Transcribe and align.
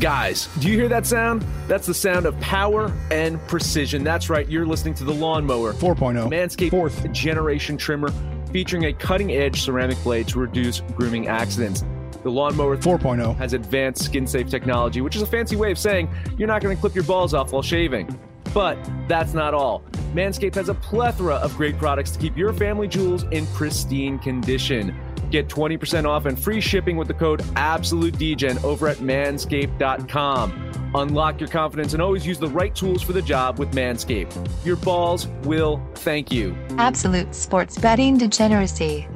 Guys, 0.00 0.48
do 0.58 0.68
you 0.68 0.76
hear 0.76 0.88
that 0.88 1.06
sound? 1.06 1.42
That's 1.68 1.86
the 1.86 1.94
sound 1.94 2.26
of 2.26 2.38
power 2.38 2.92
and 3.10 3.40
precision. 3.48 4.04
That's 4.04 4.28
right, 4.28 4.46
you're 4.46 4.66
listening 4.66 4.92
to 4.94 5.04
the 5.04 5.14
Lawnmower 5.14 5.72
4.0. 5.72 6.28
Manscaped 6.28 6.70
Fourth. 6.70 7.10
generation 7.12 7.78
trimmer 7.78 8.12
featuring 8.52 8.84
a 8.84 8.92
cutting 8.92 9.32
edge 9.32 9.62
ceramic 9.62 9.96
blade 10.02 10.28
to 10.28 10.38
reduce 10.38 10.80
grooming 10.96 11.28
accidents. 11.28 11.82
The 12.22 12.30
Lawnmower 12.30 12.76
4.0. 12.76 13.36
has 13.36 13.54
advanced 13.54 14.04
skin 14.04 14.26
safe 14.26 14.50
technology, 14.50 15.00
which 15.00 15.16
is 15.16 15.22
a 15.22 15.26
fancy 15.26 15.56
way 15.56 15.70
of 15.70 15.78
saying 15.78 16.10
you're 16.36 16.48
not 16.48 16.60
going 16.60 16.76
to 16.76 16.80
clip 16.80 16.94
your 16.94 17.04
balls 17.04 17.32
off 17.32 17.52
while 17.52 17.62
shaving. 17.62 18.18
But 18.52 18.78
that's 19.08 19.32
not 19.32 19.54
all. 19.54 19.82
Manscaped 20.12 20.56
has 20.56 20.68
a 20.68 20.74
plethora 20.74 21.36
of 21.36 21.56
great 21.56 21.78
products 21.78 22.10
to 22.10 22.18
keep 22.18 22.36
your 22.36 22.52
family 22.52 22.88
jewels 22.88 23.24
in 23.32 23.46
pristine 23.48 24.18
condition. 24.18 24.94
Get 25.30 25.48
20% 25.48 26.06
off 26.06 26.26
and 26.26 26.38
free 26.38 26.60
shipping 26.60 26.96
with 26.96 27.08
the 27.08 27.14
code 27.14 27.40
AbsoluteDGen 27.54 28.62
over 28.64 28.88
at 28.88 28.98
manscaped.com. 28.98 30.92
Unlock 30.94 31.40
your 31.40 31.48
confidence 31.48 31.92
and 31.92 32.02
always 32.02 32.26
use 32.26 32.38
the 32.38 32.48
right 32.48 32.74
tools 32.74 33.02
for 33.02 33.12
the 33.12 33.20
job 33.22 33.58
with 33.58 33.70
Manscaped. 33.72 34.34
Your 34.64 34.76
balls 34.76 35.26
will 35.42 35.82
thank 35.96 36.32
you. 36.32 36.56
Absolute 36.78 37.34
sports 37.34 37.76
betting 37.78 38.16
degeneracy. 38.16 39.06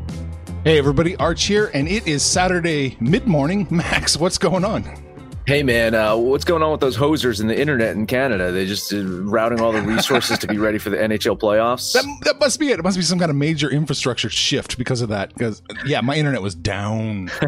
Hey, 0.64 0.76
everybody, 0.76 1.16
Arch 1.16 1.44
here, 1.44 1.70
and 1.72 1.88
it 1.88 2.06
is 2.06 2.22
Saturday 2.22 2.98
mid 3.00 3.26
morning. 3.26 3.66
Max, 3.70 4.18
what's 4.18 4.36
going 4.36 4.64
on? 4.64 4.84
Hey 5.50 5.64
man, 5.64 5.96
uh, 5.96 6.14
what's 6.14 6.44
going 6.44 6.62
on 6.62 6.70
with 6.70 6.80
those 6.80 6.96
hosers 6.96 7.40
in 7.40 7.48
the 7.48 7.60
internet 7.60 7.96
in 7.96 8.06
Canada? 8.06 8.52
They 8.52 8.66
just 8.66 8.92
uh, 8.92 9.02
routing 9.02 9.60
all 9.60 9.72
the 9.72 9.82
resources 9.82 10.38
to 10.38 10.46
be 10.46 10.58
ready 10.58 10.78
for 10.78 10.90
the 10.90 10.96
NHL 10.96 11.40
playoffs. 11.40 11.92
That, 11.92 12.04
that 12.22 12.38
must 12.38 12.60
be 12.60 12.70
it. 12.70 12.78
It 12.78 12.84
must 12.84 12.96
be 12.96 13.02
some 13.02 13.18
kind 13.18 13.32
of 13.32 13.36
major 13.36 13.68
infrastructure 13.68 14.30
shift 14.30 14.78
because 14.78 15.00
of 15.00 15.08
that. 15.08 15.34
Because, 15.34 15.60
yeah, 15.84 16.02
my 16.02 16.14
internet 16.14 16.40
was 16.40 16.54
down. 16.54 17.32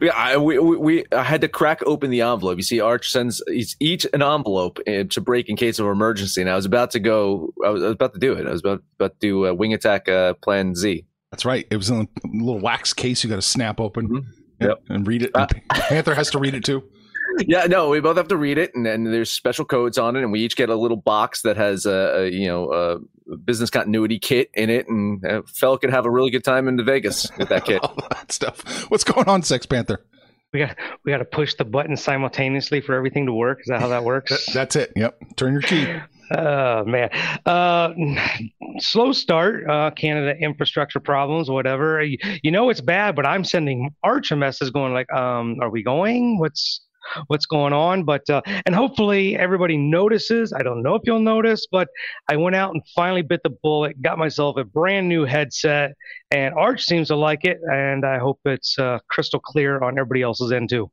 yeah, 0.00 0.12
I, 0.14 0.36
we, 0.36 0.60
we, 0.60 0.76
we 0.76 1.04
I 1.10 1.24
had 1.24 1.40
to 1.40 1.48
crack 1.48 1.82
open 1.84 2.10
the 2.10 2.20
envelope. 2.20 2.58
You 2.58 2.62
see, 2.62 2.78
Arch 2.78 3.10
sends 3.10 3.42
each, 3.52 3.74
each 3.80 4.06
an 4.12 4.22
envelope 4.22 4.78
uh, 4.86 5.02
to 5.10 5.20
break 5.20 5.48
in 5.48 5.56
case 5.56 5.80
of 5.80 5.86
emergency, 5.86 6.42
and 6.42 6.48
I 6.48 6.54
was 6.54 6.64
about 6.64 6.92
to 6.92 7.00
go. 7.00 7.52
I 7.66 7.70
was, 7.70 7.82
I 7.82 7.86
was 7.86 7.94
about 7.94 8.12
to 8.12 8.20
do 8.20 8.34
it. 8.34 8.46
I 8.46 8.52
was 8.52 8.60
about, 8.60 8.84
about 9.00 9.14
to 9.14 9.18
do 9.18 9.48
uh, 9.48 9.52
Wing 9.52 9.74
Attack 9.74 10.08
uh, 10.08 10.34
Plan 10.34 10.76
Z. 10.76 11.04
That's 11.32 11.44
right. 11.44 11.66
It 11.72 11.76
was 11.76 11.90
in 11.90 12.02
a 12.02 12.06
little 12.24 12.60
wax 12.60 12.92
case 12.92 13.24
you 13.24 13.30
got 13.30 13.34
to 13.34 13.42
snap 13.42 13.80
open 13.80 14.08
Mhm. 14.08 14.24
Yep, 14.60 14.82
and 14.88 15.06
read 15.06 15.22
it. 15.22 15.30
Uh, 15.34 15.46
and 15.50 15.82
Panther 15.82 16.14
has 16.14 16.30
to 16.30 16.38
read 16.38 16.54
it 16.54 16.64
too. 16.64 16.82
Yeah, 17.46 17.66
no, 17.66 17.90
we 17.90 18.00
both 18.00 18.16
have 18.16 18.28
to 18.28 18.36
read 18.36 18.58
it, 18.58 18.74
and 18.74 18.84
then 18.84 19.04
there's 19.04 19.30
special 19.30 19.64
codes 19.64 19.96
on 19.96 20.16
it, 20.16 20.22
and 20.22 20.32
we 20.32 20.40
each 20.40 20.56
get 20.56 20.70
a 20.70 20.74
little 20.74 20.96
box 20.96 21.42
that 21.42 21.56
has 21.56 21.86
a, 21.86 22.22
a 22.22 22.30
you 22.30 22.48
know 22.48 22.72
a 22.72 23.36
business 23.36 23.70
continuity 23.70 24.18
kit 24.18 24.50
in 24.54 24.70
it, 24.70 24.88
and 24.88 25.22
a 25.24 25.42
fellow 25.44 25.76
could 25.76 25.90
have 25.90 26.04
a 26.04 26.10
really 26.10 26.30
good 26.30 26.42
time 26.42 26.66
in 26.66 26.76
the 26.76 26.82
Vegas 26.82 27.30
with 27.38 27.48
that 27.50 27.64
kit. 27.64 27.80
All 27.84 27.94
that 28.10 28.32
stuff. 28.32 28.90
What's 28.90 29.04
going 29.04 29.28
on, 29.28 29.42
Sex 29.42 29.66
Panther? 29.66 30.04
We 30.52 30.60
got 30.60 30.76
we 31.04 31.12
got 31.12 31.18
to 31.18 31.24
push 31.26 31.54
the 31.54 31.64
button 31.64 31.96
simultaneously 31.96 32.80
for 32.80 32.94
everything 32.94 33.26
to 33.26 33.32
work. 33.32 33.60
Is 33.60 33.66
that 33.66 33.80
how 33.80 33.88
that 33.88 33.96
That- 34.00 34.04
works? 34.04 34.46
that's 34.52 34.76
it. 34.76 34.92
Yep. 34.96 35.18
Turn 35.36 35.52
your 35.52 35.62
key. 35.62 35.86
Oh 36.30 36.84
man, 36.84 37.08
uh, 37.46 37.92
slow 38.78 39.12
start. 39.12 39.68
Uh, 39.68 39.90
Canada 39.92 40.36
infrastructure 40.38 41.00
problems, 41.00 41.50
whatever. 41.50 42.02
You, 42.02 42.18
you 42.42 42.50
know 42.50 42.68
it's 42.70 42.80
bad, 42.82 43.14
but 43.16 43.24
I'm 43.26 43.44
sending 43.44 43.94
Arch 44.02 44.30
a 44.30 44.36
message 44.36 44.72
going 44.72 44.92
like, 44.92 45.10
um, 45.12 45.56
"Are 45.62 45.70
we 45.70 45.82
going? 45.82 46.38
What's 46.38 46.82
what's 47.26 47.46
going 47.46 47.72
on?" 47.72 48.04
But 48.04 48.28
uh, 48.30 48.42
and 48.66 48.74
hopefully 48.74 49.36
everybody 49.36 49.76
notices. 49.76 50.52
I 50.52 50.62
don't 50.62 50.82
know 50.82 50.94
if 50.94 51.02
you'll 51.04 51.20
notice, 51.20 51.66
but 51.70 51.88
I 52.28 52.36
went 52.36 52.56
out 52.56 52.74
and 52.74 52.82
finally 52.94 53.22
bit 53.22 53.40
the 53.42 53.50
bullet. 53.50 54.00
Got 54.02 54.18
myself 54.18 54.56
a 54.56 54.64
brand 54.64 55.08
new 55.08 55.24
headset, 55.24 55.92
and 56.30 56.54
Arch 56.54 56.84
seems 56.84 57.08
to 57.08 57.16
like 57.16 57.44
it, 57.44 57.58
and 57.70 58.04
I 58.04 58.18
hope 58.18 58.40
it's 58.44 58.78
uh, 58.78 58.98
crystal 59.08 59.40
clear 59.40 59.80
on 59.82 59.98
everybody 59.98 60.22
else's 60.22 60.52
end 60.52 60.70
too. 60.70 60.90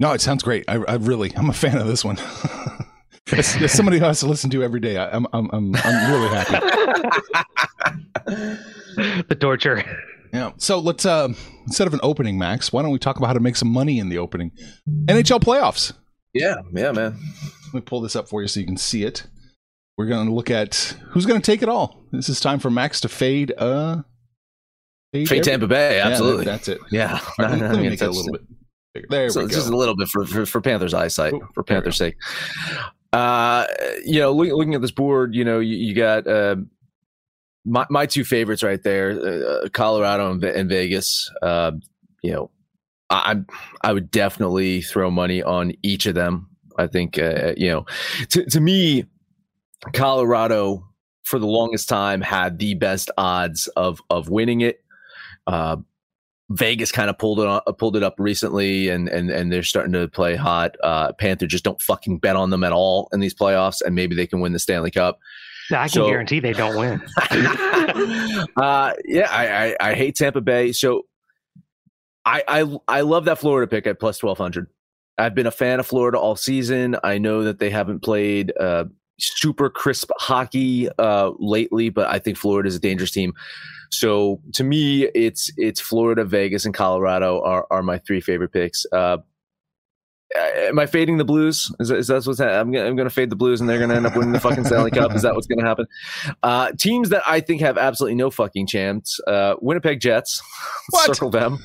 No, 0.00 0.12
it 0.12 0.22
sounds 0.22 0.42
great. 0.42 0.64
I, 0.66 0.76
I 0.76 0.94
really, 0.94 1.36
I'm 1.36 1.50
a 1.50 1.52
fan 1.52 1.76
of 1.76 1.86
this 1.86 2.04
one. 2.04 2.18
as, 3.32 3.54
as 3.56 3.72
somebody 3.72 3.98
who 3.98 4.04
has 4.06 4.20
to 4.20 4.26
listen 4.26 4.48
to 4.50 4.62
every 4.62 4.80
day, 4.80 4.96
I, 4.96 5.10
I'm, 5.10 5.26
I'm, 5.34 5.50
I'm, 5.52 5.76
I'm 5.76 6.12
really 6.12 6.28
happy. 6.34 6.66
the 9.28 9.36
torture. 9.38 9.84
Yeah. 10.32 10.52
So 10.58 10.78
let's, 10.78 11.04
uh, 11.06 11.28
instead 11.66 11.86
of 11.86 11.94
an 11.94 12.00
opening, 12.02 12.38
Max, 12.38 12.72
why 12.72 12.82
don't 12.82 12.92
we 12.92 12.98
talk 12.98 13.16
about 13.16 13.26
how 13.28 13.32
to 13.32 13.40
make 13.40 13.56
some 13.56 13.68
money 13.68 13.98
in 13.98 14.08
the 14.08 14.18
opening? 14.18 14.52
NHL 15.06 15.40
playoffs. 15.40 15.92
Yeah, 16.32 16.56
yeah, 16.72 16.92
man. 16.92 17.18
Let 17.66 17.74
me 17.74 17.80
pull 17.80 18.00
this 18.00 18.14
up 18.14 18.28
for 18.28 18.40
you 18.42 18.48
so 18.48 18.60
you 18.60 18.66
can 18.66 18.76
see 18.76 19.02
it. 19.04 19.26
We're 19.98 20.06
going 20.06 20.26
to 20.28 20.32
look 20.32 20.50
at 20.50 20.96
who's 21.10 21.26
going 21.26 21.40
to 21.40 21.44
take 21.44 21.62
it 21.62 21.68
all. 21.68 22.04
This 22.12 22.28
is 22.28 22.38
time 22.40 22.58
for 22.60 22.70
Max 22.70 23.00
to 23.00 23.08
fade. 23.08 23.52
Uh, 23.58 24.02
Fade 25.12 25.26
every- 25.26 25.40
Tampa 25.40 25.66
Bay, 25.66 25.96
Yeah, 25.96 26.06
absolutely. 26.06 26.44
that's 26.44 26.68
it. 26.68 26.78
Yeah, 26.92 27.18
right, 27.38 27.50
let 27.50 27.52
me, 27.54 27.60
let 27.60 27.60
me 27.60 27.66
I 27.78 27.80
mean, 27.80 27.90
make 27.90 28.00
it 28.00 28.06
a 28.06 28.10
little 28.10 28.32
bit 28.32 28.42
bigger. 28.94 29.06
There 29.10 29.30
so 29.30 29.40
we 29.40 29.46
it's 29.46 29.54
go. 29.56 29.60
just 29.60 29.72
a 29.72 29.76
little 29.76 29.96
bit 29.96 30.06
for, 30.08 30.24
for, 30.24 30.46
for 30.46 30.60
Panthers' 30.60 30.94
eyesight, 30.94 31.34
for 31.54 31.64
Panthers' 31.64 31.96
sake. 31.96 32.14
Uh, 33.12 33.66
you 34.04 34.20
know, 34.20 34.30
look, 34.32 34.48
looking 34.52 34.74
at 34.76 34.80
this 34.82 34.92
board, 34.92 35.34
you 35.34 35.44
know, 35.44 35.58
you, 35.58 35.76
you 35.76 35.94
got 35.96 36.28
uh, 36.28 36.54
my 37.64 37.86
my 37.90 38.06
two 38.06 38.24
favorites 38.24 38.62
right 38.62 38.82
there, 38.82 39.10
uh, 39.10 39.68
Colorado 39.72 40.30
and, 40.30 40.42
and 40.44 40.68
Vegas. 40.68 41.30
Uh, 41.42 41.72
you 42.22 42.32
know, 42.32 42.50
I, 43.08 43.30
I'm 43.30 43.46
I 43.82 43.92
would 43.92 44.10
definitely 44.10 44.82
throw 44.82 45.10
money 45.10 45.42
on 45.42 45.72
each 45.82 46.06
of 46.06 46.14
them. 46.14 46.48
I 46.78 46.86
think 46.86 47.18
uh, 47.18 47.54
you 47.56 47.70
know, 47.70 47.86
to 48.30 48.44
to 48.46 48.60
me, 48.60 49.04
Colorado 49.92 50.86
for 51.24 51.38
the 51.38 51.46
longest 51.46 51.88
time 51.88 52.20
had 52.20 52.58
the 52.58 52.74
best 52.74 53.10
odds 53.16 53.68
of 53.76 54.00
of 54.10 54.28
winning 54.28 54.62
it. 54.62 54.82
Uh, 55.46 55.76
Vegas 56.50 56.90
kind 56.90 57.08
of 57.08 57.16
pulled 57.16 57.38
it 57.38 57.46
on, 57.46 57.60
pulled 57.78 57.96
it 57.96 58.02
up 58.02 58.16
recently, 58.18 58.88
and 58.88 59.08
and 59.08 59.30
and 59.30 59.52
they're 59.52 59.62
starting 59.62 59.92
to 59.92 60.08
play 60.08 60.34
hot. 60.34 60.76
Uh, 60.82 61.12
Panther 61.12 61.46
just 61.46 61.64
don't 61.64 61.80
fucking 61.80 62.18
bet 62.18 62.36
on 62.36 62.50
them 62.50 62.64
at 62.64 62.72
all 62.72 63.08
in 63.12 63.20
these 63.20 63.34
playoffs, 63.34 63.80
and 63.82 63.94
maybe 63.94 64.16
they 64.16 64.26
can 64.26 64.40
win 64.40 64.52
the 64.52 64.58
Stanley 64.58 64.90
Cup. 64.90 65.20
I 65.72 65.82
can 65.84 65.88
So- 65.90 66.06
guarantee 66.08 66.40
they 66.40 66.52
don't 66.52 66.76
win. 66.78 67.00
uh, 68.56 68.92
yeah, 69.04 69.28
I, 69.30 69.74
I 69.80 69.90
I 69.90 69.94
hate 69.94 70.16
Tampa 70.16 70.40
Bay, 70.40 70.72
so 70.72 71.06
I 72.24 72.42
I 72.48 72.78
I 72.88 73.00
love 73.02 73.24
that 73.26 73.38
Florida 73.38 73.68
pick 73.68 73.86
at 73.86 73.98
plus 74.00 74.18
twelve 74.18 74.38
hundred. 74.38 74.66
I've 75.18 75.34
been 75.34 75.46
a 75.46 75.50
fan 75.52 75.80
of 75.80 75.86
Florida 75.86 76.18
all 76.18 76.36
season. 76.36 76.96
I 77.04 77.18
know 77.18 77.44
that 77.44 77.58
they 77.58 77.68
haven't 77.70 78.00
played 78.00 78.52
uh, 78.58 78.84
super 79.18 79.68
crisp 79.68 80.10
hockey 80.18 80.88
uh, 80.98 81.32
lately, 81.38 81.90
but 81.90 82.08
I 82.08 82.18
think 82.18 82.38
Florida 82.38 82.68
is 82.68 82.76
a 82.76 82.80
dangerous 82.80 83.10
team. 83.10 83.34
So 83.90 84.40
to 84.54 84.64
me, 84.64 85.04
it's 85.14 85.50
it's 85.56 85.80
Florida, 85.80 86.24
Vegas, 86.24 86.64
and 86.64 86.72
Colorado 86.74 87.42
are 87.42 87.66
are 87.70 87.82
my 87.82 87.98
three 87.98 88.20
favorite 88.20 88.52
picks. 88.52 88.86
Uh, 88.92 89.18
am 90.36 90.78
I 90.78 90.86
fading 90.86 91.18
the 91.18 91.24
Blues? 91.24 91.74
Is, 91.80 91.90
is 91.90 92.06
that 92.08 92.24
what's 92.26 92.38
happening? 92.38 92.56
I'm 92.56 92.72
gonna, 92.72 92.86
I'm 92.86 92.96
gonna 92.96 93.10
fade 93.10 93.30
the 93.30 93.36
Blues, 93.36 93.60
and 93.60 93.68
they're 93.68 93.78
gonna 93.78 93.94
end 93.94 94.06
up 94.06 94.16
winning 94.16 94.32
the 94.32 94.40
fucking 94.40 94.64
Stanley 94.64 94.90
Cup. 94.90 95.14
Is 95.14 95.22
that 95.22 95.34
what's 95.34 95.46
gonna 95.46 95.66
happen? 95.66 95.86
Uh, 96.42 96.72
teams 96.78 97.08
that 97.10 97.22
I 97.26 97.40
think 97.40 97.60
have 97.60 97.78
absolutely 97.78 98.16
no 98.16 98.30
fucking 98.30 98.66
chance. 98.66 99.18
Uh, 99.26 99.54
Winnipeg 99.60 100.00
Jets. 100.00 100.42
What? 100.90 101.06
Circle 101.06 101.30
them. 101.30 101.58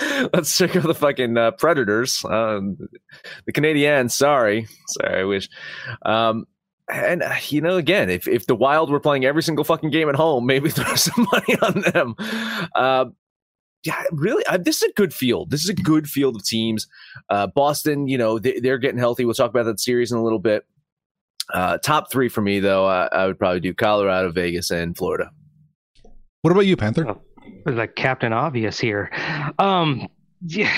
Let's 0.32 0.50
circle 0.52 0.82
the 0.82 0.94
fucking 0.94 1.36
uh, 1.36 1.52
Predators. 1.52 2.24
Um, 2.24 2.76
the 3.44 3.52
Canadiens. 3.52 4.12
Sorry, 4.12 4.68
sorry. 4.88 5.20
I 5.20 5.24
wish. 5.24 5.48
Um, 6.04 6.46
and 6.88 7.22
uh, 7.22 7.34
you 7.48 7.60
know, 7.60 7.76
again, 7.76 8.10
if 8.10 8.28
if 8.28 8.46
the 8.46 8.54
Wild 8.54 8.90
were 8.90 9.00
playing 9.00 9.24
every 9.24 9.42
single 9.42 9.64
fucking 9.64 9.90
game 9.90 10.08
at 10.08 10.14
home, 10.14 10.46
maybe 10.46 10.70
throw 10.70 10.94
some 10.94 11.26
money 11.32 11.58
on 11.62 11.92
them. 11.92 12.14
Uh, 12.74 13.06
yeah, 13.84 14.02
really, 14.12 14.44
uh, 14.46 14.58
this 14.58 14.82
is 14.82 14.90
a 14.90 14.92
good 14.92 15.14
field. 15.14 15.50
This 15.50 15.62
is 15.62 15.70
a 15.70 15.74
good 15.74 16.08
field 16.08 16.36
of 16.36 16.44
teams. 16.44 16.86
Uh, 17.30 17.46
Boston, 17.46 18.08
you 18.08 18.18
know, 18.18 18.38
they, 18.38 18.58
they're 18.60 18.78
getting 18.78 18.98
healthy. 18.98 19.24
We'll 19.24 19.34
talk 19.34 19.50
about 19.50 19.64
that 19.64 19.80
series 19.80 20.10
in 20.10 20.18
a 20.18 20.22
little 20.22 20.38
bit. 20.38 20.66
Uh, 21.52 21.78
top 21.78 22.10
three 22.10 22.28
for 22.28 22.40
me, 22.40 22.58
though, 22.60 22.86
I, 22.86 23.06
I 23.12 23.26
would 23.26 23.38
probably 23.38 23.60
do 23.60 23.72
Colorado, 23.72 24.32
Vegas, 24.32 24.70
and 24.70 24.96
Florida. 24.96 25.30
What 26.42 26.50
about 26.50 26.66
you, 26.66 26.76
Panther? 26.76 27.06
Oh. 27.08 27.20
like 27.66 27.94
Captain 27.94 28.32
Obvious 28.32 28.78
here. 28.78 29.10
Um, 29.58 30.08
yeah, 30.44 30.72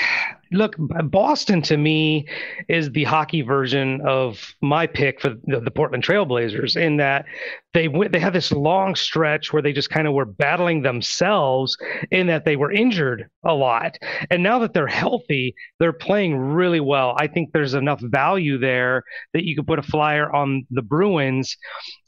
look, 0.51 0.75
Boston 0.77 1.61
to 1.63 1.77
me 1.77 2.27
is 2.67 2.91
the 2.91 3.03
hockey 3.03 3.41
version 3.41 4.01
of 4.05 4.53
my 4.61 4.87
pick 4.87 5.21
for 5.21 5.35
the, 5.45 5.59
the 5.59 5.71
Portland 5.71 6.03
Trailblazers 6.03 6.75
in 6.75 6.97
that 6.97 7.25
they 7.73 7.87
went, 7.87 8.11
they 8.11 8.19
had 8.19 8.33
this 8.33 8.51
long 8.51 8.95
stretch 8.95 9.53
where 9.53 9.61
they 9.61 9.73
just 9.73 9.91
kind 9.91 10.07
of 10.07 10.13
were 10.13 10.25
battling 10.25 10.81
themselves 10.81 11.77
in 12.09 12.27
that 12.27 12.45
they 12.45 12.55
were 12.55 12.71
injured 12.71 13.29
a 13.45 13.53
lot. 13.53 13.97
And 14.31 14.41
now 14.41 14.59
that 14.59 14.73
they're 14.73 14.87
healthy, 14.87 15.53
they're 15.79 15.93
playing 15.93 16.35
really 16.35 16.79
well. 16.79 17.15
I 17.17 17.27
think 17.27 17.51
there's 17.51 17.75
enough 17.75 18.01
value 18.01 18.57
there 18.57 19.03
that 19.33 19.45
you 19.45 19.55
could 19.55 19.67
put 19.67 19.79
a 19.79 19.83
flyer 19.83 20.33
on 20.33 20.65
the 20.71 20.81
Bruins 20.81 21.55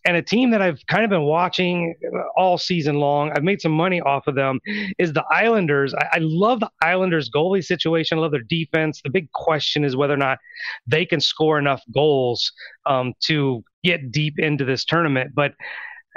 and 0.06 0.18
a 0.18 0.22
team 0.22 0.50
that 0.50 0.64
I've 0.64 0.80
kind 0.88 1.04
of 1.04 1.12
been 1.12 1.24
watching 1.24 1.94
all 2.36 2.58
season 2.58 2.96
long. 2.96 3.32
I've 3.32 3.44
made 3.44 3.62
some 3.62 3.72
money 3.72 4.02
off 4.02 4.26
of 4.26 4.34
them. 4.34 4.60
Is 4.98 5.14
the 5.14 5.24
Islanders? 5.30 5.94
I, 5.94 6.08
I 6.14 6.18
love 6.22 6.60
the 6.60 6.72
Islanders 6.82 7.30
goalie 7.30 7.64
situation. 7.64 8.18
I 8.18 8.22
love 8.22 8.31
their 8.32 8.44
defense. 8.44 9.02
The 9.04 9.10
big 9.10 9.32
question 9.32 9.84
is 9.84 9.96
whether 9.96 10.14
or 10.14 10.18
not 10.18 10.40
they 10.88 11.06
can 11.06 11.20
score 11.20 11.60
enough 11.60 11.82
goals 11.94 12.52
um, 12.86 13.14
to 13.26 13.64
get 13.84 14.12
deep 14.12 14.40
into 14.40 14.66
this 14.66 14.86
tournament. 14.86 15.32
But 15.34 15.54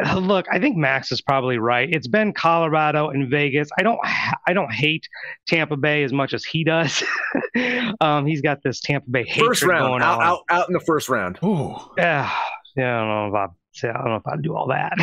uh, 0.05 0.19
look, 0.19 0.47
I 0.51 0.59
think 0.59 0.77
Max 0.77 1.13
is 1.13 1.21
probably 1.21 1.59
right. 1.59 1.89
It's 1.91 2.09
been 2.09 2.33
Colorado 2.33 3.11
and 3.11 3.31
Vegas. 3.31 3.69
I 3.79 3.83
don't, 3.83 3.99
I 4.47 4.53
don't 4.53 4.73
hate 4.73 5.07
Tampa 5.47 5.77
Bay 5.77 6.03
as 6.03 6.13
much 6.13 6.35
as 6.35 6.45
he 6.45 6.65
does. 6.65 7.03
um, 8.01 8.27
he's 8.27 8.41
got 8.41 8.59
this 8.65 8.81
Tampa 8.81 9.09
Bay 9.11 9.25
hatred 9.25 9.47
First 9.47 9.63
round, 9.63 9.91
going 9.91 10.03
out, 10.03 10.21
on. 10.21 10.27
out, 10.27 10.41
out 10.51 10.69
in 10.69 10.73
the 10.73 10.81
first 10.81 11.09
round. 11.09 11.39
Ooh. 11.45 11.77
Yeah, 11.97 12.31
yeah, 12.77 12.97
I 12.97 13.01
don't 13.01 13.33
know 13.33 13.39
if 13.39 13.51
I 13.83 13.93
don't 13.93 14.05
know 14.07 14.17
if 14.17 14.27
I'd 14.27 14.43
do 14.43 14.55
all 14.57 14.69
that, 14.69 14.97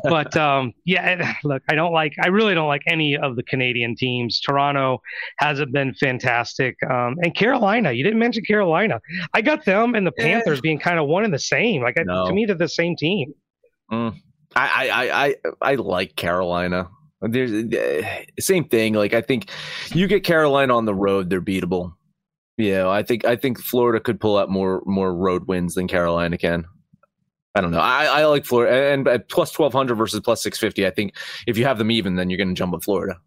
but 0.04 0.36
um, 0.36 0.72
yeah. 0.84 1.34
Look, 1.44 1.62
I 1.68 1.74
don't 1.74 1.92
like. 1.92 2.14
I 2.22 2.28
really 2.28 2.54
don't 2.54 2.68
like 2.68 2.82
any 2.86 3.16
of 3.16 3.36
the 3.36 3.42
Canadian 3.42 3.96
teams. 3.96 4.38
Toronto 4.40 5.00
hasn't 5.38 5.72
been 5.72 5.94
fantastic, 5.94 6.76
um, 6.88 7.16
and 7.22 7.34
Carolina. 7.34 7.92
You 7.92 8.04
didn't 8.04 8.18
mention 8.18 8.44
Carolina. 8.44 9.00
I 9.34 9.40
got 9.40 9.64
them 9.64 9.94
and 9.94 10.06
the. 10.06 10.12
Panthers 10.20 10.60
being 10.60 10.78
kind 10.78 10.98
of 10.98 11.06
one 11.08 11.24
and 11.24 11.32
the 11.32 11.38
same. 11.38 11.80
Like 11.82 11.98
I- 11.98 12.02
No. 12.02 12.26
to 12.26 12.32
me, 12.34 12.44
they're 12.44 12.54
the 12.54 12.68
same 12.68 12.94
team. 12.94 13.32
I, 13.90 14.12
I, 14.54 14.88
I, 14.90 15.24
I, 15.26 15.34
I 15.62 15.74
like 15.76 16.14
Carolina. 16.16 16.88
There's 17.22 17.52
uh, 17.52 18.02
same 18.38 18.64
thing. 18.64 18.94
Like 18.94 19.14
I 19.14 19.20
think 19.20 19.50
you 19.94 20.06
get 20.06 20.24
Carolina 20.24 20.76
on 20.76 20.84
the 20.84 20.94
road, 20.94 21.30
they're 21.30 21.40
beatable. 21.42 21.92
Yeah, 22.56 22.88
I 22.88 23.02
think 23.02 23.24
I 23.24 23.36
think 23.36 23.58
Florida 23.58 24.00
could 24.00 24.20
pull 24.20 24.36
out 24.36 24.50
more 24.50 24.82
more 24.86 25.14
road 25.14 25.46
wins 25.48 25.74
than 25.74 25.88
Carolina 25.88 26.36
can. 26.38 26.64
I 27.54 27.60
don't 27.60 27.72
know. 27.72 27.80
I, 27.80 28.04
I 28.04 28.24
like 28.26 28.44
Florida 28.44 28.92
and 28.92 29.08
at 29.08 29.28
plus 29.28 29.50
twelve 29.50 29.72
hundred 29.72 29.96
versus 29.96 30.20
plus 30.20 30.42
six 30.42 30.58
fifty. 30.58 30.86
I 30.86 30.90
think 30.90 31.14
if 31.46 31.58
you 31.58 31.64
have 31.64 31.78
them 31.78 31.90
even, 31.90 32.14
then 32.16 32.30
you're 32.30 32.36
going 32.38 32.48
to 32.48 32.54
jump 32.54 32.72
on 32.74 32.80
Florida. 32.80 33.18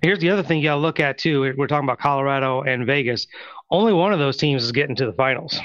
Here's 0.00 0.18
the 0.20 0.30
other 0.30 0.42
thing 0.42 0.58
you 0.58 0.64
got 0.64 0.74
to 0.74 0.80
look 0.80 1.00
at 1.00 1.18
too. 1.18 1.54
We're 1.56 1.66
talking 1.66 1.84
about 1.88 1.98
Colorado 1.98 2.62
and 2.62 2.86
Vegas. 2.86 3.26
Only 3.70 3.92
one 3.92 4.12
of 4.12 4.18
those 4.18 4.36
teams 4.36 4.62
is 4.64 4.72
getting 4.72 4.94
to 4.96 5.06
the 5.06 5.12
finals. 5.12 5.58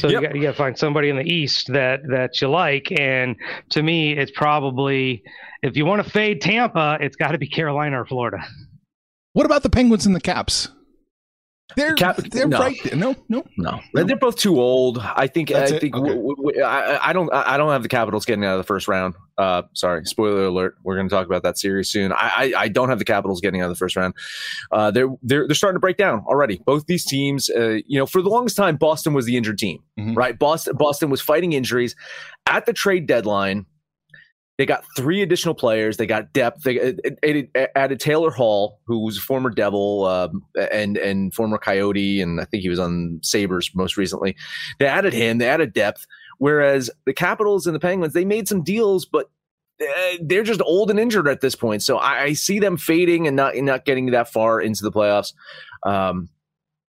So 0.00 0.08
Yep. 0.08 0.22
you 0.22 0.26
got 0.28 0.36
you 0.36 0.42
got 0.42 0.50
to 0.52 0.56
find 0.56 0.76
somebody 0.78 1.08
in 1.08 1.16
the 1.16 1.24
East 1.24 1.72
that 1.72 2.00
that 2.10 2.40
you 2.40 2.48
like. 2.48 2.92
And 2.98 3.36
to 3.70 3.82
me, 3.82 4.12
it's 4.18 4.32
probably 4.32 5.22
if 5.62 5.76
you 5.76 5.84
want 5.86 6.04
to 6.04 6.10
fade 6.10 6.40
Tampa, 6.40 6.98
it's 7.00 7.14
got 7.16 7.32
to 7.32 7.38
be 7.38 7.46
Carolina 7.48 8.00
or 8.00 8.04
Florida. 8.06 8.38
What 9.34 9.46
about 9.46 9.62
the 9.62 9.70
Penguins 9.70 10.06
and 10.06 10.14
the 10.16 10.20
Caps? 10.20 10.68
They're 11.76 11.94
Cap- 11.94 12.16
they're 12.16 12.48
no. 12.48 12.58
right. 12.58 12.76
there. 12.82 12.96
No, 12.96 13.14
no. 13.28 13.44
No, 13.58 13.78
they're 13.92 14.16
both 14.16 14.36
too 14.36 14.58
old. 14.58 14.98
I 14.98 15.26
think. 15.26 15.50
That's 15.50 15.70
I 15.70 15.78
think. 15.78 15.94
Okay. 15.94 16.14
w- 16.14 16.34
w- 16.36 16.62
I, 16.62 17.10
I 17.10 17.12
don't. 17.12 17.32
I 17.32 17.56
don't 17.58 17.70
have 17.70 17.82
the 17.82 17.90
Capitals 17.90 18.24
getting 18.24 18.44
out 18.44 18.52
of 18.52 18.58
the 18.58 18.64
first 18.64 18.88
round. 18.88 19.14
Uh, 19.36 19.62
sorry, 19.74 20.04
spoiler 20.06 20.46
alert. 20.46 20.76
We're 20.82 20.96
going 20.96 21.08
to 21.08 21.14
talk 21.14 21.26
about 21.26 21.42
that 21.42 21.58
series 21.58 21.90
soon. 21.90 22.10
I, 22.12 22.16
I, 22.16 22.52
I 22.62 22.68
don't 22.68 22.88
have 22.88 22.98
the 22.98 23.04
Capitals 23.04 23.40
getting 23.42 23.60
out 23.60 23.64
of 23.66 23.70
the 23.70 23.76
first 23.78 23.96
round. 23.96 24.14
Uh, 24.72 24.90
they're 24.90 25.08
they're 25.22 25.46
they're 25.46 25.54
starting 25.54 25.76
to 25.76 25.80
break 25.80 25.98
down 25.98 26.24
already. 26.26 26.60
Both 26.64 26.86
these 26.86 27.04
teams. 27.04 27.50
Uh, 27.50 27.80
you 27.86 27.98
know, 27.98 28.06
for 28.06 28.22
the 28.22 28.30
longest 28.30 28.56
time, 28.56 28.76
Boston 28.76 29.12
was 29.12 29.26
the 29.26 29.36
injured 29.36 29.58
team, 29.58 29.80
Mhm. 29.98 30.16
right? 30.16 30.38
Boston 30.38 30.74
Boston 30.74 31.10
was 31.10 31.20
fighting 31.20 31.52
injuries 31.52 31.94
at 32.46 32.64
the 32.64 32.72
trade 32.72 33.06
deadline. 33.06 33.66
They 34.58 34.66
got 34.66 34.84
three 34.96 35.22
additional 35.22 35.54
players. 35.54 35.96
They 35.96 36.06
got 36.06 36.32
depth. 36.32 36.64
They 36.64 36.96
added, 37.76 38.00
Taylor 38.00 38.32
Hall, 38.32 38.80
who 38.86 38.98
was 38.98 39.16
a 39.16 39.20
former 39.20 39.50
Devil 39.50 40.04
um, 40.04 40.42
and 40.72 40.98
and 40.98 41.32
former 41.32 41.58
Coyote, 41.58 42.20
and 42.20 42.40
I 42.40 42.44
think 42.44 42.62
he 42.62 42.68
was 42.68 42.80
on 42.80 43.20
Sabres 43.22 43.70
most 43.74 43.96
recently. 43.96 44.36
They 44.80 44.86
added 44.86 45.12
him. 45.12 45.38
They 45.38 45.48
added 45.48 45.72
depth. 45.72 46.06
Whereas 46.38 46.90
the 47.06 47.14
Capitals 47.14 47.66
and 47.66 47.74
the 47.74 47.80
Penguins, 47.80 48.14
they 48.14 48.24
made 48.24 48.48
some 48.48 48.62
deals, 48.64 49.04
but 49.04 49.30
uh, 49.80 50.16
they're 50.20 50.42
just 50.42 50.60
old 50.62 50.90
and 50.90 50.98
injured 50.98 51.28
at 51.28 51.40
this 51.40 51.54
point. 51.54 51.84
So 51.84 51.98
I, 51.98 52.22
I 52.22 52.32
see 52.32 52.58
them 52.58 52.76
fading 52.76 53.28
and 53.28 53.36
not 53.36 53.54
not 53.56 53.84
getting 53.84 54.06
that 54.10 54.32
far 54.32 54.60
into 54.60 54.82
the 54.82 54.90
playoffs. 54.90 55.34
Um, 55.86 56.30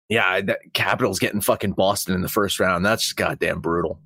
yeah, 0.07 0.39
that 0.39 0.59
Capitals 0.73 1.19
getting 1.19 1.41
fucking 1.41 1.73
Boston 1.73 2.15
in 2.15 2.21
the 2.21 2.29
first 2.29 2.61
round. 2.61 2.85
That's 2.85 3.11
goddamn 3.11 3.59
brutal. 3.59 3.99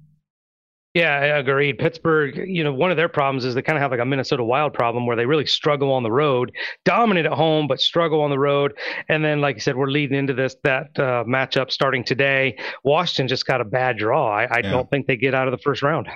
Yeah, 0.94 1.14
I 1.16 1.38
agreed. 1.40 1.78
Pittsburgh, 1.78 2.36
you 2.50 2.66
know, 2.66 2.74
one 2.74 2.92
of 2.92 2.98
their 2.98 3.08
problems 3.08 3.46
is 3.46 3.56
they 3.56 3.62
kind 3.62 3.78
of 3.78 3.82
have 3.82 3.92
like 3.92 4.02
a 4.02 4.06
Minnesota 4.06 4.44
Wild 4.44 4.74
problem 4.74 5.06
where 5.06 5.16
they 5.16 5.26
really 5.26 5.46
struggle 5.46 5.94
on 5.94 6.04
the 6.04 6.12
road, 6.12 6.52
dominant 6.84 7.28
at 7.28 7.32
home, 7.32 7.66
but 7.68 7.80
struggle 7.80 8.20
on 8.22 8.30
the 8.30 8.38
road. 8.38 8.74
And 9.08 9.24
then, 9.24 9.40
like 9.40 9.56
you 9.56 9.62
said, 9.62 9.78
we're 9.78 9.88
leading 9.90 10.18
into 10.18 10.34
this 10.34 10.58
that 10.66 10.88
uh, 11.00 11.24
matchup 11.26 11.72
starting 11.72 12.04
today. 12.04 12.58
Washington 12.84 13.30
just 13.30 13.46
got 13.46 13.62
a 13.62 13.64
bad 13.66 13.98
draw. 14.00 14.30
I, 14.30 14.44
I 14.44 14.58
Yeah. 14.58 14.72
don't 14.72 14.90
think 14.90 15.08
they 15.08 15.16
get 15.16 15.34
out 15.34 15.48
of 15.48 15.54
the 15.54 15.60
first 15.64 15.82
round. 15.82 16.10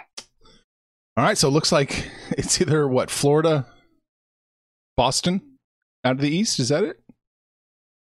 All 1.18 1.24
right, 1.24 1.38
so 1.38 1.48
it 1.48 1.52
looks 1.52 1.72
like 1.72 2.10
it's 2.32 2.60
either 2.60 2.86
what 2.86 3.10
Florida, 3.10 3.66
Boston, 4.98 5.58
out 6.04 6.16
of 6.16 6.22
the 6.22 6.30
East. 6.30 6.60
Is 6.60 6.68
that 6.68 6.84
it? 6.84 7.00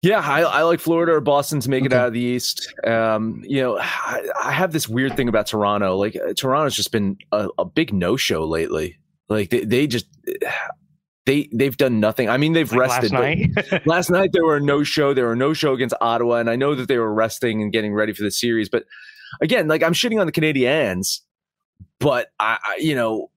Yeah, 0.03 0.19
I, 0.19 0.41
I 0.41 0.63
like 0.63 0.81
Florida 0.81 1.13
or 1.13 1.21
Boston 1.21 1.61
to 1.61 1.71
make 1.71 1.85
it 1.85 1.93
out 1.93 2.09
of 2.09 2.13
the 2.13 2.21
East. 2.21 2.75
Um, 2.85 3.41
you 3.47 3.63
know, 3.63 3.79
I, 3.79 4.21
I 4.43 4.51
have 4.51 4.73
this 4.73 4.89
weird 4.89 5.17
thing 5.17 5.29
about 5.29 5.47
Toronto. 5.47 5.97
Like 5.97 6.17
uh, 6.17 6.33
Toronto's 6.35 6.75
just 6.75 6.91
been 6.91 7.19
a, 7.31 7.49
a 7.57 7.65
big 7.65 7.93
no 7.93 8.17
show 8.17 8.45
lately. 8.45 8.99
Like 9.29 9.51
they, 9.51 9.61
they 9.65 9.87
just 9.87 10.07
they 11.27 11.49
they've 11.53 11.77
done 11.77 12.01
nothing. 12.01 12.29
I 12.29 12.37
mean, 12.37 12.53
they've 12.53 12.71
Like 12.73 12.81
rested. 12.91 13.13
last 13.13 13.23
night. 13.23 13.87
last 13.87 14.11
night 14.11 14.31
there 14.33 14.45
were 14.45 14.59
no 14.59 14.83
show. 14.83 15.15
There 15.15 15.27
were 15.29 15.37
no 15.37 15.53
show 15.53 15.73
against 15.73 15.95
Ottawa, 16.01 16.39
and 16.39 16.51
I 16.51 16.57
know 16.57 16.75
that 16.75 16.89
they 16.89 16.99
were 16.99 17.15
resting 17.15 17.63
and 17.63 17.71
getting 17.73 17.95
ready 17.95 18.13
for 18.13 18.25
the 18.25 18.33
series. 18.33 18.69
But 18.69 18.87
again, 19.41 19.69
like 19.69 19.85
I'm 19.85 19.93
shitting 19.93 20.21
on 20.21 20.27
the 20.27 20.33
Canadiens, 20.33 21.21
but 22.01 22.33
I, 22.41 22.59
I 22.61 22.77
you 22.81 22.97
know 22.97 23.31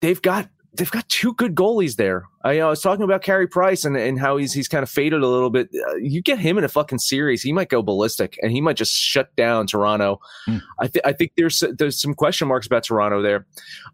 they've 0.00 0.22
got 0.22 0.48
they've 0.76 0.90
got 0.90 1.08
two 1.08 1.34
good 1.34 1.54
goalies 1.54 1.96
there. 1.96 2.24
I, 2.44 2.52
you 2.52 2.60
know, 2.60 2.66
I 2.66 2.70
was 2.70 2.80
talking 2.80 3.04
about 3.04 3.22
Carey 3.22 3.46
Price 3.46 3.84
and, 3.84 3.96
and 3.96 4.18
how 4.18 4.36
he's 4.36 4.52
he's 4.52 4.68
kind 4.68 4.82
of 4.82 4.90
faded 4.90 5.22
a 5.22 5.28
little 5.28 5.50
bit. 5.50 5.68
Uh, 5.88 5.96
you 5.96 6.22
get 6.22 6.38
him 6.38 6.58
in 6.58 6.64
a 6.64 6.68
fucking 6.68 6.98
series, 6.98 7.42
he 7.42 7.52
might 7.52 7.68
go 7.68 7.82
ballistic 7.82 8.38
and 8.42 8.52
he 8.52 8.60
might 8.60 8.76
just 8.76 8.92
shut 8.92 9.34
down 9.36 9.66
Toronto. 9.66 10.20
Hmm. 10.46 10.58
I 10.78 10.86
think 10.88 11.06
I 11.06 11.12
think 11.12 11.32
there's 11.36 11.62
there's 11.78 12.00
some 12.00 12.14
question 12.14 12.48
marks 12.48 12.66
about 12.66 12.84
Toronto 12.84 13.22
there. 13.22 13.46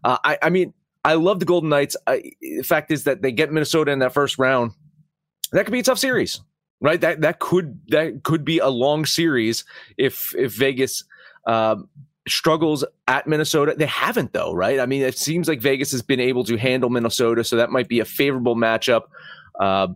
Uh, 0.03 0.17
I 0.23 0.37
I 0.41 0.49
mean. 0.49 0.73
I 1.05 1.15
love 1.15 1.41
the 1.41 1.45
Golden 1.45 1.69
Knights. 1.69 1.97
I, 2.07 2.31
the 2.39 2.63
fact 2.63 2.89
is 2.89 3.03
that 3.03 3.21
they 3.21 3.33
get 3.33 3.51
Minnesota 3.51 3.91
in 3.91 3.99
that 3.99 4.13
first 4.13 4.39
round. 4.39 4.71
That 5.51 5.65
could 5.65 5.73
be 5.73 5.79
a 5.79 5.83
tough 5.83 5.99
series, 5.99 6.39
right? 6.79 7.01
That 7.01 7.19
that 7.19 7.39
could 7.39 7.77
that 7.89 8.23
could 8.23 8.45
be 8.45 8.59
a 8.59 8.69
long 8.69 9.05
series 9.05 9.65
if 9.97 10.33
if 10.33 10.53
Vegas 10.53 11.03
um, 11.45 11.89
struggles 12.27 12.85
at 13.07 13.27
Minnesota. 13.27 13.75
They 13.77 13.85
haven't 13.85 14.33
though, 14.33 14.53
right? 14.53 14.79
I 14.79 14.85
mean, 14.85 15.01
it 15.01 15.17
seems 15.17 15.47
like 15.47 15.61
Vegas 15.61 15.91
has 15.91 16.01
been 16.01 16.19
able 16.19 16.43
to 16.45 16.57
handle 16.57 16.89
Minnesota, 16.89 17.43
so 17.43 17.55
that 17.57 17.69
might 17.71 17.87
be 17.87 17.99
a 17.99 18.05
favorable 18.05 18.55
matchup. 18.55 19.03
Uh, 19.59 19.87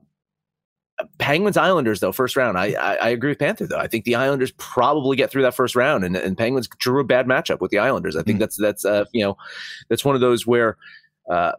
Penguins 1.20 1.58
Islanders 1.58 2.00
though 2.00 2.12
first 2.12 2.36
round. 2.36 2.58
I, 2.58 2.72
I 2.74 2.96
I 2.96 3.10
agree 3.10 3.30
with 3.30 3.38
Panther 3.40 3.68
though. 3.68 3.78
I 3.78 3.86
think 3.88 4.04
the 4.06 4.16
Islanders 4.16 4.52
probably 4.58 5.16
get 5.16 5.30
through 5.30 5.44
that 5.44 5.54
first 5.54 5.76
round, 5.76 6.04
and, 6.04 6.16
and 6.18 6.36
Penguins 6.36 6.68
drew 6.80 7.00
a 7.00 7.04
bad 7.04 7.28
matchup 7.28 7.60
with 7.62 7.70
the 7.70 7.78
Islanders. 7.78 8.16
I 8.16 8.24
think 8.24 8.38
Mm. 8.38 8.40
that's 8.40 8.58
that's 8.58 8.84
uh 8.86 9.06
you 9.14 9.24
know 9.24 9.38
that's 9.90 10.04
one 10.04 10.16
of 10.16 10.22
those 10.22 10.48
where 10.48 10.76
uh 11.32 11.52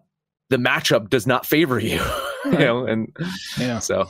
the 0.50 0.56
matchup 0.56 1.08
does 1.08 1.24
not 1.26 1.46
favor 1.46 1.78
you, 1.78 2.00
you 2.46 2.50
know, 2.58 2.84
and 2.84 3.14
Yeah. 3.58 3.78
so 3.78 4.08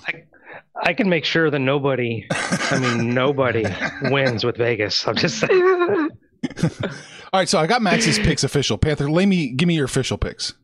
I 0.83 0.95
can 0.95 1.09
make 1.11 1.25
sure 1.27 1.51
that 1.51 1.59
nobody, 1.59 2.25
I 2.31 2.79
mean, 2.79 3.13
nobody 3.13 3.65
wins 4.05 4.45
with 4.45 4.57
Vegas. 4.57 5.07
I'm 5.07 5.17
just 5.17 5.41
saying. 5.41 6.08
All 7.33 7.41
right, 7.41 7.49
so 7.49 7.59
I 7.59 7.67
got 7.67 7.83
Max's 7.83 8.19
picks 8.19 8.45
official. 8.45 8.79
Panther, 8.79 9.11
lay 9.11 9.27
me, 9.27 9.51
give 9.51 9.67
me 9.69 9.75
your 9.75 9.85
official 9.85 10.17
picks. 10.19 10.55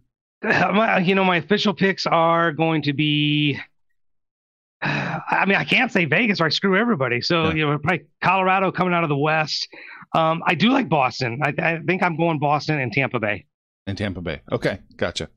My- 0.42 0.98
you 0.98 1.14
know, 1.14 1.24
my 1.24 1.36
official 1.36 1.74
picks 1.74 2.06
are 2.06 2.52
going 2.52 2.82
to 2.82 2.92
be. 2.92 3.58
I 4.82 5.44
mean, 5.46 5.56
I 5.56 5.64
can't 5.64 5.90
say 5.90 6.04
Vegas 6.04 6.40
or 6.40 6.46
I 6.46 6.48
screw 6.50 6.76
everybody. 6.78 7.20
So, 7.20 7.44
Yeah. 7.48 7.54
you 7.54 7.66
know, 7.66 7.78
probably 7.78 8.06
Colorado 8.22 8.70
coming 8.72 8.92
out 8.94 9.02
of 9.02 9.08
the 9.08 9.16
West. 9.16 9.68
Um, 10.14 10.42
I 10.46 10.54
do 10.54 10.68
like 10.70 10.88
Boston. 10.88 11.40
I, 11.42 11.54
I 11.58 11.78
think 11.86 12.02
I'm 12.02 12.16
going 12.16 12.38
Boston 12.38 12.78
and 12.80 12.92
Tampa 12.92 13.18
Bay. 13.18 13.46
in 13.86 13.96
Tampa 13.96 14.20
Bay. 14.20 14.42
Okay, 14.52 14.78
gotcha. 14.96 15.28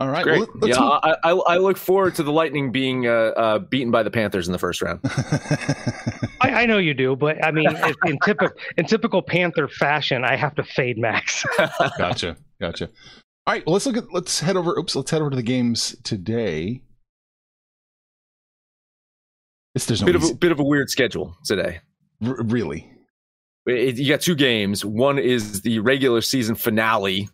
All 0.00 0.08
right, 0.08 0.24
great. 0.24 0.38
well, 0.60 0.68
yeah, 0.68 0.80
I, 0.80 1.14
I 1.22 1.30
I 1.32 1.56
look 1.58 1.76
forward 1.76 2.14
to 2.14 2.22
the 2.22 2.32
Lightning 2.32 2.72
being 2.72 3.06
uh, 3.06 3.10
uh, 3.36 3.58
beaten 3.58 3.90
by 3.90 4.02
the 4.02 4.10
Panthers 4.10 4.48
in 4.48 4.52
the 4.52 4.58
first 4.58 4.80
round. 4.80 5.00
I, 6.40 6.62
I 6.62 6.66
know 6.66 6.78
you 6.78 6.94
do, 6.94 7.14
but 7.16 7.44
I 7.44 7.50
mean, 7.50 7.66
if- 7.70 7.96
in 8.06 8.18
typical 8.24 8.56
in 8.78 8.86
typical 8.86 9.20
Panther 9.20 9.68
fashion, 9.68 10.24
I 10.24 10.36
have 10.36 10.54
to 10.54 10.64
fade 10.64 10.96
Max. 10.96 11.44
gotcha, 11.98 12.36
gotcha. 12.58 12.88
All 13.46 13.54
right, 13.54 13.62
well, 13.66 13.74
let's 13.74 13.84
look 13.84 13.98
at. 13.98 14.04
Let's 14.10 14.40
head 14.40 14.56
over. 14.56 14.70
Oops, 14.78 14.96
let's 14.96 15.10
head 15.10 15.20
over 15.20 15.28
to 15.30 15.36
the 15.36 15.42
games 15.42 15.94
today. 16.02 16.80
It's 19.74 19.86
there's 19.86 20.00
no 20.00 20.06
bit 20.06 20.16
of 20.16 20.24
a 20.24 20.34
bit 20.34 20.52
of 20.52 20.60
a 20.60 20.64
weird 20.64 20.90
schedule 20.90 21.36
today. 21.44 21.80
r- 22.24 22.42
really. 22.42 22.90
It- 23.66 23.98
you 23.98 24.08
got 24.08 24.20
two 24.22 24.34
games. 24.34 24.84
One 24.84 25.18
is 25.18 25.60
the 25.62 25.78
regular 25.80 26.22
season 26.22 26.54
finale 26.54 27.28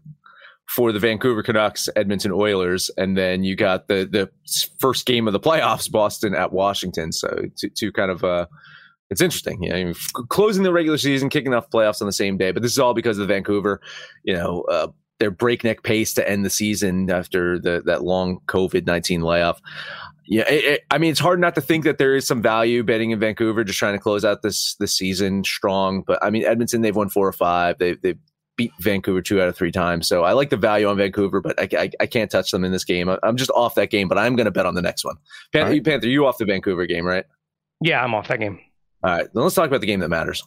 for 0.68 0.92
the 0.92 0.98
Vancouver 0.98 1.42
Canucks, 1.42 1.88
Edmonton 1.96 2.32
Oilers, 2.32 2.90
and 2.96 3.16
then 3.16 3.44
you 3.44 3.56
got 3.56 3.88
the 3.88 4.06
the 4.10 4.30
first 4.78 5.06
game 5.06 5.26
of 5.26 5.32
the 5.32 5.40
playoffs, 5.40 5.90
Boston 5.90 6.34
at 6.34 6.52
Washington. 6.52 7.12
So 7.12 7.44
two, 7.74 7.92
kind 7.92 8.10
of 8.10 8.24
uh, 8.24 8.46
it's 9.10 9.20
interesting. 9.20 9.62
You 9.62 9.70
know, 9.70 9.92
closing 10.28 10.64
the 10.64 10.72
regular 10.72 10.98
season, 10.98 11.28
kicking 11.30 11.54
off 11.54 11.70
playoffs 11.70 12.00
on 12.00 12.06
the 12.06 12.12
same 12.12 12.36
day. 12.36 12.50
But 12.50 12.62
this 12.62 12.72
is 12.72 12.78
all 12.78 12.94
because 12.94 13.18
of 13.18 13.28
Vancouver. 13.28 13.80
You 14.24 14.34
know, 14.34 14.62
uh, 14.62 14.88
their 15.18 15.30
breakneck 15.30 15.82
pace 15.82 16.12
to 16.14 16.28
end 16.28 16.44
the 16.44 16.50
season 16.50 17.10
after 17.10 17.58
the 17.58 17.82
that 17.86 18.02
long 18.02 18.40
COVID 18.48 18.86
nineteen 18.86 19.22
layoff. 19.22 19.60
Yeah, 20.28 20.42
it, 20.50 20.64
it- 20.64 20.80
I 20.90 20.98
mean, 20.98 21.12
it's 21.12 21.20
hard 21.20 21.40
not 21.40 21.54
to 21.54 21.60
think 21.60 21.84
that 21.84 21.98
there 21.98 22.16
is 22.16 22.26
some 22.26 22.42
value 22.42 22.82
betting 22.82 23.12
in 23.12 23.20
Vancouver, 23.20 23.62
just 23.62 23.78
trying 23.78 23.94
to 23.94 24.00
close 24.00 24.24
out 24.24 24.42
this 24.42 24.74
this 24.80 24.92
season 24.94 25.44
strong. 25.44 26.02
But 26.04 26.18
I 26.24 26.30
mean, 26.30 26.44
Edmonton, 26.44 26.80
they've 26.82 26.96
won 26.96 27.08
four 27.08 27.28
or 27.28 27.32
five. 27.32 27.78
They 27.78 27.94
they 27.94 28.16
beat 28.56 28.72
Vancouver 28.80 29.22
two 29.22 29.40
out 29.40 29.48
of 29.48 29.56
three 29.56 29.72
times. 29.72 30.08
So 30.08 30.24
I 30.24 30.32
like 30.32 30.50
the 30.50 30.56
value 30.56 30.88
on 30.88 30.96
Vancouver, 30.96 31.40
but 31.40 31.58
I, 31.60 31.68
I, 31.78 31.90
I 32.00 32.06
can't 32.06 32.30
touch 32.30 32.50
them 32.50 32.64
in 32.64 32.72
this 32.72 32.84
game. 32.84 33.08
I, 33.08 33.18
am 33.22 33.36
just 33.36 33.50
off 33.50 33.74
that 33.74 33.90
game, 33.90 34.08
but 34.08 34.18
I'm 34.18 34.34
going 34.36 34.46
to 34.46 34.50
bet 34.50 34.66
on 34.66 34.74
the 34.74 34.82
next 34.82 35.04
one. 35.04 35.16
Panther, 35.52 35.72
right. 35.72 35.84
Panther, 35.84 36.08
you 36.08 36.26
off 36.26 36.38
the 36.38 36.44
Vancouver 36.44 36.86
game, 36.86 37.04
right? 37.04 37.24
Yeah, 37.80 38.02
I'm 38.02 38.14
off 38.14 38.28
that 38.28 38.40
game. 38.40 38.58
All 39.02 39.10
right, 39.10 39.28
then 39.32 39.42
let's 39.42 39.54
talk 39.54 39.66
about 39.66 39.80
the 39.80 39.86
game 39.86 40.00
that 40.00 40.08
matters. 40.08 40.42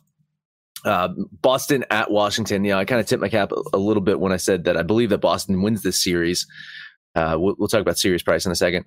Uh, 0.86 1.10
Boston 1.42 1.86
at 1.90 2.10
Washington. 2.10 2.64
Yeah, 2.64 2.78
I 2.78 2.86
kind 2.86 3.02
of 3.02 3.08
tipped 3.08 3.22
my 3.22 3.30
cap 3.30 3.52
a, 3.52 3.62
a, 3.74 3.78
little 3.78 4.02
bit 4.02 4.20
when 4.20 4.32
I 4.32 4.38
said 4.38 4.64
that 4.64 4.78
I 4.78 4.82
believe 4.82 5.10
that 5.10 5.18
Boston 5.20 5.62
wins 5.62 5.84
this 5.84 6.02
series. 6.02 6.48
Uh, 7.16 7.36
we'll, 7.38 7.56
we'll, 7.60 7.68
talk 7.68 7.82
about 7.82 7.98
series 7.98 8.24
price 8.24 8.46
in 8.46 8.52
a 8.52 8.56
second. 8.56 8.86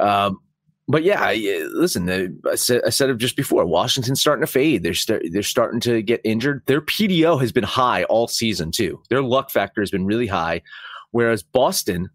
Um, 0.00 0.38
but 0.86 1.02
yeah, 1.02 1.22
I, 1.22 1.34
uh, 1.34 1.68
listen, 1.72 2.08
uh, 2.10 2.50
I 2.50 2.56
said, 2.56 2.82
I 2.86 2.90
said 2.90 3.08
it 3.08 3.16
just 3.16 3.36
before. 3.36 3.64
Washington's 3.64 4.20
starting 4.20 4.44
to 4.44 4.50
fade. 4.50 4.82
They're 4.82 4.92
they 5.06 5.28
they're 5.30 5.42
starting 5.42 5.80
to 5.80 6.02
get 6.02 6.20
injured. 6.24 6.62
Their 6.66 6.82
PDO 6.82 7.40
has 7.40 7.52
been 7.52 7.64
high 7.64 8.04
all 8.04 8.28
season 8.28 8.70
too. 8.70 9.00
Their 9.08 9.22
luck 9.22 9.50
factor 9.50 9.80
has 9.80 9.90
been 9.90 10.04
really 10.04 10.26
high, 10.26 10.60
whereas 11.10 11.42
Boston 11.42 12.10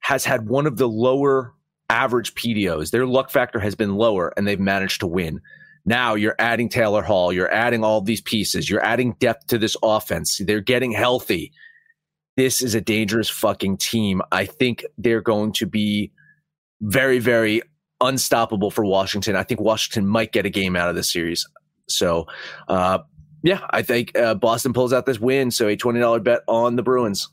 has 0.00 0.24
had 0.24 0.48
one 0.48 0.66
of 0.66 0.76
the 0.76 0.88
lower 0.88 1.54
average 1.88 2.34
PDOs. 2.34 2.90
Their 2.90 3.06
luck 3.06 3.30
factor 3.30 3.58
has 3.58 3.74
been 3.74 3.94
lower, 3.94 4.34
and 4.36 4.46
they've 4.46 4.60
managed 4.60 5.00
to 5.00 5.06
win. 5.06 5.40
Now 5.86 6.14
you're 6.14 6.36
adding 6.38 6.68
Taylor 6.68 7.02
Hall. 7.02 7.32
You're 7.32 7.52
adding 7.52 7.84
all 7.84 8.02
these 8.02 8.20
pieces. 8.20 8.68
You're 8.68 8.84
adding 8.84 9.16
depth 9.18 9.46
to 9.48 9.58
this 9.58 9.76
offense. 9.82 10.40
They're 10.44 10.60
getting 10.60 10.92
healthy. 10.92 11.52
This 12.36 12.60
is 12.60 12.74
a 12.74 12.80
dangerous 12.80 13.30
fucking 13.30 13.78
team. 13.78 14.20
I 14.30 14.44
think 14.44 14.84
they're 14.98 15.22
going 15.22 15.52
to 15.54 15.66
be 15.66 16.12
very, 16.80 17.18
very 17.18 17.62
unstoppable 18.04 18.70
for 18.70 18.84
Washington. 18.84 19.36
I 19.36 19.42
think 19.42 19.60
Washington 19.60 20.06
might 20.06 20.32
get 20.32 20.46
a 20.46 20.50
game 20.50 20.76
out 20.76 20.88
of 20.88 20.94
this 20.94 21.12
series. 21.12 21.46
So, 21.88 22.26
uh, 22.68 22.98
yeah, 23.42 23.60
I 23.70 23.82
think 23.82 24.16
uh, 24.16 24.34
Boston 24.34 24.72
pulls 24.72 24.92
out 24.92 25.04
this 25.06 25.20
win. 25.20 25.50
So 25.50 25.68
a 25.68 25.76
twenty 25.76 26.00
dollar 26.00 26.20
bet 26.20 26.42
on 26.46 26.76
the 26.76 26.82
Bruins. 26.82 27.28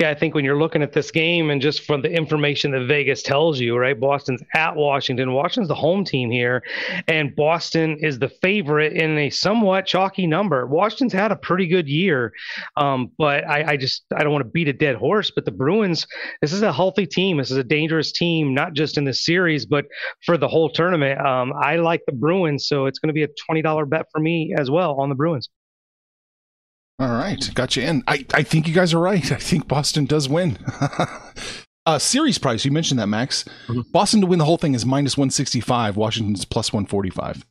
Yeah, 0.00 0.10
I 0.10 0.14
think 0.14 0.34
when 0.34 0.44
you're 0.44 0.58
looking 0.58 0.82
at 0.82 0.92
this 0.92 1.10
game 1.10 1.50
and 1.50 1.60
just 1.60 1.84
from 1.84 2.02
the 2.02 2.10
information 2.10 2.72
that 2.72 2.86
Vegas 2.86 3.22
tells 3.22 3.60
you, 3.60 3.76
right? 3.76 3.98
Boston's 3.98 4.42
at 4.54 4.74
Washington. 4.74 5.32
Washington's 5.32 5.68
the 5.68 5.74
home 5.74 6.04
team 6.04 6.30
here, 6.30 6.62
and 7.08 7.34
Boston 7.36 7.96
is 8.00 8.18
the 8.18 8.28
favorite 8.28 8.92
in 8.94 9.16
a 9.18 9.30
somewhat 9.30 9.86
chalky 9.86 10.26
number. 10.26 10.66
Washington's 10.66 11.12
had 11.12 11.32
a 11.32 11.36
pretty 11.36 11.66
good 11.66 11.88
year, 11.88 12.32
um, 12.76 13.12
but 13.18 13.46
I, 13.48 13.72
I, 13.72 13.76
just 13.76 14.04
I 14.14 14.22
don't 14.22 14.32
want 14.32 14.44
to 14.44 14.50
beat 14.50 14.68
a 14.68 14.72
dead 14.72 14.96
horse. 14.96 15.30
But 15.30 15.44
the 15.44 15.52
Bruins, 15.52 16.06
this 16.40 16.52
is 16.52 16.62
a 16.62 16.72
healthy 16.72 17.06
team. 17.06 17.36
This 17.36 17.50
is 17.50 17.56
a 17.56 17.64
dangerous 17.64 18.12
team, 18.12 18.54
not 18.54 18.74
just 18.74 18.98
in 18.98 19.04
this 19.04 19.24
series, 19.24 19.66
but 19.66 19.86
for 20.24 20.36
the 20.36 20.48
whole 20.48 20.70
tournament. 20.70 21.20
Um, 21.24 21.52
I 21.60 21.76
like 21.76 22.02
the 22.06 22.12
Bruins, 22.12 22.66
so 22.66 22.86
it's 22.86 22.98
going 22.98 23.08
to 23.08 23.14
be 23.14 23.22
a 23.22 23.28
twenty 23.46 23.62
dollar 23.62 23.86
bet 23.86 24.06
for 24.12 24.20
me 24.20 24.54
as 24.58 24.70
well 24.70 25.00
on 25.00 25.08
the 25.08 25.14
Bruins. 25.14 25.48
All 27.02 27.08
right, 27.08 27.50
got 27.54 27.74
you 27.74 27.82
in. 27.82 28.04
I, 28.06 28.24
I 28.32 28.44
think 28.44 28.68
you 28.68 28.72
guys 28.72 28.94
are 28.94 29.00
right. 29.00 29.32
I 29.32 29.34
think 29.34 29.66
Boston 29.66 30.04
does 30.04 30.28
win. 30.28 30.56
uh, 31.86 31.98
series 31.98 32.38
price, 32.38 32.64
you 32.64 32.70
mentioned 32.70 33.00
that, 33.00 33.08
Max. 33.08 33.44
Mm-hmm. 33.66 33.80
Boston 33.90 34.20
to 34.20 34.28
win 34.28 34.38
the 34.38 34.44
whole 34.44 34.56
thing 34.56 34.72
is 34.76 34.86
minus 34.86 35.16
165, 35.16 35.96
Washington's 35.96 36.44
plus 36.44 36.72
145. 36.72 37.44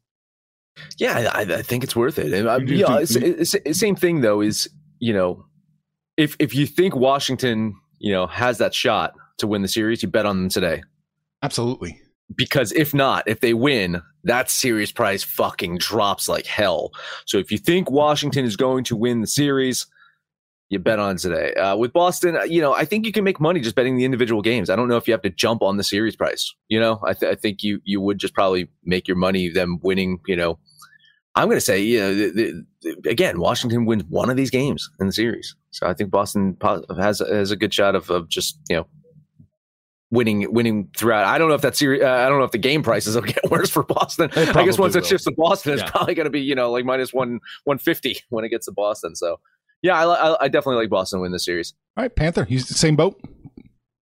Yeah, 0.98 1.30
I, 1.34 1.42
I 1.42 1.62
think 1.64 1.84
it's 1.84 1.98
worth 1.98 2.18
it. 2.18 2.48
Uh, 2.48 2.60
yeah, 2.60 3.00
it's, 3.00 3.18
it's, 3.18 3.54
it's, 3.54 3.78
same 3.78 3.98
thing, 3.98 4.22
though, 4.22 4.40
is, 4.40 4.70
you 5.00 5.12
know, 5.12 5.44
if, 6.16 6.38
if 6.40 6.56
you 6.56 6.66
think 6.66 6.96
Washington, 6.96 7.76
you 8.00 8.14
know, 8.14 8.28
has 8.28 8.58
that 8.60 8.74
shot 8.74 9.16
to 9.40 9.48
win 9.48 9.64
the 9.64 9.68
series, 9.68 10.02
you 10.02 10.08
bet 10.08 10.26
on 10.26 10.38
them 10.38 10.50
today. 10.50 10.82
Absolutely 11.44 12.00
because 12.36 12.72
if 12.72 12.94
not, 12.94 13.28
if 13.28 13.40
they 13.40 13.54
win, 13.54 14.02
that 14.24 14.50
series 14.50 14.92
price 14.92 15.24
fucking 15.24 15.78
drops 15.78 16.28
like 16.28 16.46
hell. 16.46 16.92
So 17.26 17.38
if 17.38 17.52
you 17.52 17.58
think 17.58 17.90
Washington 17.90 18.46
is 18.46 18.56
going 18.56 18.84
to 18.86 18.96
win 18.96 19.22
the 19.22 19.28
series, 19.28 19.88
you 20.70 20.80
bet 20.80 21.00
on 21.00 21.18
today. 21.18 21.54
Uh, 21.54 21.76
with 21.76 21.92
Boston, 21.92 22.38
uh, 22.38 22.44
you 22.44 22.62
know, 22.62 22.74
I 22.74 22.86
think 22.86 23.06
you 23.06 23.12
can 23.12 23.26
make 23.26 23.42
money 23.42 23.60
just 23.60 23.76
betting 23.76 23.98
the 23.98 24.06
individual 24.06 24.42
games. 24.42 24.70
I 24.70 24.78
don't 24.78 24.88
know 24.88 24.96
if 24.96 25.06
you 25.06 25.14
have 25.14 25.22
to 25.24 25.30
jump 25.30 25.62
on 25.62 25.76
the 25.76 25.84
series 25.84 26.16
price. 26.16 26.54
You 26.70 26.80
know, 26.80 27.02
I, 27.06 27.14
th- 27.14 27.32
I 27.32 27.36
think 27.36 27.62
you 27.62 27.82
you 27.84 28.00
would 28.00 28.20
just 28.20 28.34
probably 28.34 28.70
make 28.86 29.08
your 29.08 29.18
money 29.18 29.50
them 29.50 29.80
winning. 29.84 30.20
You 30.28 30.38
know, 30.38 30.60
I'm 31.36 31.48
going 31.48 31.58
to 31.58 31.62
say, 31.62 31.82
you 31.82 32.00
know, 32.00 32.16
the, 32.16 32.64
the, 32.82 33.10
again, 33.10 33.40
Washington 33.40 33.86
wins 33.86 34.06
one 34.08 34.30
of 34.30 34.38
these 34.38 34.50
games 34.50 34.90
in 35.02 35.08
the 35.08 35.14
series. 35.14 35.56
So 35.72 35.88
I 35.88 35.94
think 35.94 36.10
Boston 36.10 36.56
has 36.98 37.20
has 37.20 37.52
a 37.52 37.58
good 37.58 37.74
shot 37.74 37.96
of, 37.96 38.10
of 38.10 38.30
just 38.30 38.58
you 38.70 38.78
know 38.78 38.88
winning 40.12 40.52
winning 40.54 40.90
throughout. 40.96 41.26
I 41.26 41.38
don't 41.38 41.50
know 41.50 41.56
if 41.56 41.62
that 41.62 41.76
series. 41.76 42.04
Uh, 42.04 42.10
I 42.10 42.30
don't 42.30 42.38
know 42.38 42.46
if 42.46 42.52
the 42.52 42.58
game 42.58 42.84
prices 42.84 43.16
will 43.16 43.24
get 43.24 43.40
worse 43.50 43.70
for 43.70 43.84
Boston. 43.84 44.30
I 44.36 44.66
guess 44.66 44.78
once 44.78 44.94
will. 44.94 45.02
it 45.02 45.08
shifts 45.08 45.26
to 45.26 45.32
Boston, 45.32 45.74
it's 45.74 45.82
yeah. 45.82 45.90
probably 45.90 46.14
going 46.14 46.26
to 46.26 46.32
be 46.32 46.42
you 46.42 46.54
know 46.54 46.72
like 46.72 46.86
minus 46.86 47.14
one 47.14 47.40
one 47.64 47.78
fifty 47.78 48.20
when 48.30 48.46
it 48.46 48.50
gets 48.50 48.66
to 48.68 48.72
Boston. 48.72 49.16
So 49.16 49.40
yeah, 49.82 49.98
I, 49.98 50.34
I, 50.34 50.44
I 50.44 50.48
definitely 50.48 50.84
like 50.84 50.90
Boston 50.90 51.22
win 51.22 51.32
this 51.32 51.46
series. 51.46 51.74
All 51.98 52.04
right, 52.04 52.16
Panther, 52.16 52.46
he's 52.46 52.68
the 52.68 52.76
same 52.76 52.96
boat. 52.96 53.20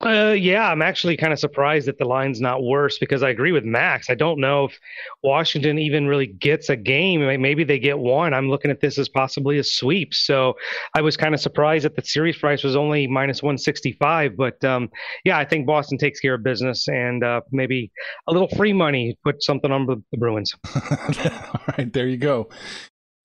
Uh, 0.02 0.32
yeah, 0.32 0.72
I'm 0.72 0.82
actually 0.82 1.18
kind 1.18 1.34
of 1.34 1.40
surprised 1.40 1.86
that 1.90 1.98
the 1.98 2.06
line's 2.06 2.40
not 2.40 2.64
worse 2.64 2.98
because 2.98 3.22
I 3.22 3.30
agree 3.30 3.52
with 3.52 3.66
Max. 3.66 4.10
I 4.10 4.16
don't 4.16 4.40
know 4.40 4.66
if 4.66 4.80
Washington 5.24 5.78
even 5.78 6.08
really 6.08 6.28
gets 6.28 6.70
a 6.70 6.78
game. 6.78 7.20
Maybe 7.42 7.66
they 7.66 7.80
get 7.80 8.00
one. 8.00 8.34
I'm 8.34 8.50
looking 8.50 8.72
at 8.72 8.80
this 8.80 8.98
as 8.98 9.10
possibly 9.10 9.58
a 9.58 9.64
sweep. 9.64 10.14
So 10.14 10.56
I 10.96 11.02
was 11.02 11.18
kind 11.18 11.34
of 11.34 11.42
surprised 11.42 11.84
that 11.84 11.98
the 11.98 12.02
series 12.02 12.38
price 12.38 12.64
was 12.64 12.78
only 12.78 13.08
minus 13.08 13.44
165. 13.44 14.38
But 14.38 14.64
um, 14.64 14.90
yeah, 15.26 15.38
I 15.38 15.44
think 15.44 15.68
Boston 15.68 15.98
takes 15.98 16.22
care 16.22 16.36
of 16.36 16.44
business 16.44 16.88
and 16.88 17.22
uh, 17.22 17.42
maybe 17.52 17.92
a 18.28 18.32
little 18.32 18.50
free 18.56 18.74
money, 18.74 19.18
put 19.26 19.44
something 19.44 19.72
on 19.72 19.86
the 19.86 20.02
Bruins. 20.18 20.56
All 20.76 21.62
right, 21.78 21.92
there 21.92 22.08
you 22.08 22.18
go. 22.18 22.48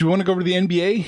Do 0.01 0.07
you 0.07 0.11
want 0.11 0.21
to 0.21 0.27
go 0.27 0.33
over 0.33 0.41
to 0.41 0.45
the 0.45 0.55
NBA? 0.55 1.07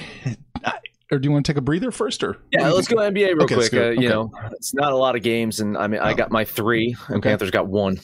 Or 1.12 1.18
do 1.18 1.26
you 1.26 1.32
want 1.32 1.46
to 1.46 1.52
take 1.52 1.58
a 1.58 1.62
breather 1.62 1.90
first 1.90 2.22
or 2.22 2.36
yeah 2.52 2.68
let's 2.68 2.88
go 2.88 2.96
nba 2.96 3.28
real 3.28 3.42
okay, 3.42 3.54
quick 3.54 3.74
uh, 3.74 3.78
okay. 3.78 4.02
you 4.02 4.08
know 4.08 4.30
it's 4.52 4.74
not 4.74 4.92
a 4.92 4.96
lot 4.96 5.14
of 5.16 5.22
games 5.22 5.60
and 5.60 5.76
i 5.76 5.86
mean 5.86 6.00
i 6.00 6.12
got 6.14 6.30
my 6.30 6.44
three 6.44 6.96
and 7.08 7.18
okay. 7.18 7.30
panthers 7.30 7.50
got 7.50 7.66
one. 7.66 7.98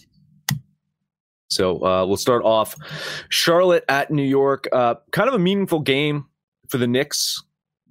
So 1.49 1.85
uh, 1.85 2.06
we'll 2.06 2.16
start 2.16 2.44
off. 2.44 2.75
Charlotte 3.28 3.85
at 3.88 4.11
new 4.11 4.23
york 4.23 4.68
uh, 4.73 4.94
kind 5.11 5.28
of 5.28 5.35
a 5.35 5.38
meaningful 5.38 5.80
game 5.80 6.26
for 6.68 6.78
the 6.78 6.87
knicks. 6.87 7.42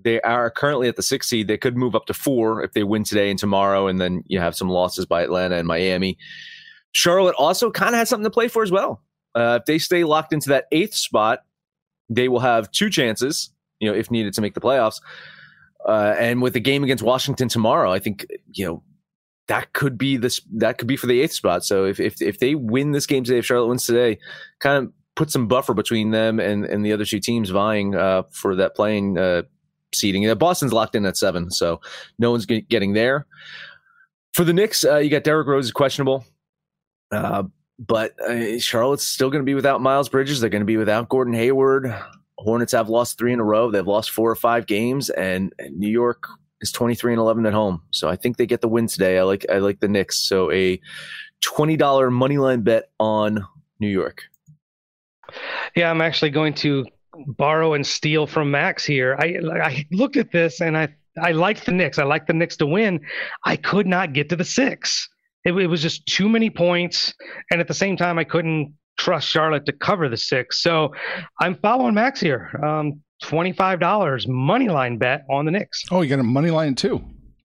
They 0.04 0.20
are 0.22 0.50
currently 0.50 0.88
at 0.88 0.96
the 0.96 1.04
six 1.04 1.30
seed. 1.30 1.48
They 1.48 1.60
could 1.60 1.78
move 1.78 1.94
up 1.94 2.08
to 2.08 2.14
four 2.16 2.64
if 2.64 2.72
they 2.72 2.84
win 2.84 3.04
today 3.04 3.30
and 3.30 3.38
tomorrow 3.38 3.86
and 3.86 4.02
then 4.02 4.24
you 4.26 4.40
have 4.40 4.56
some 4.56 4.68
losses 4.68 5.06
by 5.06 5.22
atlanta 5.22 5.58
and 5.58 5.68
miami. 5.68 6.18
Charlotte 6.94 7.36
also 7.38 7.70
kind 7.70 7.94
of 7.94 8.00
has 8.00 8.10
something 8.10 8.24
to 8.24 8.32
play 8.32 8.48
for 8.48 8.64
as 8.64 8.72
well. 8.72 9.04
Uh, 9.36 9.60
if 9.62 9.66
they 9.66 9.78
stay 9.78 10.04
locked 10.04 10.34
into 10.34 10.50
that 10.50 10.66
eighth 10.72 10.96
spot 10.96 11.42
they 12.10 12.28
will 12.28 12.40
have 12.40 12.70
two 12.72 12.90
chances 12.90 13.52
you 13.82 13.92
know, 13.92 13.98
if 13.98 14.10
needed 14.10 14.34
to 14.36 14.42
make 14.42 14.54
the 14.54 14.62
playoffs. 14.62 15.02
Uh, 15.86 16.16
and 16.18 16.42
with 16.42 16.54
the 16.54 16.60
game 16.60 16.84
against 16.84 17.04
Washington 17.04 17.50
tomorrow, 17.50 17.92
I 17.92 18.00
think 18.00 18.26
you 18.54 18.66
know 18.66 18.84
that 19.48 19.74
could 19.74 19.98
be 19.98 20.16
this 20.16 20.40
that 20.54 20.78
could 20.78 20.88
be 20.88 20.96
for 20.96 21.08
the 21.08 21.20
eighth 21.20 21.34
spot. 21.34 21.66
So 21.66 21.86
if 21.86 22.00
if 22.00 22.22
if 22.22 22.40
they 22.40 22.56
win 22.56 22.92
this 22.92 23.08
game 23.08 23.24
today, 23.24 23.40
if 23.40 23.46
Charlotte 23.46 23.68
wins 23.68 23.86
today, 23.86 24.20
kind 24.60 24.86
of 24.86 24.94
put 25.16 25.32
some 25.32 25.48
buffer 25.48 25.74
between 25.74 26.12
them 26.12 26.40
and 26.40 26.64
and 26.66 26.86
the 26.86 26.94
other 26.94 27.06
two 27.06 27.20
teams 27.20 27.50
vying 27.50 27.96
uh, 27.96 28.24
for 28.32 28.56
that 28.56 28.76
play-in 28.76 29.18
uh, 29.18 29.42
seeding. 29.94 30.30
Uh, 30.30 30.36
Boston's 30.36 30.72
locked 30.72 30.96
in 30.96 31.06
at 31.06 31.18
seven, 31.18 31.50
so 31.50 31.82
no 32.20 32.32
one's 32.32 32.46
getting 32.46 32.94
there. 32.94 33.26
For 34.34 34.44
the 34.44 34.54
Knicks, 34.54 34.86
uh, 34.86 34.98
you 34.98 35.10
got 35.10 35.24
Derrick 35.24 35.48
Rose 35.48 35.66
is 35.66 35.72
questionable. 35.72 36.24
Uh, 37.12 37.44
but 37.80 38.18
uh, 38.22 38.60
Charlotte's 38.60 39.06
still 39.06 39.30
going 39.30 39.42
to 39.42 39.46
be 39.46 39.56
without 39.56 39.82
Miles 39.82 40.08
Bridges. 40.08 40.40
They're 40.40 40.50
going 40.50 40.62
to 40.62 40.66
be 40.66 40.78
without 40.78 41.10
Gordon 41.10 41.34
Hayward. 41.34 41.94
Hornets 42.42 42.72
have 42.74 42.90
lost 42.90 43.20
three 43.20 43.34
in 43.34 43.40
a 43.40 43.44
row. 43.44 43.70
They've 43.70 43.86
lost 43.86 44.10
four 44.10 44.32
or 44.32 44.36
five 44.36 44.66
games, 44.66 45.12
and, 45.12 45.54
and 45.60 45.78
New 45.78 45.90
York 45.90 46.28
is 46.60 46.72
23 46.72 47.14
and 47.14 47.20
11 47.20 47.46
at 47.46 47.54
home. 47.54 47.84
So 47.92 48.10
I 48.10 48.16
think 48.16 48.38
they 48.38 48.48
get 48.48 48.62
the 48.62 48.68
win 48.68 48.88
today. 48.88 49.20
I 49.20 49.24
like 49.24 49.46
I 49.50 49.60
like 49.60 49.80
the 49.80 49.88
Knicks. 49.88 50.18
So 50.18 50.52
a 50.52 50.80
$20 51.46 52.12
money 52.12 52.40
line 52.40 52.62
bet 52.62 52.90
on 53.00 53.46
New 53.80 53.90
York. 53.90 54.24
Yeah, 55.76 55.92
I'm 55.92 56.02
actually 56.02 56.32
going 56.32 56.56
to 56.56 56.86
borrow 57.28 57.74
and 57.74 57.86
steal 57.86 58.26
from 58.26 58.50
Max 58.50 58.84
here. 58.86 59.16
I 59.20 59.38
I 59.64 59.86
looked 59.92 60.18
at 60.18 60.32
this 60.32 60.62
and 60.62 60.76
I 60.76 60.90
I 61.22 61.34
liked 61.34 61.66
the 61.66 61.74
Knicks. 61.74 62.00
I 62.00 62.06
like 62.06 62.26
the 62.26 62.34
Knicks 62.34 62.58
to 62.58 62.66
win. 62.66 63.02
I 63.46 63.56
could 63.56 63.86
not 63.86 64.14
get 64.14 64.30
to 64.30 64.36
the 64.36 64.46
six. 64.46 65.08
It, 65.44 65.54
it 65.54 65.68
was 65.68 65.82
just 65.82 66.06
too 66.08 66.30
many 66.30 66.50
points, 66.50 67.14
and 67.52 67.60
at 67.60 67.68
the 67.68 67.74
same 67.74 67.98
time, 67.98 68.20
I 68.20 68.24
couldn't 68.24 68.74
trust 68.98 69.28
Charlotte 69.28 69.66
to 69.66 69.74
cover 69.74 70.10
the 70.10 70.18
six. 70.18 70.62
So 70.62 70.94
I'm 71.40 71.56
following 71.56 71.94
Max 71.94 72.20
here. 72.20 72.50
Um, 72.64 73.02
$25 73.24 74.28
money 74.28 74.70
line 74.70 74.98
bet 74.98 75.26
on 75.30 75.46
the 75.46 75.52
Knicks. 75.52 75.84
Oh, 75.92 76.02
you 76.02 76.10
got 76.10 76.20
a 76.20 76.24
money 76.24 76.52
line 76.52 76.76
too. 76.76 77.04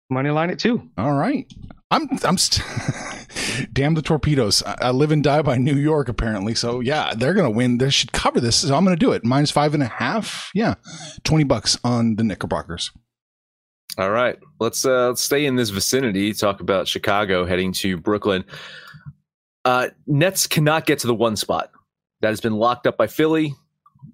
Money 0.10 0.30
line 0.30 0.52
at 0.52 0.60
two. 0.60 0.90
All 0.98 1.14
right. 1.14 1.52
I'm 1.92 2.10
I'm 2.24 2.38
st- 2.38 2.66
damn 3.74 3.94
the 3.94 4.02
torpedoes. 4.02 4.64
I, 4.64 4.76
I, 4.82 4.92
live 4.92 5.12
and 5.12 5.24
die 5.24 5.42
by 5.42 5.58
New 5.58 5.76
York 5.76 6.10
apparently. 6.10 6.56
So 6.56 6.80
yeah, 6.80 7.14
they're 7.16 7.34
gonna 7.34 7.52
win. 7.52 7.78
They 7.78 7.90
should 7.90 8.12
cover 8.12 8.40
this. 8.40 8.58
So 8.58 8.76
I'm 8.76 8.84
gonna 8.84 8.96
do 8.96 9.12
it. 9.12 9.24
Minus 9.24 9.52
five 9.52 9.74
and 9.74 9.84
a 9.84 9.88
half. 9.88 10.52
Yeah, 10.54 10.76
twenty 11.24 11.44
bucks 11.44 11.78
on 11.84 12.16
the 12.16 12.24
Knickerbockers. 12.24 12.92
All 13.98 14.10
right, 14.10 14.38
let's 14.60 14.86
uh, 14.86 15.08
let's 15.08 15.22
stay 15.22 15.46
in 15.46 15.56
this 15.56 15.70
vicinity. 15.70 16.34
Talk 16.34 16.60
about 16.60 16.88
Chicago 16.88 17.46
heading 17.46 17.72
to 17.74 17.98
Brooklyn. 17.98 18.44
Uh, 19.66 19.90
Nets 20.08 20.48
cannot 20.48 20.86
get 20.86 21.00
to 21.00 21.08
the 21.08 21.16
one 21.16 21.36
spot 21.36 21.72
that 22.22 22.30
has 22.30 22.40
been 22.40 22.54
locked 22.54 22.88
up 22.88 22.98
by 22.98 23.08
Philly. 23.08 23.54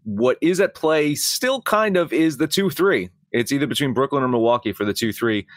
What 0.03 0.37
is 0.41 0.59
at 0.59 0.73
play 0.73 1.13
still 1.15 1.61
kind 1.61 1.97
of 1.97 2.13
is 2.13 2.37
the 2.37 2.47
2 2.47 2.69
3. 2.69 3.09
It's 3.31 3.51
either 3.51 3.67
between 3.67 3.93
Brooklyn 3.93 4.23
or 4.23 4.27
Milwaukee 4.27 4.73
for 4.73 4.85
the 4.85 4.93
two 4.93 5.13
three. 5.13 5.47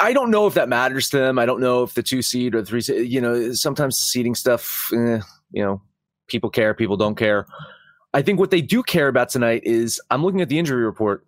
I 0.00 0.12
don't 0.12 0.30
know 0.30 0.46
if 0.46 0.54
that 0.54 0.68
matters 0.68 1.08
to 1.10 1.18
them. 1.18 1.38
I 1.38 1.46
don't 1.46 1.60
know 1.60 1.82
if 1.82 1.94
the 1.94 2.02
two 2.02 2.22
seed 2.22 2.54
or 2.54 2.60
the 2.60 2.66
three 2.66 2.80
seed, 2.80 3.10
you 3.10 3.20
know, 3.20 3.52
sometimes 3.52 3.96
the 3.96 4.02
seeding 4.04 4.34
stuff, 4.34 4.90
eh, 4.92 5.20
you 5.52 5.62
know, 5.62 5.80
people 6.26 6.50
care, 6.50 6.74
people 6.74 6.96
don't 6.96 7.14
care. 7.14 7.46
I 8.12 8.22
think 8.22 8.40
what 8.40 8.50
they 8.50 8.62
do 8.62 8.82
care 8.82 9.08
about 9.08 9.28
tonight 9.28 9.62
is 9.64 10.00
I'm 10.10 10.24
looking 10.24 10.40
at 10.40 10.48
the 10.48 10.58
injury 10.58 10.84
report. 10.84 11.26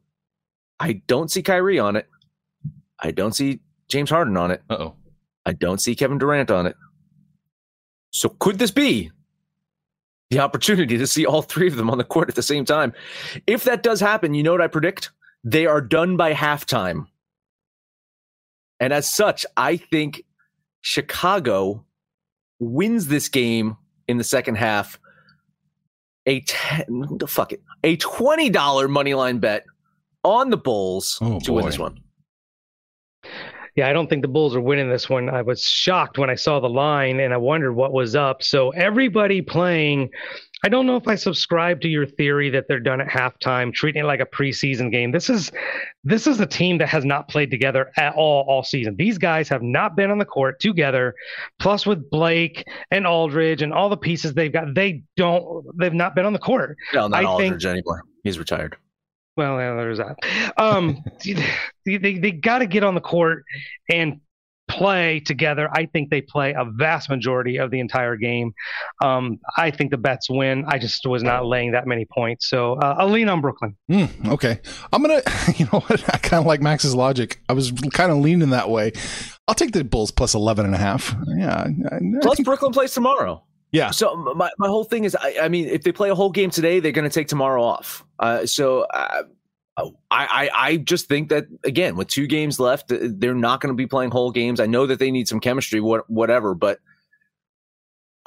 I 0.80 1.02
don't 1.06 1.30
see 1.30 1.42
Kyrie 1.42 1.78
on 1.78 1.96
it. 1.96 2.08
I 3.00 3.10
don't 3.10 3.34
see 3.34 3.60
James 3.88 4.10
Harden 4.10 4.36
on 4.36 4.50
it. 4.50 4.62
Uh 4.70 4.76
oh. 4.78 4.94
I 5.46 5.52
don't 5.52 5.80
see 5.80 5.94
Kevin 5.94 6.18
Durant 6.18 6.50
on 6.50 6.66
it. 6.66 6.76
So 8.10 8.30
could 8.38 8.58
this 8.58 8.70
be 8.70 9.10
the 10.30 10.40
opportunity 10.40 10.98
to 10.98 11.06
see 11.06 11.26
all 11.26 11.42
three 11.42 11.68
of 11.68 11.76
them 11.76 11.90
on 11.90 11.98
the 11.98 12.04
court 12.04 12.28
at 12.28 12.34
the 12.34 12.42
same 12.42 12.64
time? 12.64 12.92
If 13.46 13.64
that 13.64 13.82
does 13.82 14.00
happen, 14.00 14.34
you 14.34 14.42
know 14.42 14.52
what 14.52 14.60
I 14.62 14.66
predict? 14.66 15.10
They 15.44 15.66
are 15.66 15.80
done 15.80 16.16
by 16.16 16.34
halftime. 16.34 17.06
And 18.80 18.92
as 18.92 19.10
such, 19.10 19.44
I 19.56 19.76
think 19.76 20.24
Chicago 20.80 21.84
wins 22.60 23.08
this 23.08 23.28
game 23.28 23.76
in 24.06 24.18
the 24.18 24.24
second 24.24 24.56
half. 24.56 24.98
A 26.26 26.40
ten, 26.42 27.18
fuck 27.26 27.52
it, 27.52 27.62
a 27.82 27.96
twenty 27.96 28.50
dollar 28.50 28.86
money 28.86 29.14
line 29.14 29.38
bet 29.38 29.64
on 30.24 30.50
the 30.50 30.58
Bulls 30.58 31.18
Oh, 31.22 31.40
to 31.40 31.52
win 31.54 31.64
this 31.64 31.78
one. 31.78 32.00
Yeah, 33.78 33.88
I 33.88 33.92
don't 33.92 34.10
think 34.10 34.22
the 34.22 34.28
Bulls 34.28 34.56
are 34.56 34.60
winning 34.60 34.88
this 34.88 35.08
one. 35.08 35.28
I 35.28 35.42
was 35.42 35.62
shocked 35.62 36.18
when 36.18 36.28
I 36.28 36.34
saw 36.34 36.58
the 36.58 36.68
line 36.68 37.20
and 37.20 37.32
I 37.32 37.36
wondered 37.36 37.74
what 37.74 37.92
was 37.92 38.16
up. 38.16 38.42
So 38.42 38.70
everybody 38.70 39.40
playing, 39.40 40.10
I 40.64 40.68
don't 40.68 40.84
know 40.84 40.96
if 40.96 41.06
I 41.06 41.14
subscribe 41.14 41.80
to 41.82 41.88
your 41.88 42.04
theory 42.04 42.50
that 42.50 42.64
they're 42.66 42.80
done 42.80 43.00
at 43.00 43.06
halftime, 43.06 43.72
treating 43.72 44.02
it 44.02 44.04
like 44.04 44.18
a 44.18 44.26
preseason 44.26 44.90
game. 44.90 45.12
This 45.12 45.30
is 45.30 45.52
this 46.02 46.26
is 46.26 46.40
a 46.40 46.46
team 46.46 46.78
that 46.78 46.88
has 46.88 47.04
not 47.04 47.28
played 47.28 47.52
together 47.52 47.92
at 47.96 48.16
all 48.16 48.44
all 48.48 48.64
season. 48.64 48.96
These 48.98 49.16
guys 49.16 49.48
have 49.48 49.62
not 49.62 49.94
been 49.94 50.10
on 50.10 50.18
the 50.18 50.24
court 50.24 50.58
together. 50.58 51.14
Plus 51.60 51.86
with 51.86 52.10
Blake 52.10 52.66
and 52.90 53.06
Aldridge 53.06 53.62
and 53.62 53.72
all 53.72 53.88
the 53.88 53.96
pieces 53.96 54.34
they've 54.34 54.52
got, 54.52 54.74
they 54.74 55.04
don't 55.16 55.64
they've 55.78 55.94
not 55.94 56.16
been 56.16 56.26
on 56.26 56.32
the 56.32 56.40
court. 56.40 56.76
No, 56.92 57.06
not 57.06 57.16
I 57.16 57.20
think- 57.36 57.52
Aldridge 57.52 57.66
anymore. 57.66 58.02
He's 58.24 58.40
retired. 58.40 58.76
Well, 59.38 59.58
yeah, 59.58 59.74
there's 59.76 59.98
that. 59.98 60.16
Um, 60.58 61.02
they 61.86 61.96
they, 61.96 62.18
they 62.18 62.30
got 62.32 62.58
to 62.58 62.66
get 62.66 62.82
on 62.82 62.94
the 62.94 63.00
court 63.00 63.44
and 63.88 64.20
play 64.66 65.20
together. 65.20 65.68
I 65.72 65.86
think 65.86 66.10
they 66.10 66.20
play 66.20 66.52
a 66.52 66.64
vast 66.64 67.08
majority 67.08 67.56
of 67.56 67.70
the 67.70 67.80
entire 67.80 68.16
game. 68.16 68.52
Um, 69.00 69.38
I 69.56 69.70
think 69.70 69.90
the 69.92 69.96
Nets 69.96 70.28
win. 70.28 70.64
I 70.66 70.78
just 70.78 71.06
was 71.06 71.22
not 71.22 71.46
laying 71.46 71.70
that 71.72 71.86
many 71.86 72.04
points, 72.04 72.50
so 72.50 72.74
uh, 72.74 72.96
I'll 72.98 73.08
lean 73.08 73.28
on 73.30 73.40
Brooklyn. 73.40 73.76
Mm, 73.90 74.28
okay. 74.32 74.60
I'm 74.92 75.02
going 75.02 75.22
to, 75.26 75.54
you 75.56 75.66
know 75.72 75.80
what? 75.80 76.02
I 76.14 76.18
kind 76.18 76.40
of 76.40 76.46
like 76.46 76.60
Max's 76.60 76.94
logic. 76.94 77.40
I 77.48 77.54
was 77.54 77.70
kind 77.92 78.10
of 78.12 78.18
leaning 78.18 78.50
that 78.50 78.68
way. 78.68 78.92
I'll 79.46 79.54
take 79.54 79.72
the 79.72 79.84
Bulls 79.84 80.10
plus 80.10 80.34
11 80.34 80.66
and 80.66 80.74
a 80.74 80.78
half. 80.78 81.14
Yeah. 81.38 81.54
I, 81.56 81.94
I 81.94 81.98
Plus, 82.20 82.36
think- 82.36 82.44
Brooklyn 82.44 82.72
plays 82.72 82.92
tomorrow. 82.92 83.42
yeah. 83.72 83.90
So 83.92 84.16
my, 84.36 84.50
my 84.58 84.68
whole 84.68 84.84
thing 84.84 85.04
is, 85.04 85.16
I, 85.16 85.36
I 85.44 85.48
mean, 85.48 85.68
if 85.68 85.82
they 85.84 85.92
play 85.92 86.10
a 86.10 86.14
whole 86.14 86.30
game 86.30 86.50
today, 86.50 86.80
they're 86.80 86.92
going 86.92 87.08
to 87.08 87.14
take 87.14 87.28
tomorrow 87.28 87.62
off. 87.62 88.04
Uh, 88.18 88.46
so 88.46 88.80
uh, 88.82 89.22
I, 89.78 89.90
I 90.10 90.50
I 90.54 90.76
just 90.76 91.06
think 91.06 91.28
that 91.28 91.46
again, 91.64 91.96
with 91.96 92.08
two 92.08 92.26
games 92.26 92.58
left, 92.58 92.86
they're 92.88 93.34
not 93.34 93.60
going 93.60 93.72
to 93.72 93.76
be 93.76 93.86
playing 93.86 94.10
whole 94.10 94.30
games. 94.30 94.60
I 94.60 94.66
know 94.66 94.86
that 94.86 94.98
they 94.98 95.10
need 95.10 95.28
some 95.28 95.40
chemistry, 95.40 95.80
what, 95.80 96.08
whatever, 96.10 96.54
but 96.54 96.80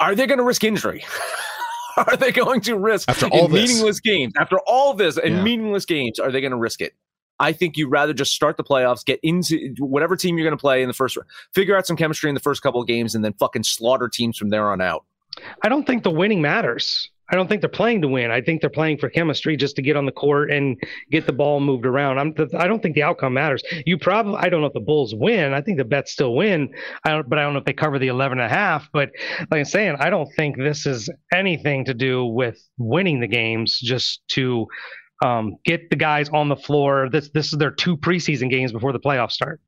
are 0.00 0.14
they 0.14 0.26
going 0.26 0.38
to 0.38 0.44
risk 0.44 0.64
injury? 0.64 1.04
are 1.96 2.16
they 2.16 2.32
going 2.32 2.60
to 2.62 2.76
risk 2.78 3.08
After 3.08 3.26
all 3.26 3.48
this. 3.48 3.68
meaningless 3.68 4.00
games? 4.00 4.32
After 4.38 4.58
all 4.66 4.94
this 4.94 5.18
and 5.18 5.36
Yeah. 5.36 5.42
meaningless 5.42 5.84
games, 5.84 6.18
are 6.18 6.30
they 6.32 6.40
going 6.40 6.52
to 6.52 6.56
risk 6.56 6.80
it? 6.80 6.94
I 7.38 7.52
think 7.52 7.76
you'd 7.76 7.90
rather 7.90 8.12
just 8.14 8.32
start 8.32 8.56
the 8.56 8.64
playoffs, 8.64 9.04
get 9.04 9.18
into 9.22 9.74
whatever 9.78 10.16
team 10.16 10.38
you're 10.38 10.46
going 10.46 10.56
to 10.56 10.60
play 10.60 10.80
in 10.82 10.88
the 10.88 10.94
first, 10.94 11.18
figure 11.54 11.76
out 11.76 11.86
some 11.86 11.96
chemistry 11.96 12.28
in 12.30 12.34
the 12.34 12.40
first 12.40 12.62
couple 12.62 12.80
of 12.80 12.86
games, 12.86 13.14
and 13.14 13.24
then 13.24 13.32
fucking 13.34 13.64
slaughter 13.64 14.08
teams 14.08 14.38
from 14.38 14.50
there 14.50 14.70
on 14.70 14.80
out. 14.80 15.04
I 15.62 15.68
don't 15.68 15.86
think 15.86 16.02
the 16.02 16.10
winning 16.10 16.40
matters. 16.40 17.10
I 17.32 17.36
don't 17.36 17.48
think 17.48 17.62
they're 17.62 17.70
playing 17.70 18.02
to 18.02 18.08
win. 18.08 18.30
I 18.30 18.42
think 18.42 18.60
they're 18.60 18.68
playing 18.68 18.98
for 18.98 19.08
chemistry 19.08 19.56
just 19.56 19.74
to 19.76 19.82
get 19.82 19.96
on 19.96 20.04
the 20.04 20.12
court 20.12 20.50
and 20.50 20.76
get 21.10 21.24
the 21.24 21.32
ball 21.32 21.60
moved 21.60 21.86
around. 21.86 22.18
I'm, 22.18 22.34
I 22.58 22.66
don't 22.66 22.82
think 22.82 22.94
the 22.94 23.02
outcome 23.02 23.32
matters. 23.32 23.62
You 23.86 23.96
probably, 23.96 24.36
I 24.36 24.50
don't 24.50 24.60
know 24.60 24.66
if 24.66 24.74
the 24.74 24.80
Bulls 24.80 25.14
win. 25.14 25.54
I 25.54 25.62
think 25.62 25.78
the 25.78 25.84
Nets 25.84 26.12
still 26.12 26.34
win. 26.34 26.74
I 27.04 27.10
don't, 27.12 27.28
but 27.30 27.38
I 27.38 27.42
don't 27.42 27.54
know 27.54 27.60
if 27.60 27.64
they 27.64 27.72
cover 27.72 27.98
the 27.98 28.08
11 28.08 28.38
and 28.38 28.44
a 28.44 28.54
half. 28.54 28.86
But 28.92 29.12
like 29.50 29.60
I'm 29.60 29.64
saying, 29.64 29.96
I 29.98 30.10
don't 30.10 30.28
think 30.36 30.58
this 30.58 30.84
is 30.84 31.08
anything 31.32 31.86
to 31.86 31.94
do 31.94 32.26
with 32.26 32.62
winning 32.76 33.20
the 33.20 33.28
games, 33.28 33.80
just 33.80 34.20
to 34.32 34.66
um, 35.24 35.56
get 35.64 35.88
the 35.88 35.96
guys 35.96 36.28
on 36.28 36.50
the 36.50 36.56
floor. 36.56 37.08
This, 37.10 37.30
this 37.32 37.50
is 37.50 37.58
their 37.58 37.70
two 37.70 37.96
preseason 37.96 38.50
games 38.50 38.72
before 38.72 38.92
the 38.92 39.00
playoffs 39.00 39.32
start. 39.32 39.58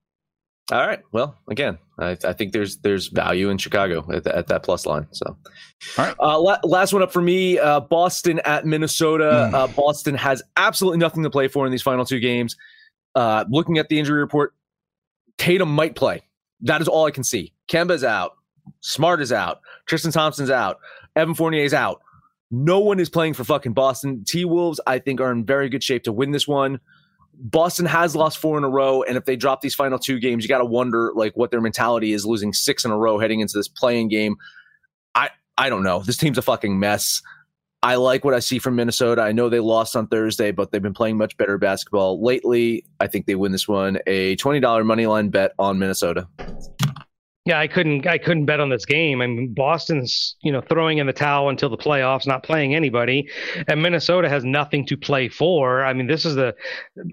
All 0.73 0.87
right. 0.87 1.01
Well, 1.13 1.37
again, 1.49 1.79
I, 1.99 2.17
I 2.25 2.33
think 2.33 2.53
there's 2.53 2.79
there's 2.79 3.09
value 3.09 3.51
in 3.51 3.59
Chicago 3.59 4.05
at, 4.11 4.25
the, 4.25 4.35
at 4.35 4.47
that 4.47 4.63
plus 4.63 4.87
line. 4.87 5.07
So, 5.13 5.27
All 5.99 6.05
right. 6.07 6.17
Uh, 6.19 6.41
la- 6.41 6.59
last 6.65 6.93
one 6.95 7.03
up 7.03 7.13
for 7.13 7.21
me: 7.21 7.59
uh, 7.59 7.81
Boston 7.81 8.41
at 8.47 8.65
Minnesota. 8.65 9.49
Hmm. 9.51 9.55
Uh, 9.55 9.67
Boston 9.69 10.15
has 10.15 10.43
absolutely 10.57 10.99
nothing 10.99 11.23
to 11.23 11.31
play 11.31 11.49
for 11.49 11.67
in 11.67 11.73
these 11.73 11.83
final 11.83 12.07
two 12.07 12.19
games. 12.19 12.57
Uh, 13.15 13.45
looking 13.51 13.77
at 13.77 13.89
the 13.91 13.99
injury 13.99 14.21
report, 14.21 14.55
Tatum 15.37 15.69
might 15.69 15.97
play. 15.97 16.23
That 16.63 16.81
is 16.81 16.89
all 16.89 17.05
I 17.05 17.11
can 17.11 17.25
see. 17.25 17.53
Kemba's 17.69 18.03
out. 18.03 18.33
Smart 18.81 19.21
is 19.21 19.33
out. 19.33 19.61
Tristan 19.85 20.13
Thompson's 20.13 20.51
out. 20.51 20.79
Evan 21.15 21.35
Fournier's 21.35 21.75
out. 21.75 22.01
No 22.51 22.79
one 22.81 23.01
is 23.01 23.11
playing 23.11 23.35
for 23.35 23.45
fucking 23.45 23.75
Boston. 23.75 24.25
T 24.27 24.47
Wolves, 24.47 24.81
I 24.87 24.99
think, 24.99 25.21
are 25.21 25.31
in 25.31 25.45
very 25.45 25.69
good 25.69 25.83
shape 25.83 26.05
to 26.05 26.13
win 26.13 26.31
this 26.31 26.49
one. 26.49 26.81
Boston 27.39 27.87
has 27.87 28.15
lost 28.17 28.39
four 28.39 28.59
in 28.59 28.65
a 28.65 28.69
row, 28.69 29.03
and 29.03 29.17
if 29.17 29.25
they 29.25 29.37
drop 29.37 29.61
these 29.61 29.75
final 29.75 29.99
two 29.99 30.19
games, 30.19 30.45
you 30.45 30.49
got 30.49 30.59
to 30.59 30.65
wonder 30.65 31.13
like 31.15 31.37
what 31.37 31.51
their 31.51 31.61
mentality 31.61 32.13
is, 32.13 32.25
losing 32.25 32.53
six 32.53 32.85
in 32.85 32.91
a 32.91 32.97
row 32.97 33.19
heading 33.19 33.41
into 33.41 33.57
this 33.57 33.69
play-in 33.69 34.09
game. 34.09 34.37
I 35.15 35.31
I 35.59 35.69
don't 35.69 35.83
know. 35.83 36.01
This 36.01 36.17
team's 36.17 36.39
a 36.39 36.43
fucking 36.43 36.79
mess. 36.79 37.23
I 37.83 37.97
like 37.97 38.25
what 38.25 38.33
I 38.33 38.39
see 38.39 38.59
from 38.59 38.77
Minnesota. 38.77 39.21
I 39.21 39.33
know 39.33 39.51
they 39.51 39.61
lost 39.61 39.95
on 39.95 40.07
Thursday, 40.07 40.53
but 40.53 40.73
they've 40.73 40.81
been 40.81 40.95
playing 40.95 41.19
much 41.19 41.37
better 41.37 41.59
basketball 41.59 42.25
lately. 42.25 42.83
I 42.99 43.09
think 43.09 43.27
they 43.27 43.35
win 43.35 43.53
this 43.53 43.69
one. 43.69 43.99
A 44.07 44.37
twenty 44.37 44.61
dollar 44.61 44.85
money 44.85 45.07
line 45.07 45.29
bet 45.29 45.53
on 45.59 45.79
Minnesota. 45.79 46.27
Yeah, 47.47 47.61
I 47.61 47.67
couldn't. 47.67 48.07
I 48.07 48.17
couldn't 48.17 48.47
bet 48.47 48.59
on 48.59 48.71
this 48.71 48.87
game. 48.87 49.21
I 49.21 49.27
mean, 49.27 49.53
Boston's 49.53 50.35
you 50.41 50.51
know 50.51 50.63
throwing 50.63 50.97
in 50.97 51.07
the 51.07 51.13
towel 51.13 51.51
until 51.51 51.69
the 51.69 51.77
playoffs, 51.77 52.27
not 52.27 52.43
playing 52.43 52.75
anybody, 52.75 53.29
and 53.69 53.83
Minnesota 53.83 54.31
has 54.31 54.47
nothing 54.47 54.87
to 54.87 54.97
play 54.97 55.29
for. 55.29 55.85
I 55.85 55.93
mean, 55.93 56.07
this 56.07 56.25
is 56.25 56.37
the 56.37 56.55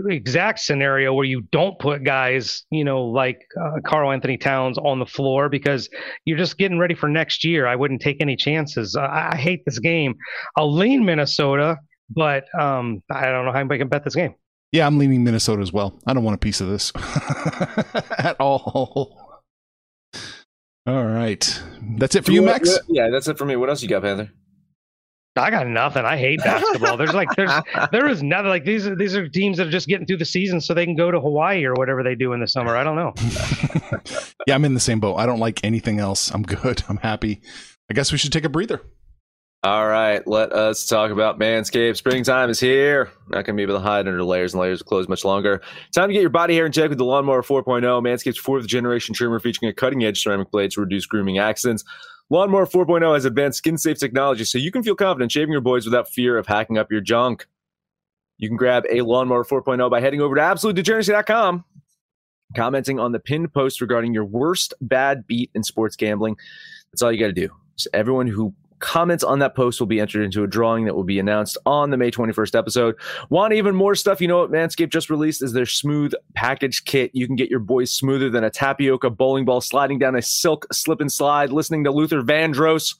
exact 0.07 0.59
scenario 0.59 1.13
where 1.13 1.25
you 1.25 1.41
don't 1.51 1.77
put 1.79 2.05
guys, 2.05 2.63
you 2.71 2.85
know, 2.85 3.03
like 3.03 3.41
uh, 3.61 3.81
Karl-Anthony 3.85 4.37
Towns 4.37 4.77
on 4.77 4.99
the 4.99 5.05
floor 5.05 5.49
because 5.49 5.89
you're 6.23 6.37
just 6.37 6.57
getting 6.57 6.79
ready 6.79 6.95
for 6.95 7.09
next 7.09 7.43
year. 7.43 7.67
I 7.67 7.75
wouldn't 7.75 8.01
take 8.01 8.21
any 8.21 8.37
chances. 8.37 8.95
I, 8.95 9.31
I 9.33 9.35
hate 9.35 9.63
this 9.65 9.79
game. 9.79 10.15
I'll 10.55 10.73
lean 10.73 11.03
Minnesota, 11.03 11.77
but 12.09 12.45
um, 12.57 13.03
I 13.11 13.25
don't 13.25 13.45
know 13.45 13.51
how 13.51 13.59
anybody 13.59 13.79
can 13.79 13.89
bet 13.89 14.05
this 14.05 14.15
game. 14.15 14.35
Yeah, 14.71 14.87
I'm 14.87 14.97
leaning 14.97 15.25
Minnesota 15.25 15.61
as 15.61 15.73
well. 15.73 15.99
I 16.07 16.13
don't 16.13 16.23
want 16.23 16.35
a 16.35 16.37
piece 16.37 16.61
of 16.61 16.69
this 16.69 16.93
at 18.17 18.37
all. 18.39 19.30
All 20.87 21.05
right. 21.05 21.61
That's 21.97 22.15
it 22.15 22.25
for 22.25 22.31
you, 22.31 22.41
Max? 22.41 22.79
yeah, 22.87 23.09
that's 23.09 23.27
it 23.27 23.37
for 23.37 23.45
me. 23.45 23.55
What 23.55 23.69
else 23.69 23.83
you 23.83 23.89
got, 23.89 24.01
Panther? 24.01 24.31
I 25.37 25.49
got 25.49 25.67
nothing. 25.67 26.03
I 26.03 26.17
hate 26.17 26.39
basketball. 26.39 26.97
There's 26.97 27.13
like 27.13 27.29
there's 27.37 27.51
there 27.91 28.07
is 28.07 28.21
nothing 28.21 28.49
like 28.49 28.65
these 28.65 28.85
are 28.85 28.95
these 28.95 29.15
are 29.15 29.29
teams 29.29 29.57
that 29.57 29.67
are 29.67 29.71
just 29.71 29.87
getting 29.87 30.05
through 30.05 30.17
the 30.17 30.25
season 30.25 30.59
so 30.59 30.73
they 30.73 30.85
can 30.85 30.95
go 30.95 31.09
to 31.09 31.21
Hawaii 31.21 31.63
or 31.63 31.73
whatever 31.73 32.03
they 32.03 32.15
do 32.15 32.33
in 32.33 32.41
the 32.41 32.47
summer. 32.47 32.75
I 32.75 32.83
don't 32.83 32.97
know. 32.97 33.13
yeah, 34.47 34.55
I'm 34.55 34.65
in 34.65 34.73
the 34.73 34.79
same 34.79 34.99
boat. 34.99 35.15
I 35.15 35.25
don't 35.25 35.39
like 35.39 35.63
anything 35.63 35.99
else. 35.99 36.31
I'm 36.33 36.43
good. 36.43 36.83
I'm 36.89 36.97
happy. 36.97 37.41
I 37.89 37.93
guess 37.93 38.11
we 38.11 38.17
should 38.17 38.33
take 38.33 38.43
a 38.43 38.49
breather. 38.49 38.81
All 39.63 39.87
right, 39.87 40.25
let 40.25 40.53
us 40.53 40.87
talk 40.87 41.11
about 41.11 41.37
Manscaped. 41.37 41.95
Springtime 41.95 42.49
is 42.49 42.59
here. 42.59 43.11
Not 43.27 43.45
going 43.45 43.55
to 43.55 43.59
be 43.59 43.61
able 43.61 43.75
to 43.75 43.79
hide 43.79 44.07
under 44.07 44.23
layers 44.23 44.55
and 44.55 44.61
layers 44.61 44.81
of 44.81 44.87
clothes 44.87 45.07
much 45.07 45.23
longer. 45.23 45.61
Time 45.93 46.09
to 46.09 46.13
get 46.13 46.21
your 46.21 46.31
body 46.31 46.55
hair 46.55 46.65
in 46.65 46.71
check 46.71 46.89
with 46.89 46.97
the 46.97 47.05
Lawnmower 47.05 47.43
4.0, 47.43 47.83
Manscaped's 47.83 48.39
fourth 48.39 48.65
generation 48.65 49.13
trimmer 49.13 49.39
featuring 49.39 49.69
a 49.69 49.73
cutting 49.73 50.03
edge 50.03 50.19
ceramic 50.19 50.49
blade 50.49 50.71
to 50.71 50.81
reduce 50.81 51.05
grooming 51.05 51.37
accidents. 51.37 51.83
Lawnmower 52.31 52.65
4.0 52.65 53.13
has 53.13 53.23
advanced 53.23 53.59
skin 53.59 53.77
safe 53.77 53.99
technology 53.99 54.45
so 54.45 54.57
you 54.57 54.71
can 54.71 54.81
feel 54.81 54.95
confident 54.95 55.31
shaving 55.31 55.51
your 55.51 55.61
boys 55.61 55.85
without 55.85 56.09
fear 56.09 56.39
of 56.39 56.47
hacking 56.47 56.79
up 56.79 56.91
your 56.91 57.01
junk. 57.01 57.45
You 58.39 58.49
can 58.49 58.57
grab 58.57 58.85
a 58.89 59.01
Lawnmower 59.01 59.45
4.0 59.45 59.91
by 59.91 60.01
heading 60.01 60.21
over 60.21 60.33
to 60.33 60.41
absolutedegeneracy.com, 60.41 61.65
commenting 62.55 62.99
on 62.99 63.11
the 63.11 63.19
pinned 63.19 63.53
post 63.53 63.79
regarding 63.79 64.11
your 64.11 64.25
worst 64.25 64.73
bad 64.81 65.27
beat 65.27 65.51
in 65.53 65.61
sports 65.61 65.95
gambling. 65.95 66.35
That's 66.91 67.03
all 67.03 67.11
you 67.11 67.19
got 67.19 67.27
to 67.27 67.33
do. 67.33 67.49
So 67.75 67.91
everyone 67.93 68.25
who 68.25 68.55
comments 68.81 69.23
on 69.23 69.39
that 69.39 69.55
post 69.55 69.79
will 69.79 69.87
be 69.87 69.99
entered 69.99 70.23
into 70.23 70.43
a 70.43 70.47
drawing 70.47 70.85
that 70.85 70.95
will 70.95 71.03
be 71.03 71.19
announced 71.19 71.57
on 71.65 71.89
the 71.89 71.97
May 71.97 72.11
21st 72.11 72.57
episode. 72.57 72.95
Want 73.29 73.53
even 73.53 73.75
more 73.75 73.95
stuff? 73.95 74.19
You 74.19 74.27
know 74.27 74.39
what 74.39 74.51
Manscaped 74.51 74.91
just 74.91 75.09
released 75.09 75.41
is 75.41 75.53
their 75.53 75.65
smooth 75.65 76.13
package 76.35 76.83
kit. 76.83 77.11
You 77.13 77.27
can 77.27 77.35
get 77.35 77.49
your 77.49 77.59
boys 77.59 77.91
smoother 77.91 78.29
than 78.29 78.43
a 78.43 78.49
tapioca 78.49 79.09
bowling 79.09 79.45
ball 79.45 79.61
sliding 79.61 79.99
down 79.99 80.15
a 80.15 80.21
silk 80.21 80.65
slip 80.73 80.99
and 80.99 81.11
slide, 81.11 81.51
listening 81.51 81.83
to 81.85 81.91
Luther 81.91 82.21
Vandross. 82.21 82.95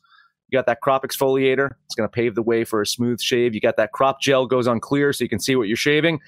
You 0.50 0.58
got 0.58 0.65
that 0.67 0.82
crop 0.82 1.04
exfoliator. 1.04 1.72
It's 1.86 1.96
going 1.96 2.08
to 2.08 2.13
pave 2.13 2.36
the 2.36 2.41
way 2.41 2.63
for 2.63 2.82
a 2.82 2.86
smooth 2.86 3.22
shave. 3.22 3.56
You 3.56 3.62
got 3.62 3.78
that 3.78 3.91
crop 3.91 4.22
gel 4.22 4.46
goes 4.46 4.67
on 4.67 4.80
clear 4.80 5.13
so 5.13 5.24
you 5.24 5.30
can 5.30 5.39
see 5.39 5.56
what 5.56 5.67
you're 5.67 5.78
shaving. 5.78 6.20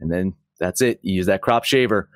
And 0.00 0.10
then 0.10 0.34
That's 0.58 0.80
it. 0.80 0.98
You 1.02 1.14
use 1.14 1.26
that 1.26 1.42
crop 1.42 1.64
shaver, 1.64 2.08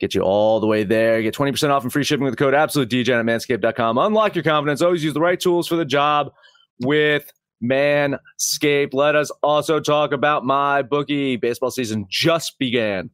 get 0.00 0.14
you 0.14 0.22
all 0.22 0.58
the 0.58 0.66
way 0.66 0.82
there. 0.82 1.22
Get 1.22 1.34
20% 1.34 1.70
off 1.70 1.82
and 1.82 1.92
free 1.92 2.02
shipping 2.02 2.24
with 2.24 2.32
the 2.32 2.36
code 2.36 2.54
AbsoluteDGen 2.54 3.20
at 3.20 3.26
manscaped.com. 3.26 3.98
Unlock 3.98 4.34
your 4.34 4.42
confidence. 4.42 4.82
Always 4.82 5.04
use 5.04 5.14
the 5.14 5.20
right 5.20 5.38
tools 5.38 5.68
for 5.68 5.76
the 5.76 5.84
job 5.84 6.32
with 6.80 7.30
Manscaped. 7.62 8.94
Let 8.94 9.14
us 9.14 9.30
also 9.42 9.78
talk 9.78 10.12
about 10.12 10.44
my 10.44 10.82
bookie. 10.82 11.36
Baseball 11.36 11.70
season 11.70 12.06
just 12.08 12.58
began, 12.58 13.10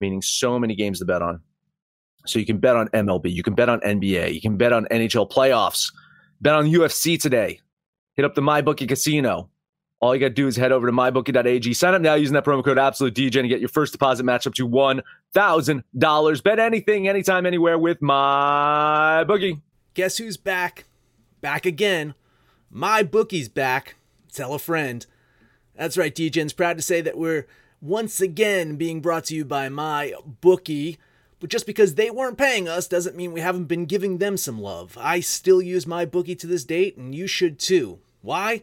meaning 0.00 0.20
so 0.20 0.58
many 0.58 0.74
games 0.74 0.98
to 0.98 1.04
bet 1.04 1.22
on. 1.22 1.40
So 2.26 2.40
you 2.40 2.46
can 2.46 2.58
bet 2.58 2.74
on 2.74 2.88
MLB, 2.88 3.32
you 3.32 3.44
can 3.44 3.54
bet 3.54 3.68
on 3.68 3.78
NBA, 3.80 4.34
you 4.34 4.40
can 4.40 4.56
bet 4.56 4.72
on 4.72 4.86
NHL 4.86 5.30
playoffs, 5.30 5.92
bet 6.40 6.54
on 6.54 6.66
UFC 6.66 7.20
today. 7.20 7.60
Hit 8.14 8.24
up 8.24 8.34
the 8.34 8.40
MyBookie 8.40 8.88
Casino. 8.88 9.48
All 10.00 10.14
you 10.14 10.20
got 10.20 10.28
to 10.28 10.34
do 10.34 10.46
is 10.46 10.56
head 10.56 10.72
over 10.72 10.86
to 10.86 10.92
mybookie.ag. 10.92 11.72
Sign 11.72 11.94
up 11.94 12.02
now 12.02 12.14
using 12.14 12.34
that 12.34 12.44
promo 12.44 12.62
code 12.62 12.76
AbsoluteDJ 12.76 13.40
and 13.40 13.48
get 13.48 13.60
your 13.60 13.70
first 13.70 13.92
deposit 13.92 14.24
match 14.24 14.46
up 14.46 14.54
to 14.54 14.68
$1,000. 14.68 16.42
Bet 16.42 16.58
anything, 16.58 17.08
anytime, 17.08 17.46
anywhere 17.46 17.78
with 17.78 18.02
my 18.02 19.24
bookie. 19.24 19.62
Guess 19.94 20.18
who's 20.18 20.36
back? 20.36 20.84
Back 21.40 21.64
again. 21.64 22.14
My 22.70 23.02
bookie's 23.02 23.48
back. 23.48 23.96
Tell 24.30 24.52
a 24.52 24.58
friend. 24.58 25.06
That's 25.74 25.96
right, 25.96 26.14
DGen's 26.14 26.52
proud 26.52 26.76
to 26.76 26.82
say 26.82 27.00
that 27.00 27.16
we're 27.16 27.46
once 27.80 28.20
again 28.20 28.76
being 28.76 29.00
brought 29.00 29.24
to 29.24 29.34
you 29.34 29.44
by 29.44 29.68
My 29.68 30.12
Bookie. 30.40 30.98
But 31.40 31.50
just 31.50 31.66
because 31.66 31.94
they 31.94 32.10
weren't 32.10 32.38
paying 32.38 32.68
us 32.68 32.88
doesn't 32.88 33.16
mean 33.16 33.32
we 33.32 33.40
haven't 33.40 33.64
been 33.64 33.84
giving 33.84 34.18
them 34.18 34.36
some 34.36 34.60
love. 34.60 34.96
I 35.00 35.20
still 35.20 35.60
use 35.60 35.86
my 35.86 36.04
bookie 36.04 36.34
to 36.36 36.46
this 36.46 36.64
date, 36.64 36.96
and 36.96 37.14
you 37.14 37.26
should 37.26 37.58
too. 37.58 37.98
Why? 38.22 38.62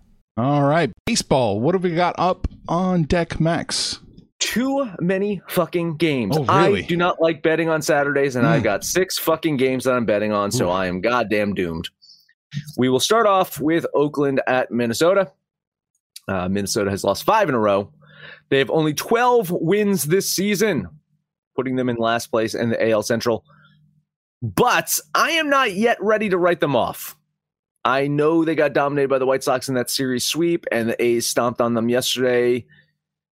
All 0.41 0.63
right, 0.63 0.91
baseball. 1.05 1.59
What 1.59 1.75
have 1.75 1.83
we 1.83 1.93
got 1.93 2.15
up 2.17 2.47
on 2.67 3.03
deck, 3.03 3.39
Max? 3.39 3.99
Too 4.39 4.89
many 4.99 5.39
fucking 5.47 5.97
games. 5.97 6.35
Oh, 6.35 6.45
really? 6.45 6.83
I 6.83 6.87
do 6.87 6.97
not 6.97 7.21
like 7.21 7.43
betting 7.43 7.69
on 7.69 7.83
Saturdays, 7.83 8.35
and 8.35 8.47
I've 8.47 8.63
got 8.63 8.83
six 8.83 9.19
fucking 9.19 9.57
games 9.57 9.83
that 9.83 9.93
I'm 9.93 10.05
betting 10.05 10.31
on, 10.31 10.51
so 10.51 10.71
I 10.71 10.87
am 10.87 10.99
goddamn 10.99 11.53
doomed. 11.53 11.89
We 12.75 12.89
will 12.89 12.99
start 12.99 13.27
off 13.27 13.61
with 13.61 13.85
Oakland 13.93 14.41
at 14.47 14.71
Minnesota. 14.71 15.31
Uh, 16.27 16.49
Minnesota 16.49 16.89
has 16.89 17.03
lost 17.03 17.23
five 17.23 17.47
in 17.47 17.53
a 17.53 17.59
row. 17.59 17.91
They 18.49 18.57
have 18.57 18.71
only 18.71 18.95
12 18.95 19.51
wins 19.51 20.05
this 20.05 20.27
season, 20.27 20.87
putting 21.55 21.75
them 21.75 21.87
in 21.87 21.97
last 21.97 22.31
place 22.31 22.55
in 22.55 22.71
the 22.71 22.89
AL 22.89 23.03
Central. 23.03 23.45
But 24.41 24.99
I 25.13 25.33
am 25.33 25.51
not 25.51 25.75
yet 25.75 25.99
ready 26.01 26.29
to 26.29 26.39
write 26.39 26.61
them 26.61 26.75
off. 26.75 27.15
I 27.83 28.07
know 28.07 28.45
they 28.45 28.55
got 28.55 28.73
dominated 28.73 29.07
by 29.07 29.19
the 29.19 29.25
White 29.25 29.43
Sox 29.43 29.67
in 29.67 29.75
that 29.75 29.89
series 29.89 30.25
sweep, 30.25 30.65
and 30.71 30.89
the 30.89 31.03
A's 31.03 31.27
stomped 31.27 31.61
on 31.61 31.73
them 31.73 31.89
yesterday. 31.89 32.65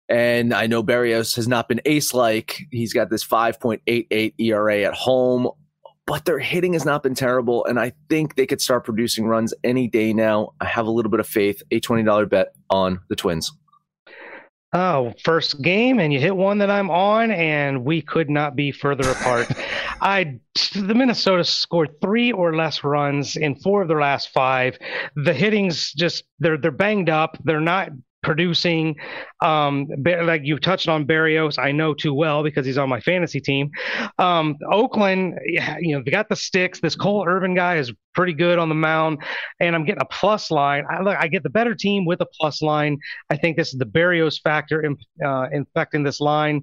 And 0.09 0.53
I 0.53 0.67
know 0.67 0.83
Berríos 0.83 1.37
has 1.37 1.47
not 1.47 1.69
been 1.69 1.81
ace 1.85 2.13
like. 2.13 2.63
He's 2.71 2.93
got 2.93 3.09
this 3.09 3.25
5.88 3.25 4.35
ERA 4.39 4.83
at 4.83 4.95
home, 4.95 5.49
but 6.07 6.25
their 6.25 6.41
hitting 6.41 6.73
has 6.73 6.85
not 6.85 7.03
been 7.03 7.15
terrible. 7.15 7.65
And 7.65 7.79
I 7.79 7.93
think 8.11 8.35
they 8.35 8.47
could 8.47 8.61
start 8.61 8.85
producing 8.85 9.27
runs 9.27 9.55
any 9.63 9.87
day 9.87 10.13
now. 10.13 10.55
I 10.61 10.67
have 10.67 10.87
a 10.87 10.91
little 10.91 11.11
bit 11.11 11.21
of 11.21 11.27
faith. 11.27 11.63
A 11.71 11.81
$20 11.81 12.29
bet 12.29 12.49
on 12.69 13.01
the 13.09 13.17
Twins. 13.17 13.53
Oh, 14.75 15.13
first 15.23 15.61
game, 15.61 15.99
and 16.01 16.13
you 16.15 16.19
hit 16.19 16.35
one 16.35 16.59
that 16.59 16.71
I'm 16.71 16.91
on, 16.91 17.31
and 17.31 17.85
we 17.85 18.01
could 18.01 18.31
not 18.31 18.57
be 18.57 18.73
further 18.73 19.11
apart. 19.11 19.49
I 20.01 20.41
the 20.75 20.95
Minnesota 20.95 21.45
scored 21.45 22.01
three 22.01 22.33
or 22.33 22.57
less 22.57 22.83
runs 22.83 23.37
in 23.37 23.55
four 23.55 23.83
of 23.83 23.89
their 23.89 24.01
last 24.01 24.31
five. 24.31 24.79
The 25.15 25.35
hitting's 25.35 25.93
just 25.93 26.25
they're 26.39 26.57
they're 26.57 26.71
banged 26.71 27.11
up. 27.11 27.37
They're 27.45 27.61
not 27.61 27.91
producing. 28.23 28.97
Um, 29.43 29.89
like 30.05 30.43
you've 30.45 30.61
touched 30.61 30.89
on 30.89 31.07
Berríos, 31.07 31.59
I 31.59 31.73
know 31.73 31.95
too 31.95 32.15
well 32.15 32.43
because 32.43 32.65
he's 32.65 32.79
on 32.79 32.89
my 32.89 33.01
fantasy 33.01 33.41
team. 33.41 33.71
Um, 34.19 34.57
Oakland, 34.71 35.39
you 35.81 35.97
know, 35.97 36.03
they 36.05 36.11
got 36.11 36.29
the 36.29 36.37
sticks. 36.37 36.81
This 36.81 36.95
Cole 36.95 37.25
Irvin 37.27 37.55
guy 37.55 37.77
is 37.77 37.93
pretty 38.15 38.33
good 38.33 38.59
on 38.59 38.69
the 38.69 38.75
mound, 38.75 39.19
and 39.61 39.75
I'm 39.75 39.85
getting 39.85 40.03
a 40.03 40.07
plus 40.07 40.51
line. 40.51 40.85
I 40.91 41.03
look, 41.03 41.17
I 41.19 41.29
get 41.29 41.43
the 41.43 41.51
better 41.51 41.75
team 41.75 42.05
with 42.05 42.21
a 42.21 42.27
plus 42.39 42.63
line. 42.63 42.99
I 43.31 43.37
think 43.37 43.57
this 43.57 43.73
is 43.73 43.79
the 43.79 43.87
Berríos 43.87 44.41
factor 44.41 44.83
in, 44.83 44.97
uh, 45.25 45.49
infecting 45.53 46.03
this 46.03 46.21
line. 46.21 46.63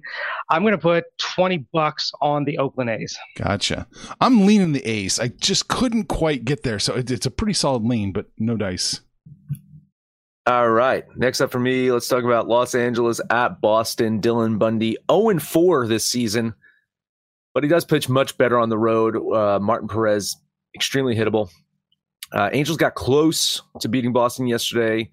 I'm 0.50 0.62
going 0.62 0.72
to 0.72 0.78
put 0.78 1.04
20 1.18 1.66
bucks 1.72 2.12
on 2.20 2.44
the 2.44 2.58
Oakland 2.58 2.90
A's. 2.90 3.18
Gotcha. 3.36 3.86
I'm 4.20 4.46
leaning 4.46 4.72
the 4.72 4.88
A's. 4.88 5.18
I 5.18 5.28
just 5.28 5.68
couldn't 5.68 6.04
quite 6.04 6.44
get 6.44 6.62
there, 6.62 6.78
so 6.78 6.94
it, 6.94 7.10
it's 7.10 7.26
a 7.26 7.30
pretty 7.30 7.54
solid 7.54 7.82
lean, 7.82 8.12
but 8.12 8.26
no 8.38 8.56
dice. 8.56 9.00
All 10.50 10.68
right. 10.68 11.04
Next 11.16 11.40
up 11.40 11.52
for 11.52 11.60
me, 11.60 11.92
let's 11.92 12.08
talk 12.08 12.24
about 12.24 12.48
Los 12.48 12.74
Angeles 12.74 13.20
at 13.30 13.60
Boston. 13.60 14.20
Dylan 14.20 14.58
Bundy, 14.58 14.96
0 15.08 15.38
4 15.38 15.86
this 15.86 16.04
season, 16.04 16.54
but 17.54 17.62
he 17.62 17.68
does 17.68 17.84
pitch 17.84 18.08
much 18.08 18.36
better 18.36 18.58
on 18.58 18.68
the 18.68 18.76
road. 18.76 19.14
Uh, 19.32 19.60
Martin 19.60 19.86
Perez, 19.86 20.36
extremely 20.74 21.14
hittable. 21.14 21.50
Uh, 22.32 22.50
Angels 22.52 22.76
got 22.76 22.96
close 22.96 23.62
to 23.78 23.88
beating 23.88 24.12
Boston 24.12 24.48
yesterday, 24.48 25.08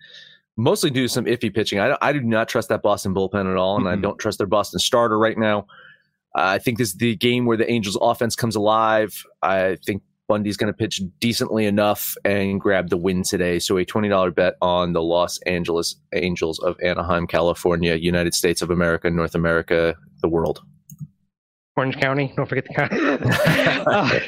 mostly 0.56 0.90
due 0.90 1.04
to 1.04 1.08
some 1.08 1.26
iffy 1.26 1.54
pitching. 1.54 1.80
I, 1.80 1.96
I 2.02 2.14
do 2.14 2.22
not 2.22 2.50
trust 2.50 2.70
that 2.70 2.82
Boston 2.82 3.14
bullpen 3.14 3.48
at 3.48 3.58
all, 3.58 3.78
and 3.78 3.88
I 3.88 3.96
Mm-mm. 3.96 4.02
don't 4.02 4.18
trust 4.18 4.40
their 4.40 4.48
Boston 4.48 4.80
starter 4.80 5.20
right 5.20 5.38
now. 5.38 5.68
Uh, 6.36 6.46
I 6.46 6.58
think 6.58 6.80
this 6.80 6.88
is 6.88 6.96
the 6.96 7.16
game 7.16 7.46
where 7.46 7.58
the 7.58 7.70
Angels' 7.70 8.00
offense 8.02 8.36
comes 8.36 8.56
alive. 8.56 9.24
I 9.44 9.78
think 9.86 10.02
Bundy's 10.28 10.58
going 10.58 10.72
to 10.72 10.78
pitch 10.78 11.02
decently 11.20 11.66
enough 11.66 12.16
and 12.26 12.60
grab 12.60 12.90
the 12.90 12.98
win 12.98 13.24
today. 13.24 13.60
So 13.60 13.78
a 13.78 13.86
$20 13.86 14.36
bet 14.36 14.56
on 14.62 14.94
the 14.94 15.02
Los 15.02 15.40
Angeles 15.44 15.96
Angels 16.14 16.60
of 16.60 16.78
Anaheim, 16.84 17.28
California, 17.28 17.96
United 17.96 18.34
States 18.34 18.62
of 18.62 18.70
America, 18.70 19.10
North 19.10 19.36
America, 19.36 19.96
the 20.22 20.28
world. 20.28 20.62
Orange 21.78 21.98
County. 21.98 22.34
Don't 22.36 22.50
forget 22.50 22.66
the 22.66 22.74
county. 22.74 22.98
Uh, 23.88 24.20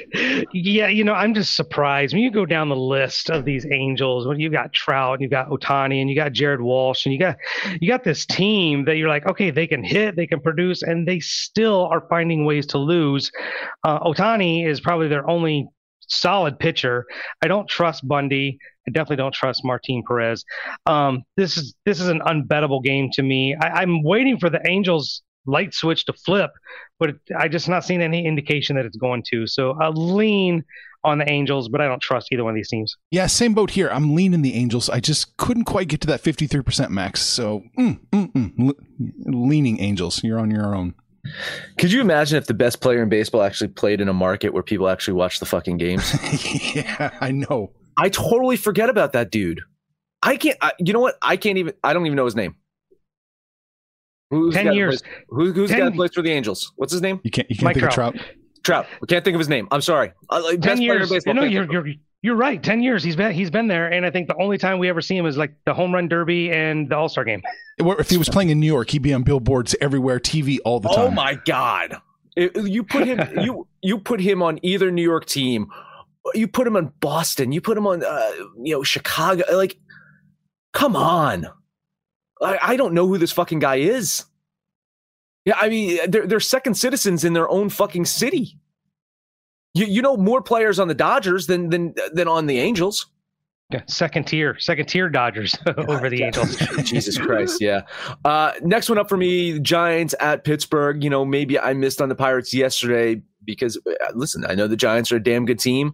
yeah, 0.54 0.88
you 0.88 1.04
know, 1.04 1.14
I'm 1.14 1.34
just 1.34 1.56
surprised 1.56 2.14
when 2.14 2.22
you 2.22 2.32
go 2.32 2.46
down 2.46 2.70
the 2.70 2.76
list 2.76 3.30
of 3.30 3.44
these 3.44 3.66
Angels. 3.70 4.26
When 4.26 4.40
you 4.40 4.50
got 4.50 4.72
Trout, 4.72 5.16
and 5.16 5.22
you 5.22 5.28
got 5.28 5.50
Ohtani, 5.50 6.00
and 6.00 6.10
you 6.10 6.16
got 6.16 6.32
Jared 6.32 6.62
Walsh, 6.62 7.06
and 7.06 7.12
you 7.12 7.20
got 7.20 7.36
you 7.82 7.90
got 7.90 8.06
this 8.06 8.26
team 8.26 8.86
that 8.86 8.96
you're 8.96 9.10
like, 9.10 9.28
okay, 9.28 9.52
they 9.52 9.68
can 9.68 9.84
hit, 9.84 10.16
they 10.16 10.28
can 10.28 10.40
produce, 10.40 10.82
and 10.82 11.06
they 11.06 11.20
still 11.20 11.88
are 11.88 12.06
finding 12.10 12.46
ways 12.46 12.66
to 12.68 12.78
lose. 12.78 13.32
Uh, 13.84 14.00
Ohtani 14.00 14.66
is 14.66 14.80
probably 14.80 15.10
their 15.10 15.30
only 15.30 15.68
solid 16.08 16.60
pitcher. 16.60 17.06
I 17.42 17.48
don't 17.48 17.68
trust 17.68 18.08
Bundy. 18.08 18.58
I 18.88 18.92
definitely 18.92 19.18
don't 19.18 19.34
trust 19.34 19.64
Martin 19.64 20.04
Perez. 20.08 20.44
Um, 20.86 21.24
this 21.38 21.58
is 21.58 21.76
this 21.86 22.00
is 22.00 22.08
an 22.08 22.22
unbettable 22.22 22.84
game 22.84 23.10
to 23.14 23.24
me. 23.24 23.56
I, 23.56 23.82
I'm 23.82 24.04
waiting 24.04 24.38
for 24.38 24.50
the 24.50 24.62
Angels 24.68 25.22
light 25.46 25.74
switch 25.74 26.06
to 26.06 26.14
flip, 26.14 26.52
but 27.00 27.16
I 27.38 27.48
just 27.48 27.70
not 27.70 27.84
seen 27.84 28.02
any 28.02 28.26
indication 28.26 28.76
that 28.76 28.86
it's 28.86 28.98
going 28.98 29.24
to. 29.32 29.48
So 29.48 29.78
I 29.80 29.90
lean 29.90 30.64
on 31.04 31.18
the 31.18 31.30
Angels, 31.30 31.70
but 31.70 31.82
I 31.82 31.88
don't 31.88 32.02
trust 32.02 32.28
either 32.32 32.44
one 32.44 32.52
of 32.52 32.56
these 32.56 32.70
teams. 32.70 32.96
Yeah, 33.12 33.28
same 33.28 33.54
boat 33.54 33.72
here. 33.72 33.90
I'm 33.90 34.16
leaning 34.16 34.42
the 34.42 34.54
Angels. 34.56 34.90
I 34.90 35.00
just 35.00 35.38
couldn't 35.38 35.64
quite 35.66 35.88
get 35.88 36.02
to 36.02 36.08
that 36.08 36.22
53% 36.22 36.90
max. 36.90 37.22
So, 37.22 37.64
mm, 37.78 38.00
mm, 38.12 38.32
mm. 38.34 38.54
Le- 38.58 39.32
leaning 39.32 39.80
Angels. 39.80 40.24
You're 40.24 40.40
on 40.40 40.52
your 40.52 40.76
own. 40.76 40.94
Could 41.78 41.92
you 41.92 42.02
imagine 42.02 42.38
if 42.38 42.48
the 42.48 42.54
best 42.54 42.82
player 42.82 43.02
in 43.04 43.10
baseball 43.10 43.42
actually 43.44 43.70
played 43.70 44.02
in 44.02 44.10
a 44.10 44.14
market 44.14 44.54
where 44.54 44.64
people 44.64 44.90
actually 44.90 45.14
watch 45.16 45.40
the 45.40 45.46
fucking 45.46 45.78
games? 45.78 46.14
yeah, 46.76 47.12
I 47.22 47.32
know. 47.32 47.72
I 47.98 48.10
totally 48.10 48.58
forget 48.58 48.90
about 48.90 49.14
that 49.14 49.32
dude. 49.32 49.62
I 50.22 50.38
can't. 50.38 50.58
I, 50.62 50.72
you 50.80 50.94
know 50.94 51.00
what? 51.00 51.16
I 51.22 51.38
can't 51.38 51.58
even. 51.58 51.74
I 51.84 51.94
don't 51.94 52.06
even 52.06 52.16
know 52.16 52.26
his 52.26 52.36
name. 52.36 52.56
Who's 54.32 54.54
Ten 54.54 54.74
years. 54.74 55.02
plays- 55.02 55.14
who, 55.30 55.54
who's 55.54 55.70
the 55.70 55.76
Ten- 55.76 55.80
guy 55.86 55.90
that 55.90 55.96
plays 55.96 56.12
for 56.14 56.22
the 56.22 56.32
Angels? 56.32 56.72
What's 56.76 56.92
his 56.94 57.02
name? 57.02 57.20
You 57.24 57.32
can't. 57.32 57.50
You 57.50 57.56
can't 57.56 57.64
Mike 57.66 57.76
think 57.78 57.92
Trout. 57.92 58.16
of 58.16 58.22
Trout. 58.22 58.36
Trout. 58.64 58.86
I 59.02 59.06
can't 59.08 59.24
think 59.26 59.36
of 59.36 59.40
his 59.40 59.50
name. 59.50 59.68
I'm 59.72 59.82
sorry. 59.82 60.12
Uh, 60.30 60.42
like, 60.44 60.60
ten 60.62 60.62
best 60.62 60.78
player 60.78 60.92
in 60.94 60.98
years. 61.00 61.10
baseball. 61.10 61.34
No, 61.34 61.42
Can't 61.42 61.54
you're 61.54 61.72
you're 61.72 61.94
you're 62.22 62.36
right. 62.36 62.62
Ten 62.62 62.82
years. 62.82 63.04
He's 63.04 63.16
been 63.16 63.32
he's 63.32 63.50
been 63.50 63.68
there, 63.68 63.88
and 63.88 64.06
I 64.06 64.12
think 64.12 64.28
the 64.28 64.36
only 64.36 64.58
time 64.58 64.80
we 64.80 64.90
ever 64.90 65.02
see 65.02 65.16
him 65.16 65.26
is 65.26 65.38
like 65.38 65.54
the 65.66 65.74
home 65.74 65.94
run 65.94 66.08
derby 66.08 66.52
and 66.52 66.90
the 66.90 66.96
All 66.98 67.10
Star 67.10 67.24
game. 67.24 67.42
If 67.82 68.10
he 68.10 68.18
was 68.18 68.28
playing 68.28 68.50
in 68.50 68.60
New 68.60 68.68
York, 68.68 68.90
he'd 68.90 69.02
be 69.04 69.14
on 69.14 69.24
billboards 69.24 69.74
everywhere, 69.80 70.20
TV 70.20 70.58
all 70.66 70.82
the 70.82 70.90
time. 70.90 71.00
Oh 71.00 71.12
my 71.12 71.36
god! 71.46 71.96
It- 72.36 72.58
you 72.68 72.84
put 72.84 73.08
him. 73.08 73.22
you 73.42 73.66
you 73.82 74.00
put 74.00 74.20
him 74.20 74.44
on 74.44 74.60
either 74.64 74.92
New 74.92 75.02
York 75.02 75.26
team. 75.26 75.72
You 76.34 76.50
put 76.50 76.68
him 76.68 76.76
on 76.76 76.92
Boston. 77.00 77.54
You 77.54 77.62
put 77.62 77.78
him 77.78 77.88
on 77.88 78.04
uh, 78.04 78.32
you 78.62 78.76
know 78.76 78.84
Chicago. 78.84 79.46
Like, 79.56 79.78
come 80.74 80.98
on! 80.98 81.48
I, 82.42 82.60
I 82.62 82.76
don't 82.76 82.94
know 82.94 83.08
who 83.08 83.18
this 83.18 83.32
fucking 83.32 83.60
guy 83.60 83.78
is. 83.78 84.26
Yeah, 85.46 85.56
I 85.58 85.70
mean 85.70 86.00
they're 86.12 86.28
they're 86.28 86.42
second 86.42 86.74
citizens 86.74 87.24
in 87.24 87.32
their 87.32 87.48
own 87.48 87.70
fucking 87.70 88.04
city. 88.04 88.59
You 89.74 89.86
you 89.86 90.02
know 90.02 90.18
more 90.18 90.42
players 90.42 90.80
on 90.80 90.88
the 90.88 90.96
Dodgers 90.96 91.48
than 91.48 91.70
than 91.70 91.94
than 92.14 92.28
on 92.28 92.48
the 92.48 92.60
Angels. 92.60 93.08
Yeah, 93.72 93.84
second 93.86 94.26
tier, 94.26 94.58
second 94.58 94.88
tier 94.88 95.10
Dodgers 95.10 95.56
over 95.78 96.10
the 96.10 96.24
Angels. 96.24 96.56
Jesus 96.84 97.20
Christ, 97.20 97.62
yeah. 97.62 97.82
Uh, 98.26 98.54
next 98.64 98.90
one 98.90 98.98
up 98.98 99.08
for 99.08 99.18
me, 99.18 99.60
Giants 99.60 100.16
at 100.20 100.44
Pittsburgh. 100.44 101.04
You 101.04 101.12
know, 101.12 101.24
maybe 101.24 101.60
I 101.60 101.74
missed 101.74 102.02
on 102.02 102.10
the 102.10 102.16
Pirates 102.16 102.52
yesterday 102.52 103.22
because, 103.46 103.78
uh, 103.86 104.12
listen, 104.16 104.44
I 104.48 104.56
know 104.56 104.68
the 104.68 104.76
Giants 104.76 105.12
are 105.12 105.18
a 105.18 105.24
damn 105.24 105.46
good 105.46 105.60
team, 105.60 105.94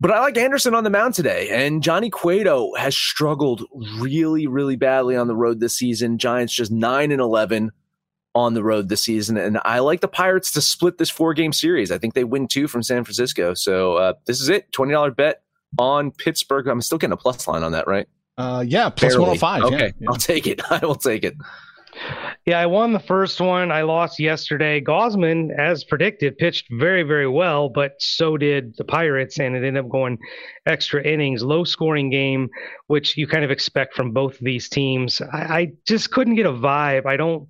but 0.00 0.10
I 0.10 0.18
like 0.18 0.36
Anderson 0.36 0.74
on 0.74 0.82
the 0.82 0.90
mound 0.90 1.14
today. 1.14 1.50
And 1.50 1.84
Johnny 1.84 2.10
Cueto 2.10 2.74
has 2.74 2.96
struggled 2.96 3.62
really, 4.00 4.48
really 4.48 4.74
badly 4.74 5.16
on 5.16 5.28
the 5.28 5.36
road 5.36 5.60
this 5.60 5.78
season. 5.78 6.18
Giants 6.18 6.52
just 6.52 6.72
9 6.72 7.12
and 7.12 7.20
11 7.20 7.70
on 8.34 8.54
the 8.54 8.62
road 8.62 8.88
this 8.88 9.02
season. 9.02 9.36
And 9.36 9.58
I 9.64 9.80
like 9.80 10.00
the 10.00 10.08
Pirates 10.08 10.50
to 10.52 10.60
split 10.60 10.98
this 10.98 11.10
four 11.10 11.34
game 11.34 11.52
series. 11.52 11.90
I 11.90 11.98
think 11.98 12.14
they 12.14 12.24
win 12.24 12.48
two 12.48 12.66
from 12.66 12.82
San 12.82 13.04
Francisco. 13.04 13.54
So 13.54 13.96
uh, 13.96 14.14
this 14.26 14.40
is 14.40 14.48
it 14.48 14.70
$20 14.72 15.14
bet 15.14 15.42
on 15.78 16.10
Pittsburgh. 16.12 16.66
I'm 16.66 16.80
still 16.80 16.98
getting 16.98 17.12
a 17.12 17.16
plus 17.16 17.46
line 17.46 17.62
on 17.62 17.72
that, 17.72 17.86
right? 17.86 18.08
Uh, 18.38 18.64
yeah, 18.66 18.88
plus 18.88 19.14
Barely. 19.14 19.38
105. 19.38 19.60
yeah. 19.60 19.66
Okay, 19.66 19.94
Yeah. 19.98 20.08
I'll 20.08 20.16
take 20.16 20.46
it. 20.46 20.60
I 20.70 20.84
will 20.84 20.94
take 20.94 21.24
it. 21.24 21.34
Yeah, 22.46 22.58
I 22.58 22.66
won 22.66 22.92
the 22.92 23.00
first 23.00 23.38
one. 23.38 23.70
I 23.70 23.82
lost 23.82 24.18
yesterday. 24.18 24.80
Gausman, 24.80 25.54
as 25.56 25.84
predicted, 25.84 26.38
pitched 26.38 26.66
very, 26.72 27.02
very 27.02 27.28
well, 27.28 27.68
but 27.68 27.92
so 27.98 28.38
did 28.38 28.74
the 28.78 28.84
Pirates, 28.84 29.38
and 29.38 29.54
it 29.54 29.58
ended 29.58 29.84
up 29.84 29.90
going 29.90 30.18
extra 30.64 31.02
innings, 31.06 31.42
low 31.42 31.64
scoring 31.64 32.08
game, 32.08 32.48
which 32.86 33.16
you 33.18 33.26
kind 33.26 33.44
of 33.44 33.50
expect 33.50 33.94
from 33.94 34.10
both 34.10 34.34
of 34.34 34.40
these 34.44 34.70
teams. 34.70 35.20
I, 35.32 35.38
I 35.38 35.72
just 35.86 36.10
couldn't 36.10 36.36
get 36.36 36.46
a 36.46 36.52
vibe. 36.52 37.04
I 37.04 37.18
don't 37.18 37.46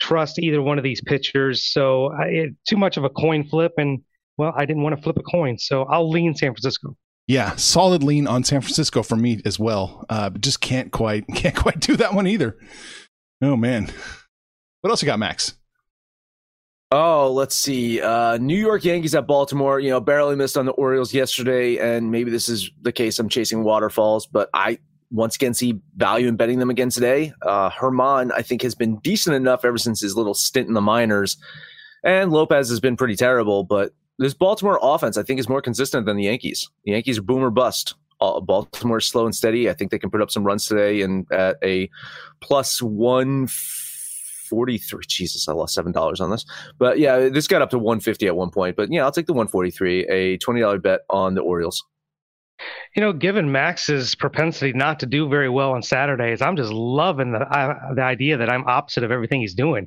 trust 0.00 0.38
either 0.38 0.62
one 0.62 0.78
of 0.78 0.84
these 0.84 1.00
pitchers, 1.00 1.64
so 1.64 2.12
I, 2.12 2.24
it, 2.26 2.50
too 2.68 2.76
much 2.76 2.96
of 2.96 3.04
a 3.04 3.10
coin 3.10 3.44
flip, 3.44 3.72
and 3.78 4.00
well, 4.36 4.52
I 4.56 4.66
didn't 4.66 4.82
want 4.82 4.96
to 4.96 5.02
flip 5.02 5.16
a 5.18 5.22
coin, 5.22 5.58
so 5.58 5.84
I'll 5.84 6.10
lean 6.10 6.34
San 6.34 6.52
Francisco. 6.52 6.96
Yeah, 7.26 7.56
solid 7.56 8.02
lean 8.02 8.26
on 8.26 8.44
San 8.44 8.60
Francisco 8.60 9.02
for 9.02 9.16
me 9.16 9.40
as 9.46 9.58
well. 9.58 10.04
Uh, 10.10 10.30
but 10.30 10.42
just 10.42 10.60
can't 10.60 10.92
quite 10.92 11.26
can't 11.34 11.56
quite 11.56 11.80
do 11.80 11.96
that 11.96 12.14
one 12.14 12.26
either. 12.26 12.58
Oh 13.42 13.56
man, 13.56 13.90
what 14.80 14.90
else 14.90 15.02
you 15.02 15.06
got, 15.06 15.18
Max? 15.18 15.54
Oh, 16.90 17.32
let's 17.32 17.56
see. 17.56 18.00
Uh, 18.00 18.36
New 18.36 18.56
York 18.56 18.84
Yankees 18.84 19.14
at 19.14 19.26
Baltimore. 19.26 19.80
You 19.80 19.90
know, 19.90 20.00
barely 20.00 20.36
missed 20.36 20.56
on 20.56 20.66
the 20.66 20.72
Orioles 20.72 21.12
yesterday, 21.12 21.78
and 21.78 22.10
maybe 22.10 22.30
this 22.30 22.48
is 22.48 22.70
the 22.82 22.92
case. 22.92 23.18
I'm 23.18 23.28
chasing 23.28 23.64
waterfalls, 23.64 24.26
but 24.26 24.48
I 24.54 24.78
once 25.14 25.36
again 25.36 25.54
see 25.54 25.80
value 25.96 26.28
in 26.28 26.36
betting 26.36 26.58
them 26.58 26.70
again 26.70 26.90
today. 26.90 27.32
Uh, 27.42 27.70
Herman, 27.70 28.32
I 28.32 28.42
think, 28.42 28.62
has 28.62 28.74
been 28.74 28.98
decent 28.98 29.36
enough 29.36 29.64
ever 29.64 29.78
since 29.78 30.00
his 30.00 30.16
little 30.16 30.34
stint 30.34 30.68
in 30.68 30.74
the 30.74 30.80
minors, 30.80 31.36
and 32.02 32.32
Lopez 32.32 32.68
has 32.68 32.80
been 32.80 32.96
pretty 32.96 33.16
terrible. 33.16 33.64
But 33.64 33.92
this 34.18 34.34
Baltimore 34.34 34.78
offense, 34.82 35.16
I 35.16 35.22
think, 35.22 35.40
is 35.40 35.48
more 35.48 35.62
consistent 35.62 36.06
than 36.06 36.16
the 36.16 36.24
Yankees. 36.24 36.68
The 36.84 36.92
Yankees 36.92 37.18
are 37.18 37.22
boom 37.22 37.42
or 37.42 37.50
bust. 37.50 37.94
Uh, 38.20 38.40
Baltimore 38.40 38.98
is 38.98 39.06
slow 39.06 39.24
and 39.24 39.34
steady. 39.34 39.70
I 39.70 39.74
think 39.74 39.90
they 39.90 39.98
can 39.98 40.10
put 40.10 40.20
up 40.20 40.30
some 40.30 40.44
runs 40.44 40.66
today, 40.66 41.02
and 41.02 41.26
at 41.32 41.56
a 41.62 41.88
plus 42.40 42.82
143. 42.82 44.76
jesus 45.08 45.48
i 45.48 45.52
lost 45.52 45.74
seven 45.74 45.90
dollars 45.90 46.20
on 46.20 46.30
this 46.30 46.44
but 46.78 46.98
yeah 46.98 47.28
this 47.28 47.48
got 47.48 47.62
up 47.62 47.70
to 47.70 47.78
150 47.78 48.26
at 48.26 48.36
one 48.36 48.50
point 48.50 48.76
but 48.76 48.92
yeah 48.92 49.02
i'll 49.02 49.10
take 49.10 49.26
the 49.26 49.32
143 49.32 50.06
a 50.08 50.38
$20 50.38 50.82
bet 50.82 51.00
on 51.08 51.34
the 51.34 51.40
orioles 51.40 51.82
You 52.94 53.02
know, 53.02 53.12
given 53.12 53.50
Max's 53.50 54.14
propensity 54.14 54.72
not 54.72 55.00
to 55.00 55.06
do 55.06 55.28
very 55.28 55.48
well 55.48 55.72
on 55.72 55.82
Saturdays, 55.82 56.40
I'm 56.40 56.56
just 56.56 56.72
loving 56.72 57.32
the 57.32 57.40
uh, 57.40 57.94
the 57.94 58.02
idea 58.02 58.36
that 58.36 58.48
I'm 58.48 58.64
opposite 58.66 59.02
of 59.02 59.10
everything 59.10 59.40
he's 59.40 59.54
doing. 59.54 59.86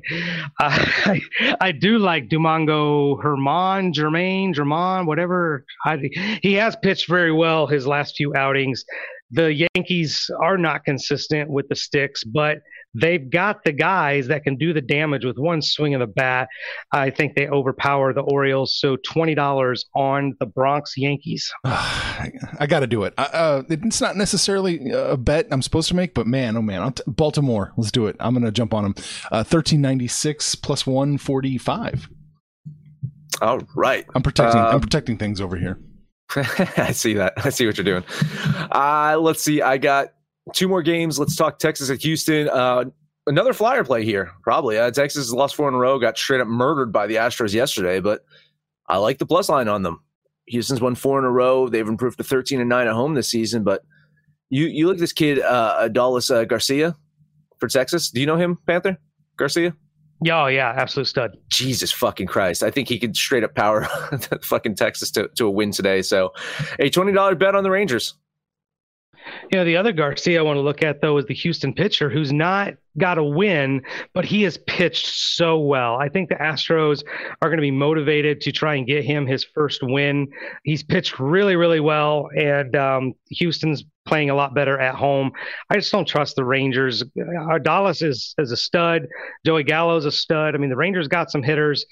Uh, 0.60 0.84
I, 1.06 1.20
I 1.60 1.72
do 1.72 1.98
like 1.98 2.28
Dumango, 2.28 3.22
Herman, 3.22 3.92
Jermaine, 3.92 4.54
German, 4.54 5.06
whatever. 5.06 5.64
I, 5.84 6.10
he 6.42 6.54
has 6.54 6.76
pitched 6.76 7.08
very 7.08 7.32
well 7.32 7.66
his 7.66 7.86
last 7.86 8.16
few 8.16 8.34
outings. 8.36 8.84
The 9.30 9.66
Yankees 9.74 10.30
are 10.40 10.58
not 10.58 10.84
consistent 10.84 11.50
with 11.50 11.68
the 11.68 11.76
sticks, 11.76 12.24
but 12.24 12.58
they've 12.94 13.28
got 13.30 13.64
the 13.64 13.72
guys 13.72 14.26
that 14.28 14.44
can 14.44 14.56
do 14.56 14.72
the 14.72 14.80
damage 14.80 15.24
with 15.24 15.36
one 15.38 15.60
swing 15.62 15.94
of 15.94 16.00
the 16.00 16.06
bat. 16.06 16.48
I 16.92 17.10
think 17.10 17.34
they 17.36 17.48
overpower 17.48 18.12
the 18.12 18.22
Orioles. 18.22 18.74
So 18.78 18.96
twenty 18.96 19.34
dollars 19.34 19.84
on 19.94 20.34
the 20.40 20.46
Bronx 20.46 20.94
Yankees. 20.96 21.50
I 21.64 22.66
got 22.68 22.80
to 22.80 22.86
do 22.86 23.04
it. 23.04 23.14
Uh, 23.18 23.62
it's 23.68 24.00
not 24.00 24.16
necessarily 24.16 24.90
a 24.90 25.16
bet 25.16 25.46
I'm 25.50 25.62
supposed 25.62 25.88
to 25.88 25.94
make, 25.96 26.14
but 26.14 26.26
man, 26.26 26.56
oh 26.56 26.62
man, 26.62 26.92
t- 26.92 27.02
Baltimore, 27.06 27.72
let's 27.76 27.92
do 27.92 28.06
it. 28.06 28.16
I'm 28.20 28.34
gonna 28.34 28.50
jump 28.50 28.72
on 28.74 28.84
them. 28.84 28.94
Uh, 29.30 29.44
Thirteen 29.44 29.80
ninety 29.80 30.08
six 30.08 30.54
plus 30.54 30.86
one 30.86 31.18
forty 31.18 31.58
five. 31.58 32.08
all 33.40 33.60
right 33.76 34.06
I'm 34.14 34.22
protecting. 34.22 34.60
I'm 34.60 34.74
Um, 34.76 34.80
protecting 34.80 35.16
things 35.18 35.40
over 35.40 35.56
here. 35.56 35.78
i 36.76 36.92
see 36.92 37.14
that 37.14 37.32
i 37.38 37.48
see 37.48 37.64
what 37.64 37.78
you're 37.78 37.84
doing 37.86 38.04
uh 38.72 39.16
let's 39.18 39.40
see 39.42 39.62
i 39.62 39.78
got 39.78 40.08
two 40.54 40.68
more 40.68 40.82
games 40.82 41.18
let's 41.18 41.36
talk 41.36 41.58
texas 41.58 41.90
at 41.90 42.02
houston 42.02 42.48
uh 42.48 42.84
another 43.26 43.52
flyer 43.52 43.84
play 43.84 44.04
here 44.04 44.32
probably 44.42 44.78
uh, 44.78 44.90
texas 44.90 45.26
has 45.26 45.34
lost 45.34 45.54
four 45.54 45.68
in 45.68 45.74
a 45.74 45.78
row 45.78 45.98
got 45.98 46.16
straight 46.16 46.40
up 46.40 46.48
murdered 46.48 46.92
by 46.92 47.06
the 47.06 47.16
astros 47.16 47.54
yesterday 47.54 48.00
but 48.00 48.24
i 48.88 48.96
like 48.96 49.18
the 49.18 49.26
plus 49.26 49.48
line 49.48 49.68
on 49.68 49.82
them 49.82 50.02
houston's 50.48 50.80
won 50.80 50.94
four 50.94 51.18
in 51.18 51.24
a 51.24 51.30
row 51.30 51.68
they've 51.68 51.88
improved 51.88 52.18
to 52.18 52.24
13 52.24 52.60
and 52.60 52.68
9 52.68 52.86
at 52.86 52.94
home 52.94 53.14
this 53.14 53.28
season 53.28 53.62
but 53.62 53.82
you 54.50 54.66
you 54.66 54.86
look 54.86 54.96
at 54.96 55.00
this 55.00 55.12
kid 55.12 55.40
uh 55.40 55.88
adolis 55.88 56.34
uh, 56.34 56.44
garcia 56.44 56.96
for 57.58 57.68
texas 57.68 58.10
do 58.10 58.20
you 58.20 58.26
know 58.26 58.36
him 58.36 58.56
panther 58.66 58.96
garcia 59.36 59.74
Yeah, 60.20 60.42
oh, 60.42 60.46
yeah, 60.48 60.74
absolute 60.76 61.06
stud. 61.06 61.36
Jesus 61.48 61.92
fucking 61.92 62.26
Christ. 62.26 62.64
I 62.64 62.72
think 62.72 62.88
he 62.88 62.98
could 62.98 63.14
straight 63.16 63.44
up 63.44 63.54
power 63.54 63.84
fucking 64.42 64.74
Texas 64.74 65.12
to, 65.12 65.28
to 65.36 65.46
a 65.46 65.50
win 65.50 65.70
today. 65.70 66.02
So 66.02 66.32
a 66.80 66.90
$20 66.90 67.38
bet 67.38 67.54
on 67.54 67.62
the 67.62 67.70
Rangers. 67.70 68.14
You 69.50 69.58
know, 69.58 69.64
the 69.64 69.76
other 69.76 69.92
Garcia 69.92 70.38
I 70.38 70.42
want 70.42 70.56
to 70.56 70.62
look 70.62 70.82
at 70.82 71.00
though 71.00 71.18
is 71.18 71.26
the 71.26 71.34
Houston 71.34 71.72
pitcher 71.72 72.10
who's 72.10 72.32
not 72.32 72.74
got 72.98 73.18
a 73.18 73.24
win, 73.24 73.82
but 74.12 74.24
he 74.24 74.42
has 74.42 74.58
pitched 74.66 75.06
so 75.06 75.58
well. 75.58 75.96
I 75.96 76.08
think 76.08 76.28
the 76.28 76.34
Astros 76.34 77.02
are 77.40 77.48
going 77.48 77.58
to 77.58 77.62
be 77.62 77.70
motivated 77.70 78.40
to 78.42 78.52
try 78.52 78.74
and 78.74 78.86
get 78.86 79.04
him 79.04 79.26
his 79.26 79.44
first 79.44 79.82
win. 79.82 80.28
He's 80.64 80.82
pitched 80.82 81.18
really, 81.18 81.56
really 81.56 81.80
well, 81.80 82.28
and 82.36 82.74
um, 82.76 83.14
Houston's 83.30 83.84
playing 84.06 84.30
a 84.30 84.34
lot 84.34 84.54
better 84.54 84.78
at 84.78 84.94
home. 84.94 85.30
I 85.70 85.76
just 85.76 85.92
don't 85.92 86.08
trust 86.08 86.36
the 86.36 86.44
Rangers. 86.44 87.04
Adolis 87.16 88.02
is 88.02 88.34
is 88.38 88.52
a 88.52 88.56
stud. 88.56 89.06
Joey 89.44 89.64
Gallo's 89.64 90.06
a 90.06 90.12
stud. 90.12 90.54
I 90.54 90.58
mean, 90.58 90.70
the 90.70 90.76
Rangers 90.76 91.08
got 91.08 91.30
some 91.30 91.42
hitters. 91.42 91.86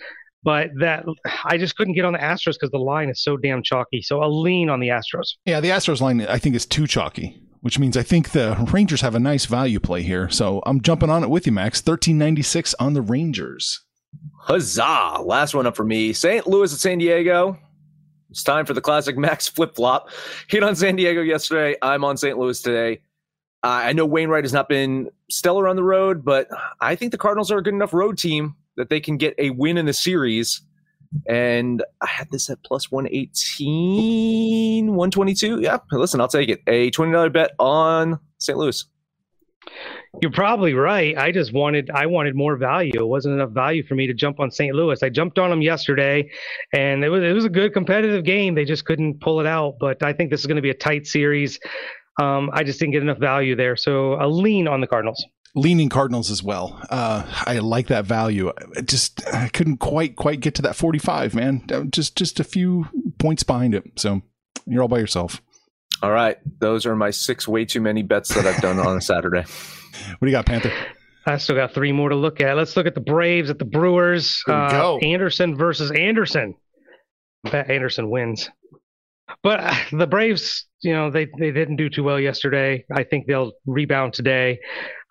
But 0.47 0.71
that 0.79 1.05
I 1.45 1.59
just 1.59 1.77
couldn't 1.77 1.95
get 1.95 2.05
on 2.05 2.13
the 2.13 2.21
Astros 2.21 2.53
because 2.53 2.71
the 2.71 2.79
line 2.79 3.11
is 3.11 3.21
so 3.21 3.37
damn 3.37 3.65
chalky. 3.65 4.01
So 4.01 4.23
I'll 4.23 4.41
lean 4.41 4.71
on 4.71 4.79
the 4.79 4.87
Astros. 4.87 5.35
Yeah, 5.45 5.59
the 5.59 5.71
Astros 5.71 6.01
line 6.01 6.21
I 6.21 6.39
think 6.39 6.55
is 6.55 6.65
too 6.65 6.87
chalky, 6.87 7.43
which 7.63 7.81
means 7.81 7.97
I 7.97 8.05
think 8.05 8.31
the 8.31 8.57
Rangers 8.73 9.01
have 9.01 9.17
a 9.17 9.19
nice 9.19 9.47
value 9.47 9.81
play 9.81 10.03
here. 10.03 10.31
So 10.31 10.63
I'm 10.65 10.83
jumping 10.83 11.11
on 11.11 11.25
it 11.25 11.31
with 11.31 11.47
you, 11.47 11.53
Max. 11.53 11.81
Thirteen 11.81 12.17
ninety 12.17 12.43
six 12.43 12.77
on 12.79 12.95
the 12.95 13.03
Rangers. 13.03 13.83
Huzzah. 14.39 15.21
Last 15.25 15.53
one 15.53 15.67
up 15.67 15.75
for 15.75 15.85
me. 15.85 16.13
St. 16.13 16.47
Louis 16.47 16.73
at 16.73 16.79
San 16.79 16.99
Diego. 16.99 17.59
It's 18.31 18.45
time 18.45 18.67
for 18.67 18.73
the 18.73 18.81
classic 18.81 19.19
Max 19.19 19.49
flip 19.57 19.75
flop. 19.75 20.11
Hit 20.47 20.63
on 20.63 20.77
San 20.77 20.95
Diego 20.95 21.23
yesterday. 21.23 21.77
I'm 21.83 22.05
on 22.05 22.17
St. 22.17 22.39
Louis 22.39 22.63
today. 22.63 23.01
Uh, 23.65 23.83
I 23.83 23.95
know 23.95 24.07
Wainwright 24.07 24.45
has 24.45 24.53
not 24.53 24.69
been 24.69 25.11
stellar 25.29 25.67
on 25.67 25.75
the 25.75 25.83
road, 25.83 26.25
but 26.25 26.47
I 26.81 26.95
think 26.95 27.11
the 27.11 27.19
Cardinals 27.19 27.51
are 27.51 27.59
a 27.59 27.63
good 27.65 27.75
enough 27.75 27.93
road 27.93 28.17
team 28.17 28.55
that 28.77 28.91
they 28.91 29.01
can 29.01 29.17
get 29.17 29.35
a 29.39 29.51
win 29.51 29.79
in 29.79 29.87
the 29.87 29.93
series. 29.93 30.63
And 31.29 31.83
I 32.03 32.07
had 32.07 32.31
this 32.31 32.51
at 32.51 32.63
plus 32.65 32.91
118, 32.91 34.87
122. 34.89 35.61
Yeah, 35.61 35.79
listen, 35.93 36.21
I'll 36.21 36.29
take 36.29 36.49
it. 36.49 36.61
A 36.67 36.91
$20 36.91 37.33
bet 37.33 37.53
on 37.59 38.19
St. 38.39 38.59
Louis. 38.59 38.85
You're 40.23 40.33
probably 40.33 40.73
right. 40.73 41.17
I 41.19 41.31
just 41.31 41.53
wanted 41.53 41.91
I 41.91 42.07
wanted 42.07 42.35
more 42.35 42.57
value. 42.57 42.93
It 42.95 43.07
wasn't 43.07 43.35
enough 43.35 43.51
value 43.51 43.85
for 43.87 43.95
me 43.95 44.07
to 44.07 44.15
jump 44.15 44.41
on 44.41 44.51
St. 44.51 44.75
Louis. 44.75 45.03
I 45.03 45.09
jumped 45.09 45.39
on 45.39 45.51
them 45.51 45.61
yesterday, 45.61 46.31
and 46.73 47.05
it 47.05 47.09
was 47.09 47.23
it 47.23 47.33
was 47.33 47.45
a 47.45 47.51
good 47.51 47.73
competitive 47.75 48.25
game. 48.25 48.55
They 48.55 48.65
just 48.65 48.85
couldn't 48.87 49.21
pull 49.21 49.41
it 49.41 49.47
out. 49.47 49.77
But 49.79 50.03
I 50.03 50.13
think 50.13 50.31
this 50.31 50.41
is 50.41 50.47
going 50.47 50.57
to 50.57 50.63
be 50.63 50.71
a 50.71 50.75
tight 50.75 51.07
series. 51.07 51.59
Um, 52.21 52.51
I 52.55 52.63
just 52.63 52.79
didn't 52.81 52.93
get 52.93 53.03
enough 53.03 53.19
value 53.19 53.55
there, 53.55 53.77
so 53.77 54.15
a 54.15 54.27
lean 54.27 54.69
on 54.69 54.81
the 54.81 54.87
Cardinals. 54.87 55.23
Leaning 55.57 55.89
Cardinals 55.89 56.31
as 56.31 56.43
well. 56.43 56.81
Uh, 56.89 57.25
I 57.47 57.59
like 57.59 57.89
that 57.89 58.05
value. 58.05 58.53
I 58.77 58.83
just 58.83 59.27
I 59.27 59.49
couldn't 59.49 59.79
quite 59.79 60.15
quite 60.15 60.41
get 60.41 60.55
to 60.57 60.63
that 60.63 60.77
45, 60.77 61.35
man. 61.35 61.67
Just 61.91 62.17
just 62.17 62.39
a 62.39 62.45
few 62.45 62.87
points 63.19 63.43
behind 63.43 63.75
it. 63.75 63.85
So 63.97 64.23
you're 64.67 64.83
all 64.83 64.89
by 64.89 64.99
yourself. 64.99 65.43
All 66.03 66.13
right, 66.13 66.37
those 66.61 66.85
are 66.85 66.95
my 66.95 67.11
six 67.11 67.49
way 67.49 67.65
too 67.65 67.81
many 67.81 68.03
bets 68.03 68.35
that 68.35 68.47
I've 68.47 68.61
done 68.61 68.79
on 68.79 68.97
a 68.97 69.01
Saturday. 69.01 69.45
What 70.19 70.27
do 70.27 70.27
you 70.27 70.33
got, 70.33 70.45
Panther? 70.45 70.71
I 71.25 71.39
still 71.39 71.57
got 71.57 71.73
three 71.73 71.91
more 71.91 72.11
to 72.11 72.15
look 72.15 72.43
at. 72.43 72.55
Let's 72.55 72.77
look 72.77 72.87
at 72.87 72.95
the 72.95 73.01
Braves 73.01 73.49
at 73.49 73.59
the 73.59 73.65
Brewers. 73.65 74.45
Uh, 74.47 74.71
go. 74.71 74.99
Anderson 74.99 75.57
versus 75.57 75.91
Anderson. 75.91 76.55
I 77.47 77.51
bet 77.51 77.71
Anderson 77.71 78.11
wins. 78.11 78.51
But 79.43 79.61
uh, 79.61 79.75
the 79.93 80.07
Braves, 80.07 80.67
you 80.81 80.93
know, 80.93 81.11
they, 81.11 81.27
they 81.39 81.51
didn't 81.51 81.77
do 81.77 81.89
too 81.89 82.03
well 82.03 82.19
yesterday. 82.21 82.85
I 82.93 83.03
think 83.05 83.27
they'll 83.27 83.53
rebound 83.67 84.13
today. 84.13 84.59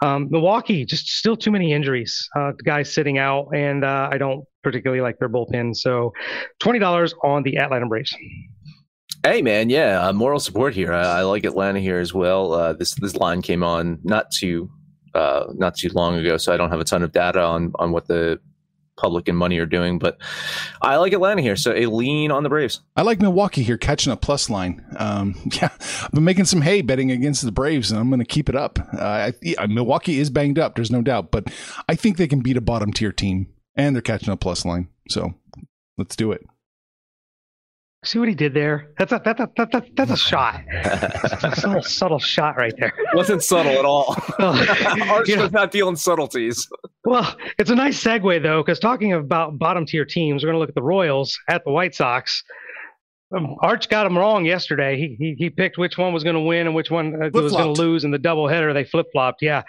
Um, 0.03 0.27
Milwaukee, 0.29 0.85
just 0.85 1.07
still 1.07 1.37
too 1.37 1.51
many 1.51 1.73
injuries. 1.73 2.27
Uh, 2.35 2.51
the 2.57 2.63
guys 2.63 2.93
sitting 2.93 3.17
out, 3.17 3.47
and 3.53 3.83
uh, 3.83 4.09
I 4.11 4.17
don't 4.17 4.45
particularly 4.63 5.01
like 5.01 5.17
their 5.19 5.29
bullpen. 5.29 5.75
So 5.75 6.13
$20 6.61 7.13
on 7.23 7.43
the 7.43 7.57
Atlanta 7.57 7.87
Braves. 7.87 8.15
Hey 9.23 9.41
man, 9.41 9.69
yeah, 9.71 10.07
uh, 10.07 10.13
moral 10.13 10.39
support 10.39 10.75
here. 10.75 10.93
I, 10.93 11.19
I 11.19 11.21
like 11.23 11.45
Atlanta 11.45 11.79
here 11.79 11.97
as 11.97 12.13
well. 12.13 12.53
Uh, 12.53 12.73
this 12.73 12.93
this 12.93 13.15
line 13.15 13.41
came 13.41 13.63
on 13.63 13.97
not 14.03 14.29
too 14.29 14.69
uh, 15.15 15.45
not 15.55 15.75
too 15.75 15.89
long 15.95 16.15
ago, 16.15 16.37
so 16.37 16.53
I 16.53 16.57
don't 16.57 16.69
have 16.69 16.79
a 16.79 16.83
ton 16.83 17.01
of 17.01 17.11
data 17.11 17.41
on 17.41 17.71
on 17.79 17.91
what 17.91 18.07
the 18.07 18.39
public 18.97 19.27
and 19.27 19.37
money 19.37 19.57
are 19.57 19.65
doing, 19.65 19.99
but 19.99 20.17
I 20.81 20.97
like 20.97 21.13
Atlanta 21.13 21.41
here. 21.41 21.55
So 21.55 21.73
a 21.73 21.85
lean 21.85 22.31
on 22.31 22.43
the 22.43 22.49
Braves. 22.49 22.81
I 22.95 23.01
like 23.01 23.21
Milwaukee 23.21 23.63
here 23.63 23.77
catching 23.77 24.11
a 24.11 24.17
plus 24.17 24.49
line. 24.49 24.85
Um, 24.97 25.35
yeah, 25.61 25.69
I've 26.03 26.11
been 26.11 26.23
making 26.23 26.45
some 26.45 26.61
hay 26.61 26.81
betting 26.81 27.11
against 27.11 27.43
the 27.43 27.51
Braves, 27.51 27.91
and 27.91 27.99
I'm 27.99 28.09
going 28.09 28.19
to 28.19 28.25
keep 28.25 28.49
it 28.49 28.55
up. 28.55 28.79
Uh, 28.93 29.03
I, 29.03 29.33
yeah, 29.41 29.65
Milwaukee 29.65 30.19
is 30.19 30.29
banged 30.29 30.59
up, 30.59 30.75
there's 30.75 30.91
no 30.91 31.01
doubt, 31.01 31.31
but 31.31 31.47
I 31.89 31.95
think 31.95 32.17
they 32.17 32.27
can 32.27 32.41
beat 32.41 32.57
a 32.57 32.61
bottom 32.61 32.93
tier 32.93 33.11
team, 33.11 33.47
and 33.75 33.95
they're 33.95 34.01
catching 34.01 34.29
a 34.29 34.37
plus 34.37 34.65
line. 34.65 34.89
So 35.09 35.33
let's 35.97 36.15
do 36.15 36.31
it. 36.31 36.45
See 38.05 38.19
what 38.19 38.27
he 38.27 38.35
did 38.35 38.53
there? 38.53 38.91
That's 38.99 39.11
a, 39.11 39.21
that's 39.25 39.39
a, 39.39 39.49
that's 39.57 39.73
a, 39.73 39.83
that's 39.95 40.11
a 40.11 40.17
shot. 40.17 40.61
That's 41.41 41.63
a 41.63 41.67
little 41.67 41.81
subtle 41.81 42.19
shot 42.19 42.55
right 42.55 42.73
there. 42.77 42.93
Wasn't 43.13 43.43
subtle 43.43 43.71
at 43.71 43.85
all. 43.85 44.15
Arch 44.39 45.27
was 45.35 45.51
not 45.51 45.71
dealing 45.71 45.95
subtleties. 45.95 46.67
Well, 47.03 47.35
it's 47.57 47.71
a 47.71 47.75
nice 47.75 48.01
segue 48.01 48.43
though, 48.43 48.61
because 48.61 48.79
talking 48.79 49.13
about 49.13 49.57
bottom 49.57 49.85
tier 49.85 50.05
teams, 50.05 50.43
we're 50.43 50.49
going 50.49 50.55
to 50.55 50.59
look 50.59 50.69
at 50.69 50.75
the 50.75 50.83
Royals 50.83 51.37
at 51.49 51.63
the 51.65 51.71
White 51.71 51.95
Sox. 51.95 52.43
Um, 53.35 53.55
Arch 53.61 53.89
got 53.89 54.05
him 54.05 54.17
wrong 54.17 54.45
yesterday. 54.45 54.97
He 54.97 55.15
he, 55.17 55.35
he 55.37 55.49
picked 55.49 55.77
which 55.77 55.97
one 55.97 56.13
was 56.13 56.23
going 56.23 56.35
to 56.35 56.41
win 56.41 56.67
and 56.67 56.75
which 56.75 56.91
one 56.91 57.15
uh, 57.15 57.29
was 57.33 57.53
going 57.53 57.73
to 57.73 57.81
lose 57.81 58.03
in 58.03 58.11
the 58.11 58.19
doubleheader. 58.19 58.73
They 58.73 58.83
flip 58.83 59.07
flopped. 59.11 59.41
Yeah. 59.41 59.63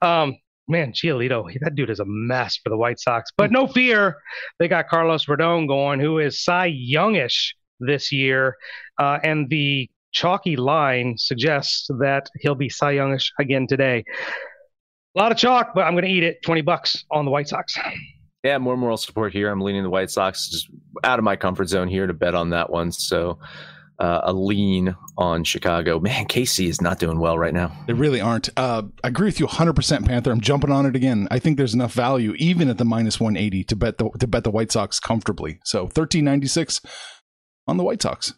Um, 0.00 0.36
man, 0.68 0.92
Giolito, 0.92 1.46
that 1.60 1.74
dude 1.74 1.90
is 1.90 2.00
a 2.00 2.06
mess 2.06 2.58
for 2.62 2.70
the 2.70 2.76
White 2.76 3.00
Sox. 3.00 3.30
But 3.36 3.52
no 3.52 3.66
fear, 3.66 4.16
they 4.58 4.68
got 4.68 4.88
Carlos 4.88 5.26
Rodon 5.26 5.68
going, 5.68 6.00
who 6.00 6.18
is 6.18 6.42
Cy 6.42 6.66
Youngish 6.66 7.54
this 7.86 8.12
year, 8.12 8.56
uh, 8.98 9.18
and 9.22 9.48
the 9.50 9.88
chalky 10.12 10.56
line 10.56 11.14
suggests 11.18 11.88
that 11.98 12.28
he'll 12.40 12.54
be 12.54 12.68
Cy 12.68 12.92
Youngish 12.92 13.32
again 13.38 13.66
today. 13.66 14.04
A 15.14 15.18
lot 15.18 15.32
of 15.32 15.38
chalk, 15.38 15.72
but 15.74 15.82
I'm 15.82 15.92
going 15.92 16.04
to 16.04 16.10
eat 16.10 16.22
it. 16.22 16.42
20 16.42 16.62
bucks 16.62 17.04
on 17.10 17.24
the 17.24 17.30
White 17.30 17.48
Sox. 17.48 17.76
Yeah, 18.44 18.58
more 18.58 18.76
moral 18.76 18.96
support 18.96 19.32
here. 19.32 19.50
I'm 19.50 19.60
leaning 19.60 19.82
the 19.82 19.90
White 19.90 20.10
Sox. 20.10 20.48
Just 20.48 20.68
out 21.04 21.18
of 21.18 21.24
my 21.24 21.36
comfort 21.36 21.68
zone 21.68 21.88
here 21.88 22.06
to 22.06 22.14
bet 22.14 22.34
on 22.34 22.50
that 22.50 22.70
one. 22.70 22.90
So 22.90 23.38
uh, 23.98 24.20
a 24.24 24.32
lean 24.32 24.96
on 25.16 25.44
Chicago. 25.44 26.00
Man, 26.00 26.26
KC 26.26 26.66
is 26.66 26.80
not 26.80 26.98
doing 26.98 27.20
well 27.20 27.38
right 27.38 27.54
now. 27.54 27.72
They 27.86 27.92
really 27.92 28.20
aren't. 28.20 28.48
Uh, 28.56 28.82
I 29.04 29.08
agree 29.08 29.26
with 29.26 29.38
you 29.38 29.46
100%, 29.46 30.06
Panther. 30.06 30.32
I'm 30.32 30.40
jumping 30.40 30.72
on 30.72 30.86
it 30.86 30.96
again. 30.96 31.28
I 31.30 31.38
think 31.38 31.56
there's 31.56 31.74
enough 31.74 31.92
value, 31.92 32.34
even 32.38 32.68
at 32.68 32.78
the 32.78 32.84
minus 32.84 33.20
180, 33.20 33.62
to 33.64 33.76
bet 33.76 33.98
the 33.98 34.10
to 34.18 34.26
bet 34.26 34.42
the 34.42 34.50
White 34.50 34.72
Sox 34.72 34.98
comfortably. 34.98 35.60
So 35.64 35.82
1396 35.82 36.80
on 37.66 37.76
the 37.76 37.84
White 37.84 38.02
Sox. 38.02 38.34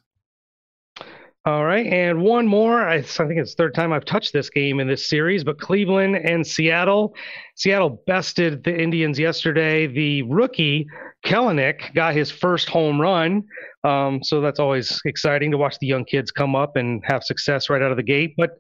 All 1.46 1.64
right. 1.66 1.86
And 1.86 2.22
one 2.22 2.46
more. 2.46 2.88
I, 2.88 3.02
think 3.02 3.32
it's 3.36 3.54
the 3.54 3.64
third 3.64 3.74
time 3.74 3.92
I've 3.92 4.06
touched 4.06 4.32
this 4.32 4.48
game 4.48 4.80
in 4.80 4.88
this 4.88 5.10
series, 5.10 5.44
but 5.44 5.60
Cleveland 5.60 6.16
and 6.16 6.46
Seattle. 6.46 7.14
Seattle 7.54 8.02
bested 8.06 8.64
the 8.64 8.74
Indians 8.74 9.18
yesterday. 9.18 9.86
The 9.86 10.22
rookie, 10.22 10.86
Kelenic, 11.22 11.92
got 11.92 12.14
his 12.14 12.30
first 12.30 12.70
home 12.70 12.98
run. 12.98 13.44
Um, 13.84 14.22
so 14.22 14.40
that's 14.40 14.58
always 14.58 15.02
exciting 15.04 15.50
to 15.50 15.58
watch 15.58 15.78
the 15.80 15.86
young 15.86 16.06
kids 16.06 16.30
come 16.30 16.56
up 16.56 16.76
and 16.76 17.02
have 17.04 17.22
success 17.22 17.68
right 17.68 17.82
out 17.82 17.90
of 17.90 17.98
the 17.98 18.02
gate. 18.02 18.32
But 18.38 18.52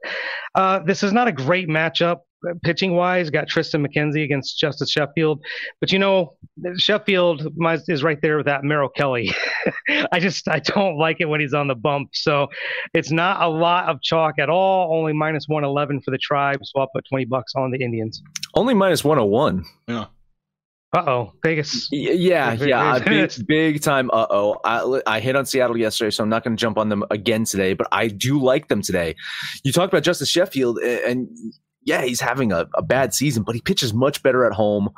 uh, 0.54 0.80
this 0.80 1.02
is 1.02 1.14
not 1.14 1.26
a 1.26 1.32
great 1.32 1.68
matchup 1.68 2.18
pitching 2.62 2.94
wise. 2.94 3.30
Got 3.30 3.48
Triston 3.48 3.86
McKenzie 3.86 4.24
against 4.24 4.58
Justice 4.58 4.90
Sheffield. 4.90 5.44
But 5.80 5.92
you 5.92 5.98
know, 5.98 6.34
Sheffield 6.76 7.46
is 7.88 8.02
right 8.02 8.18
there 8.22 8.36
with 8.36 8.46
that 8.46 8.64
Merrill 8.64 8.88
Kelly. 8.88 9.32
I 10.12 10.20
just 10.20 10.48
I 10.48 10.60
don't 10.60 10.98
like 10.98 11.18
it 11.20 11.26
when 11.26 11.40
he's 11.40 11.54
on 11.54 11.68
the 11.68 11.74
bump. 11.74 12.10
So 12.12 12.48
it's 12.92 13.10
not 13.10 13.42
a 13.42 13.48
lot 13.48 13.88
of 13.88 14.00
chalk 14.02 14.38
at 14.38 14.48
all. 14.48 14.96
Only 14.96 15.12
minus 15.12 15.46
one 15.48 15.64
eleven 15.64 16.00
for 16.00 16.10
the 16.10 16.18
tribe. 16.18 16.60
So 16.62 16.80
I'll 16.80 16.88
put 16.94 17.04
twenty 17.08 17.24
bucks 17.24 17.52
on 17.56 17.70
the 17.70 17.82
Indians. 17.82 18.22
Only 18.54 18.74
minus 18.74 19.02
101. 19.02 19.64
Yeah. 19.88 20.06
Uh 20.94 21.02
oh, 21.08 21.32
Vegas. 21.42 21.88
Yeah, 21.90 22.52
yeah, 22.52 22.98
big, 23.04 23.32
big 23.48 23.82
time. 23.82 24.10
Uh 24.12 24.26
oh, 24.30 24.60
I, 24.64 25.00
I 25.08 25.18
hit 25.18 25.34
on 25.34 25.44
Seattle 25.44 25.76
yesterday, 25.76 26.10
so 26.10 26.22
I'm 26.22 26.28
not 26.28 26.44
going 26.44 26.56
to 26.56 26.60
jump 26.60 26.78
on 26.78 26.88
them 26.88 27.02
again 27.10 27.44
today. 27.44 27.74
But 27.74 27.88
I 27.90 28.06
do 28.06 28.40
like 28.40 28.68
them 28.68 28.80
today. 28.80 29.16
You 29.64 29.72
talked 29.72 29.92
about 29.92 30.04
Justice 30.04 30.28
Sheffield, 30.28 30.78
and 30.78 31.28
yeah, 31.84 32.02
he's 32.02 32.20
having 32.20 32.52
a, 32.52 32.66
a 32.74 32.82
bad 32.82 33.14
season, 33.14 33.42
but 33.42 33.54
he 33.54 33.60
pitches 33.60 33.92
much 33.92 34.22
better 34.22 34.44
at 34.44 34.52
home. 34.52 34.90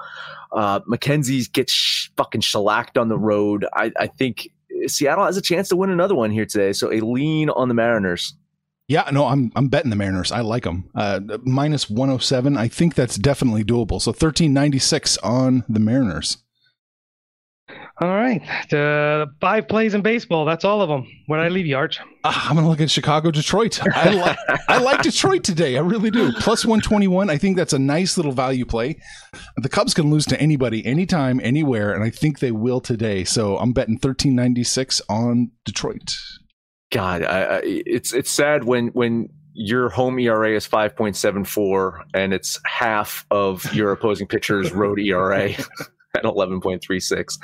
Uh, 0.52 0.80
McKenzie 0.80 1.50
gets 1.52 1.72
sh- 1.72 2.10
fucking 2.16 2.40
shellacked 2.40 2.96
on 2.96 3.08
the 3.08 3.18
road. 3.18 3.66
I, 3.74 3.92
I 3.98 4.06
think 4.06 4.48
Seattle 4.86 5.24
has 5.24 5.36
a 5.36 5.42
chance 5.42 5.68
to 5.68 5.76
win 5.76 5.90
another 5.90 6.14
one 6.14 6.30
here 6.30 6.46
today. 6.46 6.72
So 6.72 6.92
a 6.92 7.00
lean 7.00 7.50
on 7.50 7.68
the 7.68 7.74
Mariners. 7.74 8.34
Yeah, 8.88 9.10
no, 9.12 9.26
I'm 9.26 9.50
I'm 9.56 9.68
betting 9.68 9.90
the 9.90 9.96
Mariners. 9.96 10.30
I 10.30 10.42
like 10.42 10.62
them. 10.62 10.88
Uh, 10.94 11.20
minus 11.42 11.90
107. 11.90 12.56
I 12.56 12.68
think 12.68 12.94
that's 12.94 13.16
definitely 13.16 13.64
doable. 13.64 14.00
So 14.00 14.12
1396 14.12 15.18
on 15.18 15.64
the 15.68 15.80
Mariners. 15.80 16.38
All 17.98 18.08
right, 18.08 18.42
uh, 18.74 19.26
five 19.40 19.68
plays 19.68 19.94
in 19.94 20.02
baseball. 20.02 20.44
That's 20.44 20.66
all 20.66 20.82
of 20.82 20.88
them. 20.90 21.06
Where 21.26 21.40
did 21.40 21.46
I 21.46 21.48
leave 21.48 21.64
you, 21.64 21.76
Arch? 21.76 21.98
Ah, 22.24 22.50
I'm 22.50 22.56
gonna 22.56 22.68
look 22.68 22.82
at 22.82 22.90
Chicago, 22.90 23.30
Detroit. 23.30 23.80
I 23.82 24.10
like 24.10 24.38
I 24.68 24.78
like 24.78 25.00
Detroit 25.00 25.44
today. 25.44 25.78
I 25.78 25.80
really 25.80 26.10
do. 26.10 26.30
Plus 26.34 26.66
121. 26.66 27.30
I 27.30 27.38
think 27.38 27.56
that's 27.56 27.72
a 27.72 27.78
nice 27.78 28.18
little 28.18 28.32
value 28.32 28.66
play. 28.66 29.00
The 29.56 29.70
Cubs 29.70 29.94
can 29.94 30.10
lose 30.10 30.26
to 30.26 30.38
anybody, 30.38 30.84
anytime, 30.84 31.40
anywhere, 31.42 31.94
and 31.94 32.04
I 32.04 32.10
think 32.10 32.40
they 32.40 32.52
will 32.52 32.82
today. 32.82 33.24
So 33.24 33.56
I'm 33.56 33.72
betting 33.72 33.94
1396 33.94 35.00
on 35.08 35.52
Detroit. 35.64 36.18
God, 36.92 37.22
I, 37.22 37.42
I, 37.42 37.60
it's 37.64 38.12
it's 38.12 38.30
sad 38.30 38.64
when 38.64 38.88
when 38.88 39.30
your 39.54 39.88
home 39.88 40.18
ERA 40.18 40.54
is 40.54 40.68
5.74 40.68 42.04
and 42.12 42.34
it's 42.34 42.60
half 42.66 43.24
of 43.30 43.72
your 43.74 43.90
opposing 43.90 44.26
pitcher's 44.26 44.70
road 44.72 45.00
ERA 45.00 45.54
at 46.16 46.24
11.36. 46.24 47.38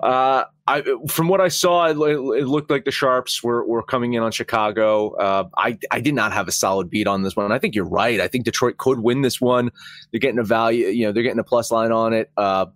Uh, 0.00 0.44
I, 0.66 0.82
from 1.08 1.28
what 1.28 1.40
I 1.40 1.48
saw, 1.48 1.86
it, 1.86 1.96
it 1.96 2.46
looked 2.46 2.70
like 2.70 2.84
the 2.84 2.90
Sharps 2.90 3.42
were, 3.42 3.66
were 3.66 3.82
coming 3.82 4.14
in 4.14 4.22
on 4.22 4.32
Chicago. 4.32 5.14
Uh, 5.14 5.48
I, 5.56 5.78
I 5.90 6.00
did 6.00 6.14
not 6.14 6.32
have 6.32 6.48
a 6.48 6.52
solid 6.52 6.90
beat 6.90 7.06
on 7.06 7.22
this 7.22 7.36
one. 7.36 7.52
I 7.52 7.58
think 7.58 7.74
you're 7.74 7.88
right. 7.88 8.20
I 8.20 8.28
think 8.28 8.44
Detroit 8.44 8.76
could 8.76 9.00
win 9.00 9.22
this 9.22 9.40
one. 9.40 9.70
They're 10.10 10.20
getting 10.20 10.38
a 10.38 10.44
value, 10.44 10.86
you 10.88 11.06
know, 11.06 11.12
they're 11.12 11.22
getting 11.22 11.38
a 11.38 11.44
plus 11.44 11.70
line 11.70 11.92
on 11.92 12.12
it. 12.12 12.30
Uh, 12.36 12.66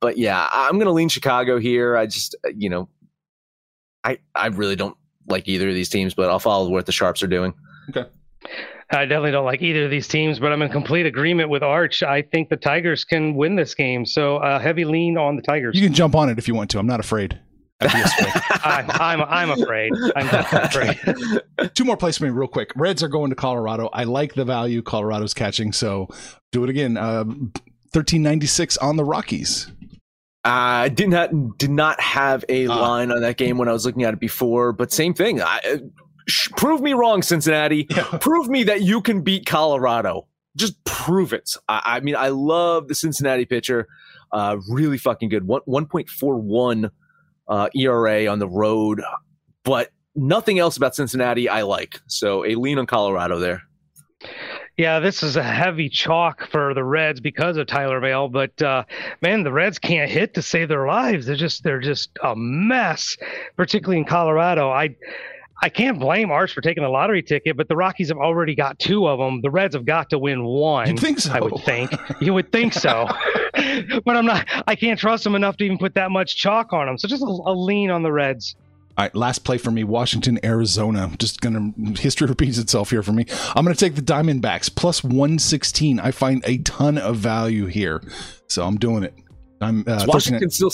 but 0.00 0.18
yeah, 0.18 0.48
I'm 0.52 0.72
going 0.72 0.86
to 0.86 0.92
lean 0.92 1.08
Chicago 1.08 1.58
here. 1.58 1.96
I 1.96 2.06
just, 2.06 2.34
you 2.56 2.68
know, 2.68 2.88
I, 4.04 4.18
I 4.34 4.48
really 4.48 4.76
don't 4.76 4.96
like 5.28 5.48
either 5.48 5.68
of 5.68 5.74
these 5.74 5.88
teams, 5.88 6.12
but 6.12 6.28
I'll 6.28 6.40
follow 6.40 6.68
what 6.68 6.86
the 6.86 6.92
Sharps 6.92 7.22
are 7.22 7.28
doing. 7.28 7.54
I 8.92 9.04
definitely 9.06 9.30
don't 9.32 9.44
like 9.46 9.62
either 9.62 9.84
of 9.86 9.90
these 9.90 10.06
teams, 10.06 10.38
but 10.38 10.52
I'm 10.52 10.60
in 10.62 10.70
complete 10.70 11.06
agreement 11.06 11.48
with 11.48 11.62
Arch. 11.62 12.02
I 12.02 12.22
think 12.22 12.48
the 12.50 12.56
Tigers 12.56 13.04
can 13.04 13.34
win 13.34 13.56
this 13.56 13.74
game. 13.74 14.04
So 14.04 14.36
uh, 14.36 14.58
heavy 14.58 14.84
lean 14.84 15.16
on 15.16 15.36
the 15.36 15.42
Tigers. 15.42 15.74
You 15.76 15.82
can 15.82 15.94
jump 15.94 16.14
on 16.14 16.28
it 16.28 16.38
if 16.38 16.46
you 16.46 16.54
want 16.54 16.70
to. 16.70 16.78
I'm 16.78 16.86
not 16.86 17.00
afraid. 17.00 17.40
I, 17.84 18.84
I'm 19.00 19.22
I'm 19.22 19.50
afraid. 19.60 19.92
I'm 20.14 20.28
afraid. 20.30 21.74
Two 21.74 21.84
more 21.84 21.96
plays 21.96 22.16
for 22.16 22.24
me, 22.24 22.30
real 22.30 22.46
quick. 22.46 22.70
Reds 22.76 23.02
are 23.02 23.08
going 23.08 23.30
to 23.30 23.34
Colorado. 23.36 23.88
I 23.92 24.04
like 24.04 24.34
the 24.34 24.44
value 24.44 24.82
Colorado's 24.82 25.34
catching, 25.34 25.72
so 25.72 26.06
do 26.52 26.62
it 26.62 26.70
again. 26.70 26.96
Uh, 26.96 27.24
1396 27.24 28.76
on 28.78 28.96
the 28.96 29.04
Rockies. 29.04 29.70
I 30.44 30.88
did 30.90 31.08
not 31.08 31.30
did 31.58 31.70
not 31.70 32.00
have 32.00 32.44
a 32.48 32.66
Ah. 32.68 32.80
line 32.80 33.10
on 33.10 33.20
that 33.22 33.36
game 33.36 33.58
when 33.58 33.68
I 33.68 33.72
was 33.72 33.84
looking 33.84 34.04
at 34.04 34.14
it 34.14 34.20
before, 34.20 34.72
but 34.72 34.92
same 34.92 35.14
thing. 35.14 35.40
I, 35.40 35.58
uh, 35.58 35.76
sh- 35.76 35.80
prove 36.56 36.80
me 36.80 36.92
wrong, 36.92 37.22
Cincinnati. 37.22 37.84
prove 38.20 38.48
me 38.48 38.64
that 38.64 38.82
you 38.82 39.00
can 39.00 39.22
beat 39.22 39.46
Colorado. 39.46 40.26
Just 40.56 40.82
prove 40.84 41.32
it. 41.32 41.50
I, 41.68 41.82
I 41.84 42.00
mean, 42.00 42.16
I 42.16 42.28
love 42.28 42.88
the 42.88 42.94
Cincinnati 42.94 43.44
pitcher. 43.44 43.88
Uh, 44.32 44.58
really 44.68 44.98
fucking 44.98 45.28
good. 45.28 45.46
One 45.46 45.60
one 45.64 45.86
point 45.86 46.08
four 46.08 46.38
one 46.38 46.90
uh, 47.48 47.68
ERA 47.74 48.26
on 48.26 48.38
the 48.38 48.48
road, 48.48 49.02
but 49.64 49.90
nothing 50.14 50.58
else 50.58 50.76
about 50.76 50.94
Cincinnati 50.94 51.48
I 51.48 51.62
like. 51.62 52.00
So 52.06 52.44
a 52.44 52.54
lean 52.54 52.78
on 52.78 52.86
Colorado 52.86 53.38
there. 53.38 53.62
Yeah, 54.78 55.00
this 55.00 55.22
is 55.22 55.36
a 55.36 55.42
heavy 55.42 55.90
chalk 55.90 56.48
for 56.50 56.72
the 56.72 56.82
Reds 56.82 57.20
because 57.20 57.58
of 57.58 57.66
Tyler 57.66 58.00
Mahle, 58.00 58.32
but 58.32 58.62
uh, 58.62 58.84
man, 59.20 59.42
the 59.42 59.52
Reds 59.52 59.78
can't 59.78 60.10
hit 60.10 60.32
to 60.34 60.42
save 60.42 60.68
their 60.68 60.86
lives. 60.86 61.26
They're 61.26 61.36
just 61.36 61.62
they're 61.62 61.80
just 61.80 62.10
a 62.22 62.34
mess, 62.34 63.16
particularly 63.56 63.98
in 63.98 64.06
Colorado. 64.06 64.70
I 64.70 64.96
I 65.62 65.68
can't 65.68 66.00
blame 66.00 66.32
Arch 66.32 66.52
for 66.52 66.60
taking 66.60 66.82
a 66.82 66.90
lottery 66.90 67.22
ticket, 67.22 67.56
but 67.56 67.68
the 67.68 67.76
Rockies 67.76 68.08
have 68.08 68.18
already 68.18 68.56
got 68.56 68.80
two 68.80 69.06
of 69.06 69.20
them. 69.20 69.40
The 69.42 69.50
Reds 69.50 69.76
have 69.76 69.86
got 69.86 70.10
to 70.10 70.18
win 70.18 70.42
one. 70.42 70.88
You'd 70.88 70.98
think 70.98 71.20
so. 71.20 71.32
I 71.32 71.40
would 71.40 71.62
think. 71.64 71.92
You 72.20 72.34
would 72.34 72.52
think 72.52 72.72
so. 72.72 73.08
but 74.04 74.16
I'm 74.16 74.26
not. 74.26 74.46
I 74.66 74.76
can't 74.76 74.98
trust 74.98 75.24
them 75.24 75.34
enough 75.34 75.56
to 75.56 75.64
even 75.64 75.78
put 75.78 75.94
that 75.94 76.10
much 76.10 76.36
chalk 76.36 76.72
on 76.72 76.86
them. 76.86 76.98
So 76.98 77.08
just 77.08 77.22
a, 77.22 77.26
a 77.26 77.54
lean 77.54 77.90
on 77.90 78.02
the 78.02 78.12
Reds. 78.12 78.54
All 78.96 79.04
right, 79.04 79.14
last 79.14 79.40
play 79.40 79.58
for 79.58 79.70
me, 79.70 79.84
Washington, 79.84 80.38
Arizona. 80.44 81.10
Just 81.18 81.40
gonna 81.40 81.72
history 81.96 82.26
repeats 82.28 82.58
itself 82.58 82.90
here 82.90 83.02
for 83.02 83.12
me. 83.12 83.24
I'm 83.56 83.64
gonna 83.64 83.74
take 83.74 83.94
the 83.94 84.02
Diamondbacks 84.02 84.74
plus 84.74 85.02
116. 85.02 85.98
I 85.98 86.10
find 86.10 86.42
a 86.46 86.58
ton 86.58 86.98
of 86.98 87.16
value 87.16 87.66
here, 87.66 88.02
so 88.48 88.64
I'm 88.64 88.76
doing 88.76 89.02
it. 89.04 89.14
I'm 89.62 89.84
uh, 89.86 90.04
Washington 90.06 90.50
still 90.50 90.70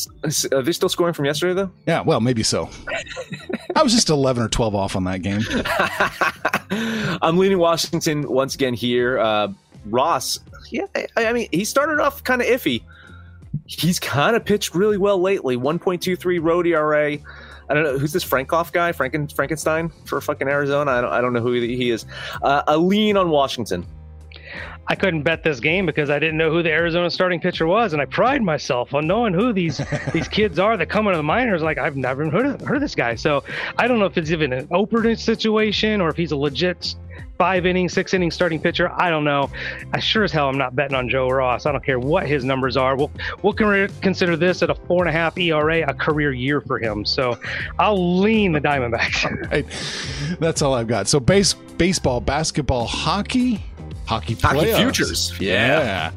are 0.52 0.62
they 0.62 0.72
still 0.72 0.88
scoring 0.88 1.14
from 1.14 1.26
yesterday 1.26 1.54
though? 1.54 1.70
Yeah, 1.86 2.00
well, 2.00 2.20
maybe 2.20 2.42
so. 2.42 2.68
I 3.78 3.82
was 3.84 3.92
just 3.92 4.10
11 4.10 4.42
or 4.42 4.48
12 4.48 4.74
off 4.74 4.96
on 4.96 5.04
that 5.04 5.22
game. 5.22 5.40
I'm 7.22 7.38
leaning 7.38 7.58
Washington 7.58 8.28
once 8.28 8.56
again 8.56 8.74
here. 8.74 9.20
Uh, 9.20 9.52
Ross, 9.86 10.40
yeah, 10.72 10.86
I, 11.16 11.32
mean, 11.32 11.48
he 11.52 11.64
started 11.64 12.00
off 12.00 12.24
kind 12.24 12.42
of 12.42 12.48
iffy. 12.48 12.82
He's 13.66 14.00
kind 14.00 14.34
of 14.34 14.44
pitched 14.44 14.74
really 14.74 14.98
well 14.98 15.22
lately. 15.22 15.56
1.23 15.56 16.42
road 16.42 16.66
ERA. 16.66 17.18
I 17.70 17.74
don't 17.74 17.84
know 17.84 17.98
who's 17.98 18.12
this 18.12 18.24
Frankoff 18.24 18.72
guy, 18.72 18.90
Franken, 18.90 19.32
Frankenstein 19.32 19.92
for 20.06 20.20
fucking 20.20 20.48
Arizona. 20.48 20.90
I 20.90 21.00
don't, 21.00 21.12
I 21.12 21.20
don't 21.20 21.32
know 21.32 21.40
who 21.40 21.52
he 21.52 21.90
is. 21.92 22.04
Uh, 22.42 22.62
a 22.66 22.76
lean 22.76 23.16
on 23.16 23.30
Washington. 23.30 23.86
I 24.86 24.94
couldn't 24.94 25.22
bet 25.22 25.42
this 25.42 25.60
game 25.60 25.84
because 25.84 26.08
I 26.08 26.18
didn't 26.18 26.38
know 26.38 26.50
who 26.50 26.62
the 26.62 26.70
Arizona 26.70 27.10
starting 27.10 27.40
pitcher 27.40 27.66
was, 27.66 27.92
and 27.92 28.00
I 28.00 28.06
pride 28.06 28.42
myself 28.42 28.94
on 28.94 29.06
knowing 29.06 29.34
who 29.34 29.52
these 29.52 29.80
these 30.12 30.28
kids 30.28 30.58
are 30.58 30.76
that 30.76 30.86
come 30.86 31.06
into 31.06 31.18
the 31.18 31.22
minors. 31.22 31.62
Like 31.62 31.78
I've 31.78 31.96
never 31.96 32.28
heard 32.30 32.46
of, 32.46 32.60
heard 32.62 32.76
of 32.76 32.82
this 32.82 32.94
guy, 32.94 33.14
so 33.14 33.44
I 33.76 33.86
don't 33.86 33.98
know 33.98 34.06
if 34.06 34.16
it's 34.16 34.30
even 34.30 34.52
an 34.52 34.68
opening 34.70 35.16
situation 35.16 36.00
or 36.00 36.08
if 36.08 36.16
he's 36.16 36.32
a 36.32 36.36
legit 36.36 36.94
five 37.38 37.66
inning, 37.66 37.88
six 37.88 38.12
inning 38.12 38.30
starting 38.30 38.60
pitcher. 38.60 38.90
I 38.92 39.10
don't 39.10 39.24
know. 39.24 39.50
I 39.92 40.00
sure 40.00 40.24
as 40.24 40.32
hell 40.32 40.48
I'm 40.48 40.58
not 40.58 40.74
betting 40.74 40.96
on 40.96 41.08
Joe 41.08 41.28
Ross. 41.28 41.66
I 41.66 41.72
don't 41.72 41.84
care 41.84 41.98
what 41.98 42.26
his 42.26 42.44
numbers 42.44 42.76
are. 42.76 42.96
We'll 42.96 43.10
we'll 43.42 43.52
consider 43.52 44.36
this 44.36 44.62
at 44.62 44.70
a 44.70 44.74
four 44.74 45.02
and 45.02 45.08
a 45.08 45.12
half 45.12 45.38
ERA 45.38 45.88
a 45.88 45.94
career 45.94 46.32
year 46.32 46.60
for 46.60 46.78
him. 46.78 47.04
So 47.04 47.38
I'll 47.78 48.20
lean 48.20 48.52
the 48.52 48.60
Diamondbacks. 48.60 49.50
right. 49.50 50.38
That's 50.40 50.60
all 50.62 50.74
I've 50.74 50.88
got. 50.88 51.08
So 51.08 51.20
base 51.20 51.54
baseball, 51.54 52.20
basketball, 52.20 52.86
hockey 52.86 53.62
hockey 54.08 54.34
playoffs. 54.34 54.72
Hockey 54.72 54.72
futures. 54.74 55.38
Yeah. 55.38 55.78
yeah. 55.78 56.12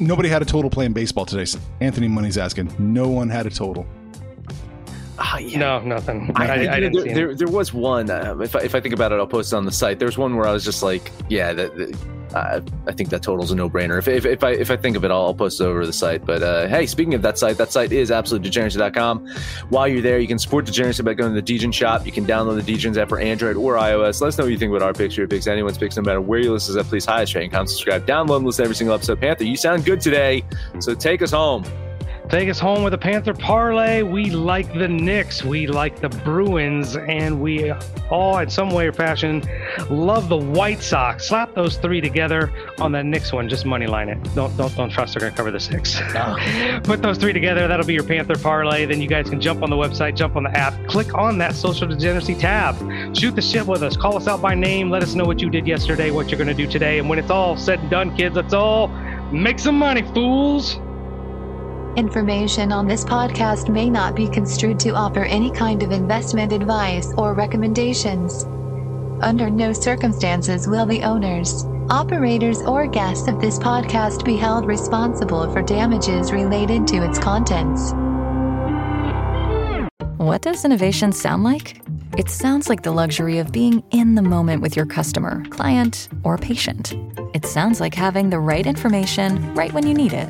Nobody 0.00 0.28
had 0.28 0.42
a 0.42 0.44
total 0.44 0.70
playing 0.70 0.94
baseball 0.94 1.26
today. 1.26 1.58
Anthony 1.80 2.08
Money's 2.08 2.38
asking. 2.38 2.72
No 2.78 3.08
one 3.08 3.28
had 3.28 3.46
a 3.46 3.50
total. 3.50 3.86
Uh, 5.18 5.38
yeah. 5.40 5.58
No, 5.58 5.80
nothing. 5.80 6.30
I, 6.36 6.46
I, 6.46 6.74
I 6.76 6.80
didn't 6.80 7.04
there, 7.04 7.14
there, 7.14 7.34
there, 7.34 7.48
was 7.48 7.74
one. 7.74 8.08
Uh, 8.08 8.38
if, 8.40 8.54
I, 8.54 8.60
if 8.60 8.74
I 8.76 8.80
think 8.80 8.94
about 8.94 9.10
it, 9.10 9.16
I'll 9.16 9.26
post 9.26 9.52
it 9.52 9.56
on 9.56 9.64
the 9.64 9.72
site. 9.72 9.98
There's 9.98 10.16
one 10.16 10.36
where 10.36 10.46
I 10.46 10.52
was 10.52 10.64
just 10.64 10.80
like, 10.82 11.10
yeah, 11.28 11.52
that, 11.52 11.76
that 11.76 11.98
uh, 12.34 12.60
I 12.86 12.92
think 12.92 13.10
that 13.10 13.22
total's 13.22 13.50
a 13.50 13.56
no-brainer. 13.56 13.98
If, 13.98 14.06
if, 14.06 14.24
if, 14.24 14.44
I 14.44 14.50
if 14.52 14.70
I 14.70 14.76
think 14.76 14.96
of 14.96 15.04
it, 15.04 15.10
I'll, 15.10 15.22
I'll 15.22 15.34
post 15.34 15.60
it 15.60 15.64
over 15.64 15.84
the 15.84 15.92
site. 15.92 16.24
But 16.24 16.42
uh, 16.42 16.68
hey, 16.68 16.86
speaking 16.86 17.14
of 17.14 17.22
that 17.22 17.36
site, 17.36 17.56
that 17.56 17.72
site 17.72 17.90
is 17.90 18.10
absolutedegeneracy.com. 18.10 19.28
While 19.70 19.88
you're 19.88 20.02
there, 20.02 20.20
you 20.20 20.28
can 20.28 20.38
support 20.38 20.66
Degeneracy 20.66 21.02
by 21.02 21.14
going 21.14 21.30
to 21.30 21.34
the 21.34 21.42
Degen 21.42 21.72
shop. 21.72 22.06
You 22.06 22.12
can 22.12 22.24
download 22.24 22.62
the 22.62 22.72
Degens 22.72 22.96
app 22.96 23.08
for 23.08 23.18
Android 23.18 23.56
or 23.56 23.74
iOS. 23.74 24.20
Let 24.20 24.28
us 24.28 24.38
know 24.38 24.44
what 24.44 24.52
you 24.52 24.58
think 24.58 24.70
about 24.70 24.82
our 24.82 24.92
picks, 24.92 25.16
your 25.16 25.26
picks, 25.26 25.48
anyone's 25.48 25.78
picks, 25.78 25.96
no 25.96 26.02
matter 26.02 26.20
where 26.20 26.38
you 26.38 26.52
listen. 26.52 26.82
Please 26.84 27.04
highest 27.04 27.34
rating, 27.34 27.50
comment, 27.50 27.70
subscribe, 27.70 28.06
download, 28.06 28.36
and 28.36 28.46
listen 28.46 28.62
to 28.62 28.66
every 28.66 28.76
single 28.76 28.94
episode. 28.94 29.20
Panther, 29.20 29.44
you 29.44 29.56
sound 29.56 29.84
good 29.84 30.00
today, 30.00 30.44
so 30.78 30.94
take 30.94 31.22
us 31.22 31.32
home. 31.32 31.64
Take 32.28 32.50
us 32.50 32.58
home 32.58 32.82
with 32.82 32.92
a 32.92 32.98
Panther 32.98 33.32
parlay. 33.32 34.02
We 34.02 34.26
like 34.26 34.70
the 34.74 34.86
Knicks. 34.86 35.42
We 35.42 35.66
like 35.66 35.98
the 36.00 36.10
Bruins. 36.10 36.94
And 36.94 37.40
we 37.40 37.72
all, 38.10 38.36
in 38.38 38.50
some 38.50 38.70
way 38.70 38.86
or 38.86 38.92
fashion, 38.92 39.42
love 39.88 40.28
the 40.28 40.36
White 40.36 40.82
Sox. 40.82 41.26
Slap 41.26 41.54
those 41.54 41.78
three 41.78 42.02
together 42.02 42.52
on 42.80 42.92
the 42.92 43.02
Knicks 43.02 43.32
one. 43.32 43.48
Just 43.48 43.64
money 43.64 43.86
line 43.86 44.10
it. 44.10 44.22
Don't 44.34 44.54
don't 44.58 44.74
don't 44.76 44.90
trust 44.90 45.14
they're 45.14 45.20
going 45.20 45.32
to 45.32 45.36
cover 45.36 45.50
the 45.50 45.58
six. 45.58 45.98
Put 46.82 47.00
those 47.00 47.16
three 47.16 47.32
together. 47.32 47.66
That'll 47.66 47.86
be 47.86 47.94
your 47.94 48.04
Panther 48.04 48.36
parlay. 48.36 48.84
Then 48.84 49.00
you 49.00 49.08
guys 49.08 49.30
can 49.30 49.40
jump 49.40 49.62
on 49.62 49.70
the 49.70 49.76
website, 49.76 50.14
jump 50.14 50.36
on 50.36 50.42
the 50.42 50.50
app, 50.50 50.74
click 50.86 51.14
on 51.14 51.38
that 51.38 51.54
social 51.54 51.88
degeneracy 51.88 52.34
tab. 52.34 52.76
Shoot 53.16 53.36
the 53.36 53.42
shit 53.42 53.66
with 53.66 53.82
us. 53.82 53.96
Call 53.96 54.18
us 54.18 54.28
out 54.28 54.42
by 54.42 54.54
name. 54.54 54.90
Let 54.90 55.02
us 55.02 55.14
know 55.14 55.24
what 55.24 55.40
you 55.40 55.48
did 55.48 55.66
yesterday, 55.66 56.10
what 56.10 56.30
you're 56.30 56.38
going 56.38 56.48
to 56.48 56.54
do 56.54 56.66
today. 56.66 56.98
And 56.98 57.08
when 57.08 57.18
it's 57.18 57.30
all 57.30 57.56
said 57.56 57.78
and 57.78 57.88
done, 57.88 58.14
kids, 58.14 58.36
let's 58.36 58.52
all 58.52 58.88
make 59.32 59.58
some 59.58 59.78
money, 59.78 60.02
fools. 60.12 60.78
Information 61.98 62.70
on 62.70 62.86
this 62.86 63.04
podcast 63.04 63.68
may 63.68 63.90
not 63.90 64.14
be 64.14 64.28
construed 64.28 64.78
to 64.78 64.90
offer 64.90 65.24
any 65.24 65.50
kind 65.50 65.82
of 65.82 65.90
investment 65.90 66.52
advice 66.52 67.12
or 67.18 67.34
recommendations. 67.34 68.44
Under 69.20 69.50
no 69.50 69.72
circumstances 69.72 70.68
will 70.68 70.86
the 70.86 71.02
owners, 71.02 71.64
operators, 71.90 72.62
or 72.62 72.86
guests 72.86 73.26
of 73.26 73.40
this 73.40 73.58
podcast 73.58 74.24
be 74.24 74.36
held 74.36 74.64
responsible 74.64 75.52
for 75.52 75.60
damages 75.60 76.30
related 76.30 76.86
to 76.86 76.98
its 76.98 77.18
contents. 77.18 77.92
What 80.18 80.42
does 80.42 80.64
innovation 80.64 81.10
sound 81.10 81.42
like? 81.42 81.80
It 82.16 82.30
sounds 82.30 82.68
like 82.68 82.84
the 82.84 82.92
luxury 82.92 83.38
of 83.38 83.50
being 83.50 83.82
in 83.90 84.14
the 84.14 84.22
moment 84.22 84.62
with 84.62 84.76
your 84.76 84.86
customer, 84.86 85.44
client, 85.46 86.08
or 86.22 86.38
patient. 86.38 86.94
It 87.34 87.44
sounds 87.44 87.80
like 87.80 87.94
having 87.94 88.30
the 88.30 88.38
right 88.38 88.68
information 88.68 89.52
right 89.56 89.72
when 89.72 89.84
you 89.84 89.94
need 89.94 90.12
it 90.12 90.28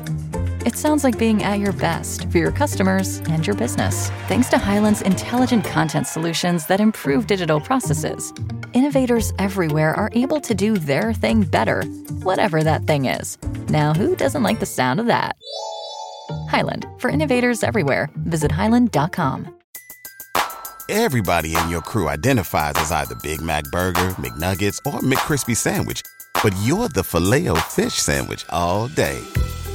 it 0.69 0.77
sounds 0.77 1.03
like 1.03 1.17
being 1.17 1.41
at 1.41 1.57
your 1.57 1.73
best 1.73 2.29
for 2.29 2.37
your 2.37 2.51
customers 2.51 3.17
and 3.31 3.45
your 3.47 3.55
business. 3.55 4.11
Thanks 4.27 4.49
to 4.49 4.59
Hyland's 4.59 5.01
intelligent 5.01 5.65
content 5.65 6.05
solutions 6.05 6.67
that 6.67 6.79
improve 6.79 7.25
digital 7.25 7.59
processes, 7.59 8.31
innovators 8.73 9.33
everywhere 9.39 9.95
are 9.95 10.11
able 10.13 10.39
to 10.41 10.53
do 10.53 10.77
their 10.77 11.11
thing 11.11 11.41
better, 11.41 11.81
whatever 12.21 12.61
that 12.61 12.83
thing 12.83 13.05
is. 13.05 13.35
Now, 13.69 13.95
who 13.95 14.15
doesn't 14.15 14.43
like 14.43 14.59
the 14.59 14.67
sound 14.67 14.99
of 14.99 15.07
that? 15.07 15.35
Hyland, 16.51 16.85
for 16.99 17.09
innovators 17.09 17.63
everywhere, 17.63 18.07
visit 18.17 18.51
hyland.com. 18.51 19.47
Everybody 20.87 21.55
in 21.55 21.69
your 21.69 21.81
crew 21.81 22.07
identifies 22.09 22.73
as 22.75 22.91
either 22.91 23.15
Big 23.23 23.41
Mac 23.41 23.63
Burger, 23.71 24.09
McNuggets, 24.21 24.77
or 24.85 24.99
McCrispy 24.99 25.57
Sandwich, 25.57 26.03
but 26.43 26.53
you're 26.61 26.89
the 26.89 27.03
filet 27.03 27.47
fish 27.71 27.95
Sandwich 27.95 28.45
all 28.49 28.87
day 28.87 29.19